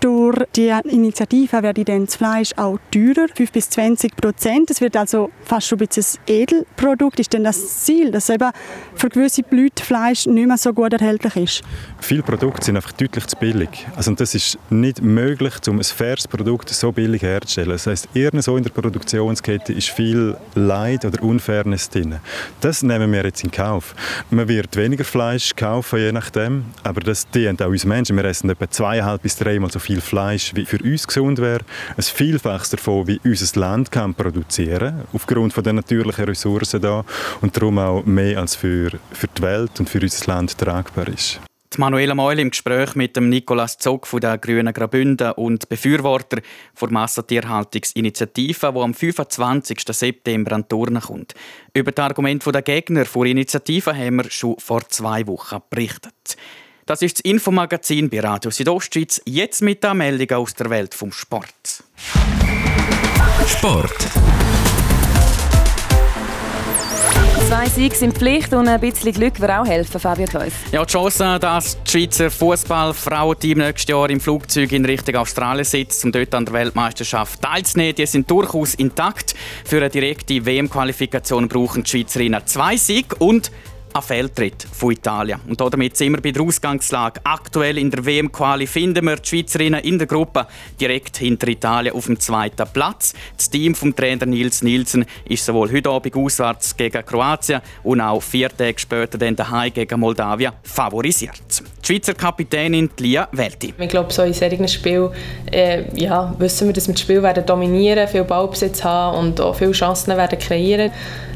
durch 0.00 0.44
die 0.54 0.72
Initiative 0.84 1.60
werde 1.62 1.84
dann 1.84 2.06
das 2.06 2.14
Fleisch 2.14 2.52
auch 2.56 2.78
teurer, 2.92 3.26
5 3.34 3.50
bis 3.50 3.70
20 3.70 4.16
Prozent. 4.16 4.70
Es 4.70 4.80
wird 4.80 4.96
also 4.96 5.30
fast 5.42 5.66
schon 5.66 5.80
ein 5.80 5.88
bisschen 5.88 6.20
ein 6.28 6.34
Edelprodukt. 6.34 7.18
Ist 7.18 7.32
denn 7.32 7.42
das 7.42 7.84
Ziel, 7.84 8.12
dass 8.12 8.28
eben 8.28 8.50
für 8.94 9.08
gewisse 9.08 9.42
Leute 9.50 9.82
Fleisch 9.82 10.26
nicht 10.26 10.46
mehr 10.46 10.56
so 10.56 10.72
gut 10.72 10.92
erhältlich 10.92 11.36
ist? 11.36 11.62
Viele 12.00 12.22
Produkte 12.22 12.64
sind 12.64 12.76
einfach 12.76 12.92
deutlich 12.92 13.26
zu 13.26 13.36
billig. 13.36 13.88
Also, 13.96 14.12
das 14.14 14.34
ist 14.36 14.56
nicht 14.70 15.02
möglich, 15.02 15.54
um 15.68 15.78
ein 15.78 15.84
faires 15.84 16.28
Produkt 16.28 16.68
so 16.68 16.92
billig 16.92 17.22
herzustellen. 17.22 17.70
Das 17.70 17.88
heißt, 17.88 18.08
irgendwo 18.14 18.56
in 18.56 18.62
der 18.62 18.70
Produktionskette 18.70 19.72
ist 19.72 19.88
viel 19.88 20.36
Leid 20.54 21.04
oder 21.04 21.20
Unfairness 21.22 21.90
drin. 21.90 22.16
Das 22.60 22.84
nehmen 22.84 23.10
wir 23.12 23.24
jetzt 23.24 23.42
in 23.42 23.50
Kauf. 23.50 23.96
Man 24.30 24.46
wird 24.46 24.76
weniger 24.76 25.04
Fleisch 25.04 25.56
kaufen, 25.56 25.98
je 25.98 26.12
nachdem, 26.12 26.66
aber 26.84 27.00
das 27.00 27.28
dient 27.30 27.60
auch 27.62 27.68
uns 27.68 27.84
Menschen. 27.88 28.16
Wir 28.16 28.24
essen 28.24 28.50
etwa 28.50 28.70
zweieinhalb 28.70 29.22
bis 29.22 29.36
dreimal 29.36 29.70
so 29.70 29.78
viel 29.78 30.00
Fleisch, 30.00 30.54
wie 30.54 30.64
für 30.64 30.78
uns 30.82 31.06
gesund 31.06 31.38
wäre. 31.38 31.64
Ein 31.96 32.02
Vielfaches 32.02 32.70
davon, 32.70 33.06
wie 33.06 33.20
unser 33.24 33.58
Land 33.58 33.90
kann 33.90 34.14
produzieren 34.14 35.04
aufgrund 35.12 35.56
der 35.64 35.72
natürlichen 35.72 36.24
Ressourcen 36.24 36.80
da 36.80 37.04
und 37.40 37.56
darum 37.56 37.78
auch 37.78 38.04
mehr 38.04 38.38
als 38.38 38.54
für, 38.54 38.90
für 39.12 39.26
die 39.26 39.42
Welt 39.42 39.80
und 39.80 39.88
für 39.88 40.00
unser 40.00 40.26
Land 40.26 40.56
tragbar 40.58 41.08
ist. 41.08 41.40
Die 41.74 41.80
Manuela 41.80 42.14
Meul 42.14 42.38
im 42.38 42.50
Gespräch 42.50 42.94
mit 42.94 43.14
dem 43.14 43.28
Nikolaus 43.28 43.76
Zog 43.76 44.06
von 44.06 44.20
der 44.20 44.38
Grünen 44.38 44.72
Graubünden 44.72 45.32
und 45.32 45.68
Befürworter 45.68 46.40
der 46.80 46.90
Massentierhaltungsinitiative, 46.90 48.72
die 48.72 48.80
am 48.80 48.94
25. 48.94 49.78
September 49.90 50.52
an 50.52 50.66
Turnen 50.66 51.02
kommt. 51.02 51.34
Über 51.74 51.92
das 51.92 52.06
Argument 52.06 52.44
der 52.46 52.62
Gegner 52.62 53.04
der 53.04 53.24
Initiative 53.24 53.94
haben 53.94 54.16
wir 54.16 54.30
schon 54.30 54.56
vor 54.58 54.88
zwei 54.88 55.26
Wochen 55.26 55.58
berichtet. 55.68 56.36
Das 56.88 57.02
ist 57.02 57.18
das 57.18 57.20
Infomagazin 57.30 58.08
bei 58.08 58.20
Radio 58.20 58.50
Südostschweiz. 58.50 59.20
Jetzt 59.26 59.60
mit 59.60 59.84
der 59.84 59.92
Meldung 59.92 60.38
aus 60.38 60.54
der 60.54 60.70
Welt 60.70 60.94
vom 60.94 61.12
Sport. 61.12 61.84
Sport. 63.46 64.08
Zwei 67.46 67.66
Siege 67.66 67.94
sind 67.94 68.16
Pflicht 68.16 68.54
und 68.54 68.68
ein 68.68 68.80
bisschen 68.80 69.12
Glück 69.12 69.38
würde 69.38 69.60
auch 69.60 69.66
helfen, 69.66 70.00
Fabio 70.00 70.26
Theus. 70.26 70.52
Ja, 70.72 70.82
die 70.82 70.90
Chance, 70.90 71.38
dass 71.38 71.76
das 71.82 71.92
Schweizer 71.92 72.30
Fußball-Frauenteam 72.30 73.58
nächstes 73.58 73.90
Jahr 73.90 74.08
im 74.08 74.20
Flugzeug 74.20 74.72
in 74.72 74.86
Richtung 74.86 75.16
Australien 75.16 75.64
sitzt, 75.64 76.06
um 76.06 76.12
dort 76.12 76.34
an 76.34 76.46
der 76.46 76.54
Weltmeisterschaft 76.54 77.42
teilzunehmen, 77.42 77.96
die 77.96 78.06
sind 78.06 78.30
durchaus 78.30 78.74
intakt. 78.74 79.34
Für 79.66 79.76
eine 79.76 79.90
direkte 79.90 80.46
WM-Qualifikation 80.46 81.48
brauchen 81.48 81.84
die 81.84 81.90
Schweizerinnen 81.90 82.46
zwei 82.46 82.78
Siege 82.78 83.14
und 83.18 83.50
ein 83.92 84.02
Fehltritt 84.02 84.66
von 84.72 84.92
Italien. 84.92 85.40
Und 85.46 85.60
damit 85.60 85.96
sind 85.96 86.12
wir 86.12 86.20
bei 86.20 86.30
der 86.30 86.42
Ausgangslage. 86.42 87.20
Aktuell 87.24 87.78
in 87.78 87.90
der 87.90 88.04
WM-Quali 88.04 88.66
finden 88.66 89.04
wir 89.06 89.16
die 89.16 89.28
Schweizerinnen 89.28 89.80
in 89.80 89.98
der 89.98 90.06
Gruppe 90.06 90.46
direkt 90.80 91.16
hinter 91.18 91.48
Italien 91.48 91.94
auf 91.94 92.06
dem 92.06 92.18
zweiten 92.18 92.66
Platz. 92.72 93.14
Das 93.36 93.50
Team 93.50 93.74
vom 93.74 93.94
Trainer 93.94 94.26
Nils 94.26 94.62
Nielsen 94.62 95.04
ist 95.24 95.44
sowohl 95.44 95.72
heute 95.72 95.90
Abend 95.90 96.14
auswärts 96.16 96.76
gegen 96.76 97.04
Kroatien 97.04 97.60
und 97.82 98.00
auch 98.00 98.22
vier 98.22 98.48
Tage 98.54 98.78
später 98.78 99.18
dann 99.18 99.36
daheim 99.36 99.72
gegen 99.72 100.00
Moldawien 100.00 100.52
favorisiert. 100.62 101.62
Die 101.88 101.94
Schweizer 101.94 102.12
Kapitänin 102.12 102.90
Lia 102.98 103.28
Welti. 103.32 103.72
Ich 103.78 103.88
glaube, 103.88 104.12
so 104.12 104.22
in 104.22 104.34
solchen 104.34 104.68
Spielen 104.68 105.10
äh, 105.50 105.84
ja, 105.98 106.34
wissen 106.38 106.66
wir, 106.66 106.74
dass 106.74 106.86
wir 106.86 106.92
das 106.92 107.00
Spiel 107.00 107.22
werden 107.22 107.46
dominieren, 107.46 108.06
viel 108.08 108.24
Ballbesitz 108.24 108.84
haben 108.84 109.16
und 109.16 109.40
auch 109.40 109.54
viele 109.54 109.72
Chancen 109.72 110.14
werden 110.14 110.38
kreieren. 110.38 110.90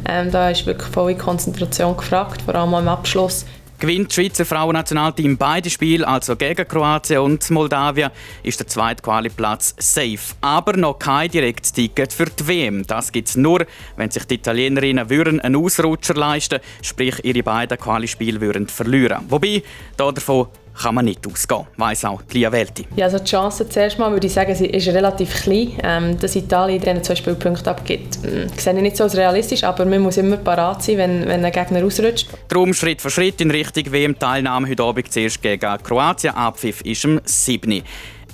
Ähm, 0.07 0.31
da 0.31 0.51
ist 0.51 0.67
wirklich 0.67 0.89
volle 0.89 1.17
Konzentration 1.17 1.97
gefragt, 1.97 2.43
vor 2.43 2.55
allem 2.55 2.75
im 2.75 2.89
Abschluss. 2.89 3.47
Gewinnt 3.83 4.11
das 4.11 4.15
Schweizer 4.15 4.47
Frauennationalteam 4.47 5.37
beide 5.37 5.69
Spiele, 5.69 6.07
also 6.07 6.37
gegen 6.37 6.69
Kroatien 6.69 7.19
und 7.19 7.51
Moldawien, 7.51 8.13
ist 8.45 8.61
der 8.61 8.69
zweite 8.69 9.03
Quali-Platz 9.03 9.75
safe. 9.77 10.37
Aber 10.41 10.77
noch 10.77 11.01
kein 11.01 11.29
direktes 11.29 11.73
Ticket 11.73 12.13
für 12.13 12.27
die 12.27 12.47
WM. 12.47 12.87
Das 12.87 13.11
gibt 13.11 13.27
es 13.27 13.37
nur, 13.37 13.67
wenn 13.97 14.09
sich 14.09 14.25
die 14.27 14.35
Italienerinnen 14.35 15.11
würden 15.11 15.41
einen 15.41 15.57
Ausrutscher 15.57 16.15
leisten 16.15 16.61
sprich 16.81 17.25
ihre 17.25 17.43
beiden 17.43 17.77
Quali-Spiele 17.77 18.41
würden 18.41 18.69
verlieren. 18.69 19.25
Wobei, 19.29 19.65
davon 19.97 20.47
kann 20.81 20.95
man 20.95 21.05
nicht 21.05 21.27
ausgehen, 21.27 21.67
weiss 21.77 22.05
auch 22.05 22.23
Lia 22.33 22.51
Welti. 22.51 22.87
Ja, 22.97 23.07
also 23.07 23.19
die 23.19 23.25
Chance 23.25 23.69
zuerst 23.69 23.99
mal 23.99 24.11
würde 24.11 24.27
ich 24.27 24.33
sagen, 24.33 24.53
ist 24.53 24.89
relativ 24.89 25.43
klein. 25.43 25.73
Ähm, 25.83 26.19
dass 26.19 26.37
Italien 26.37 26.81
diesen 26.81 27.03
zwei 27.03 27.15
Spielpunkte 27.15 27.71
abgibt, 27.71 28.19
ähm, 28.25 28.49
sehe 28.57 28.75
ich 28.75 28.83
nicht 28.83 28.97
so 28.97 29.05
als 29.05 29.17
realistisch, 29.17 29.65
aber 29.65 29.85
man 29.85 30.01
muss 30.01 30.17
immer 30.17 30.37
parat 30.37 30.83
sein, 30.83 30.99
wenn, 30.99 31.27
wenn 31.27 31.45
ein 31.45 31.53
Gegner 31.53 31.85
ausrutscht. 31.85 32.29
Darum 32.49 32.73
Schritt 32.75 33.01
für 33.01 33.11
Schritt 33.11 33.41
in 33.41 33.51
Richtung 33.51 33.91
WM-Teilnahme 33.93 34.69
heute 34.69 34.83
Abend 34.83 35.13
zuerst 35.13 35.43
gegen 35.43 35.83
Kroatien. 35.83 36.35
Abpfiff 36.35 36.81
ist 36.83 37.05
am 37.05 37.21
7. 37.25 37.83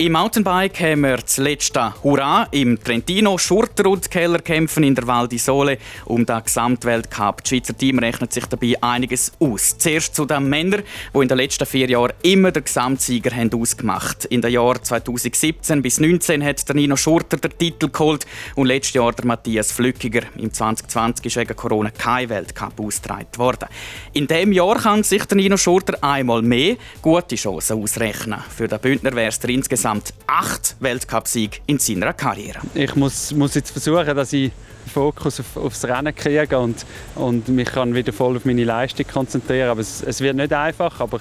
Im 0.01 0.13
Mountainbike 0.13 0.79
haben 0.79 1.01
wir 1.01 1.17
das 1.17 1.39
letzte 1.39 1.93
Hurra 2.05 2.47
im 2.53 2.81
Trentino. 2.81 3.37
Schurter 3.37 3.91
und 3.91 4.09
Keller 4.09 4.39
kämpfen 4.39 4.85
in 4.85 4.95
der 4.95 5.09
Val 5.09 5.27
di 5.27 5.39
Sole 5.39 5.77
um 6.05 6.25
den 6.25 6.41
Gesamtweltcup. 6.41 7.43
Das 7.43 7.49
Schweizer 7.49 7.77
Team 7.77 7.99
rechnet 7.99 8.33
sich 8.33 8.47
dabei 8.47 8.81
einiges 8.81 9.33
aus. 9.41 9.77
Zuerst 9.77 10.15
zu 10.15 10.25
den 10.25 10.49
Männern, 10.49 10.85
die 11.13 11.19
in 11.19 11.27
den 11.27 11.37
letzten 11.37 11.67
vier 11.67 11.91
Jahren 11.91 12.13
immer 12.23 12.53
den 12.53 12.63
Gesamtsieger 12.63 13.35
haben 13.35 13.53
ausgemacht 13.53 14.27
In 14.27 14.41
den 14.41 14.53
Jahren 14.53 14.81
2017 14.81 15.83
bis 15.83 15.97
2019 15.97 16.45
hat 16.45 16.69
der 16.69 16.77
Nino 16.77 16.95
Schurter 16.95 17.37
den 17.37 17.59
Titel 17.59 17.89
geholt 17.89 18.25
und 18.55 18.69
letztes 18.69 18.95
Jahr 18.95 19.11
der 19.11 19.27
Matthias 19.27 19.73
Flückiger. 19.73 20.23
Im 20.37 20.53
2020 20.53 21.27
ist 21.27 21.37
wegen 21.39 21.57
Corona 21.57 21.91
kein 21.91 22.29
Weltcup 22.29 22.79
ausgetragen 22.79 23.37
worden. 23.37 23.69
In 24.13 24.29
diesem 24.29 24.53
Jahr 24.53 24.77
kann 24.77 25.03
sich 25.03 25.25
der 25.25 25.39
Nino 25.39 25.57
Schurter 25.57 25.99
einmal 26.05 26.43
mehr 26.43 26.77
gute 27.03 27.35
Chancen 27.35 27.83
ausrechnen. 27.83 28.45
Für 28.57 28.69
den 28.69 28.79
Bündner 28.79 29.13
wäre 29.17 29.31
es 29.31 29.39
insgesamt 29.39 29.88
insgesamt 29.89 30.15
acht 30.27 30.77
Weltcupsiege 30.81 31.59
in 31.67 31.79
seiner 31.79 32.13
Karriere. 32.13 32.61
Ich 32.75 32.95
muss, 32.95 33.33
muss 33.33 33.55
jetzt 33.55 33.71
versuchen, 33.71 34.15
dass 34.15 34.33
ich 34.33 34.53
Fokus 34.93 35.41
auf, 35.41 35.57
aufs 35.57 35.85
Rennen 35.85 36.15
kriege 36.15 36.59
und, 36.59 36.85
und 37.15 37.49
mich 37.49 37.69
kann 37.69 37.95
wieder 37.95 38.13
voll 38.13 38.37
auf 38.37 38.45
meine 38.45 38.65
Leistung 38.65 39.07
konzentrieren. 39.07 39.71
Aber 39.71 39.81
es, 39.81 40.03
es 40.03 40.21
wird 40.21 40.37
nicht 40.37 40.53
einfach, 40.53 41.01
aber 41.01 41.21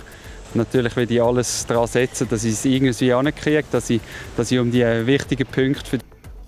natürlich 0.53 0.95
will 0.95 1.09
ich 1.11 1.21
alles 1.21 1.65
daran 1.65 1.87
setzen, 1.87 2.27
dass 2.29 2.43
ich 2.43 2.53
es 2.53 2.65
irgendwie 2.65 3.13
ankriege, 3.13 3.65
dass 3.71 3.89
ich, 3.89 4.01
dass 4.35 4.51
ich 4.51 4.59
um 4.59 4.71
die 4.71 4.83
wichtigen 5.05 5.45
Punkte 5.45 5.89
für 5.89 5.99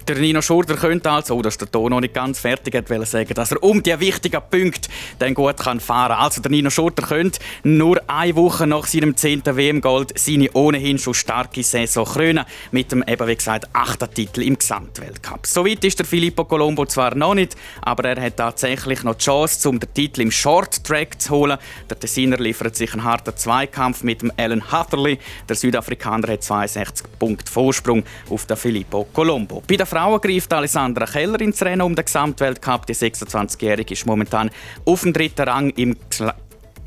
Der 0.09 0.17
Nino 0.17 0.41
Schurter 0.41 0.75
könnte 0.75 1.11
also, 1.11 1.35
oh, 1.35 1.43
dass 1.43 1.59
der 1.59 1.69
Ton 1.69 1.91
noch 1.91 1.99
nicht 1.99 2.15
ganz 2.15 2.39
fertig 2.39 2.73
hat, 2.73 2.87
sagen, 3.07 3.31
dass 3.35 3.51
er 3.51 3.61
um 3.61 3.83
die 3.83 3.99
wichtigen 3.99 4.41
Punkte 4.49 4.89
dann 5.19 5.35
gut 5.35 5.57
kann 5.57 5.79
fahren 5.79 6.13
kann. 6.13 6.23
Also 6.23 6.41
der 6.41 6.49
Nino 6.49 6.71
Schurter 6.71 7.03
könnte 7.03 7.39
nur 7.61 8.01
eine 8.07 8.35
Woche 8.35 8.65
nach 8.65 8.87
seinem 8.87 9.15
10. 9.15 9.43
WM-Gold 9.45 10.17
seine 10.17 10.51
ohnehin 10.53 10.97
schon 10.97 11.13
starke 11.13 11.61
Saison 11.61 12.05
krönen, 12.05 12.43
mit 12.71 12.91
dem 12.91 13.03
eben 13.07 13.27
wie 13.27 13.35
gesagt 13.35 13.67
achten 13.71 14.11
Titel 14.11 14.41
im 14.41 14.57
Gesamtweltcup. 14.57 15.45
Soweit 15.45 15.83
ist 15.83 15.99
der 15.99 16.07
Filippo 16.07 16.43
Colombo 16.43 16.87
zwar 16.87 17.13
noch 17.13 17.35
nicht, 17.35 17.55
aber 17.83 18.05
er 18.05 18.19
hat 18.19 18.37
tatsächlich 18.37 19.03
noch 19.03 19.13
die 19.13 19.25
Chance, 19.25 19.69
um 19.69 19.79
den 19.79 19.93
Titel 19.93 20.21
im 20.21 20.31
Short 20.31 20.83
Track 20.83 21.21
zu 21.21 21.35
holen. 21.35 21.59
Der 21.87 21.99
Tessiner 21.99 22.37
liefert 22.37 22.75
sich 22.75 22.93
einen 22.93 23.03
harten 23.03 23.37
Zweikampf 23.37 24.01
mit 24.01 24.23
dem 24.23 24.31
Alan 24.37 24.71
Hatterley. 24.71 25.19
Der 25.47 25.55
Südafrikaner 25.55 26.33
hat 26.33 26.43
62 26.43 27.05
Punkte 27.19 27.51
Vorsprung 27.51 28.03
auf 28.27 28.47
den 28.47 28.57
Filippo 28.57 29.07
Colombo. 29.13 29.61
Bei 29.67 29.75
den 29.75 29.85
Frauen 29.99 30.21
greift 30.21 30.53
Alessandra 30.53 31.05
Keller 31.05 31.41
ins 31.41 31.61
Rennen 31.61 31.81
um 31.81 31.93
den 31.93 32.05
Gesamtweltcup. 32.05 32.85
Die 32.85 32.95
26-Jährige 32.95 33.95
ist 33.95 34.05
momentan 34.05 34.49
auf 34.85 35.01
dem 35.01 35.11
dritten 35.11 35.41
Rang 35.41 35.71
im 35.71 35.97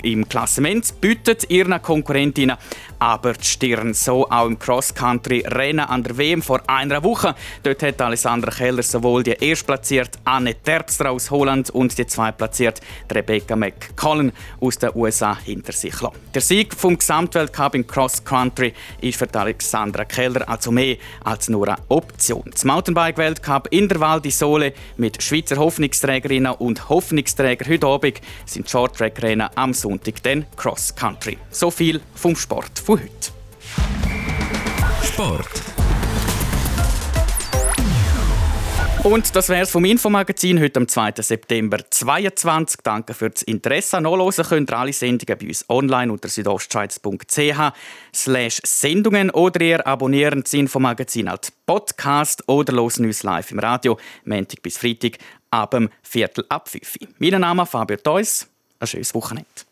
im 0.03 0.29
Klassement, 0.29 1.01
bietet 1.01 1.51
ihren 1.51 1.81
Konkurrentinnen 1.81 2.57
aber 3.03 3.33
die 3.33 3.45
Stirn. 3.45 3.95
So 3.95 4.31
auch 4.31 4.47
im 4.47 4.59
Cross-Country-Rennen 4.59 5.81
an 5.81 6.05
der 6.05 6.17
WM 6.17 6.41
vor 6.41 6.63
einer 6.69 7.03
Woche. 7.03 7.35
Dort 7.65 7.83
hat 7.83 8.01
Alessandra 8.01 8.53
Keller 8.53 8.85
sowohl 8.85 9.25
die 9.25 9.33
erstplatzierte 9.33 10.21
Anne 10.25 10.55
Terpstra 10.55 11.09
aus 11.09 11.29
Holland 11.31 11.71
und 11.71 11.99
die 11.99 12.07
zweitplatzierte 12.07 12.81
Rebecca 13.11 13.57
McCollum 13.57 14.31
aus 14.61 14.79
den 14.79 14.91
USA 14.95 15.37
hinter 15.37 15.73
sich 15.73 16.01
lassen. 16.01 16.15
Der 16.33 16.43
Sieg 16.43 16.75
vom 16.75 16.97
Gesamtweltcup 16.97 17.75
im 17.75 17.87
Cross-Country 17.89 18.73
ist 19.01 19.19
für 19.19 19.29
Alexandra 19.35 20.05
Keller 20.05 20.49
also 20.49 20.71
mehr 20.71 20.97
als 21.25 21.49
nur 21.49 21.67
eine 21.67 21.79
Option. 21.89 22.45
Das 22.53 22.65
Mountainbike-Weltcup 22.65 23.67
in 23.73 23.89
der 23.89 23.99
Val 23.99 24.21
di 24.21 24.31
Sole 24.31 24.75
mit 24.97 25.21
Schweizer 25.21 25.57
Hoffnungsträgerinnen 25.57 26.53
und 26.53 26.89
Hoffnungsträger 26.89 27.69
heute 27.69 27.87
Abend 27.89 28.21
sind 28.47 28.71
Short-Track-Rennen 28.71 29.49
am 29.57 29.75
Sonntag 29.75 29.92
dann 30.23 30.47
Cross-Country. 30.57 31.39
So 31.51 31.71
viel 31.71 32.01
vom 32.15 32.37
Sport 32.37 32.79
von 32.79 33.01
heute. 33.01 33.33
Sport. 35.05 35.63
Und 39.05 39.35
das 39.35 39.49
wäre 39.49 39.63
es 39.63 39.71
vom 39.73 39.85
Infomagazin 39.85 40.61
heute 40.61 40.79
am 40.79 40.87
2. 40.87 41.15
September 41.17 41.79
2022. 41.91 42.83
Danke 42.85 43.15
für 43.15 43.31
das 43.31 43.43
Interesse. 43.43 44.01
Nachlesen 44.01 44.45
könnt 44.45 44.71
ihr 44.71 44.79
alle 44.79 44.93
Sendungen 44.93 45.39
bei 45.41 45.49
uns 45.49 45.69
online 45.69 46.13
unter 46.13 46.29
südostschweiz.ch 46.29 47.73
slash 48.15 48.61
Sendungen 48.65 49.31
oder 49.31 49.61
ihr 49.61 49.85
abonniert 49.85 50.45
das 50.45 50.53
Infomagazin 50.53 51.27
als 51.27 51.51
Podcast 51.51 52.49
oder 52.49 52.75
hören 52.75 53.07
uns 53.07 53.25
live 53.25 53.51
im 53.51 53.59
Radio, 53.59 53.99
Montag 54.25 54.63
bis 54.63 54.79
Freitag 54.79 55.19
ab 55.51 55.73
dem 55.73 55.89
Viertel 56.05 56.47
ab 56.49 56.69
5 56.69 56.99
Mein 57.19 57.41
Name 57.41 57.65
ist 57.65 57.71
Fabio 57.71 57.97
Theus. 57.97 58.47
Ein 58.79 58.87
schönes 58.87 59.13
Wochenende. 59.15 59.72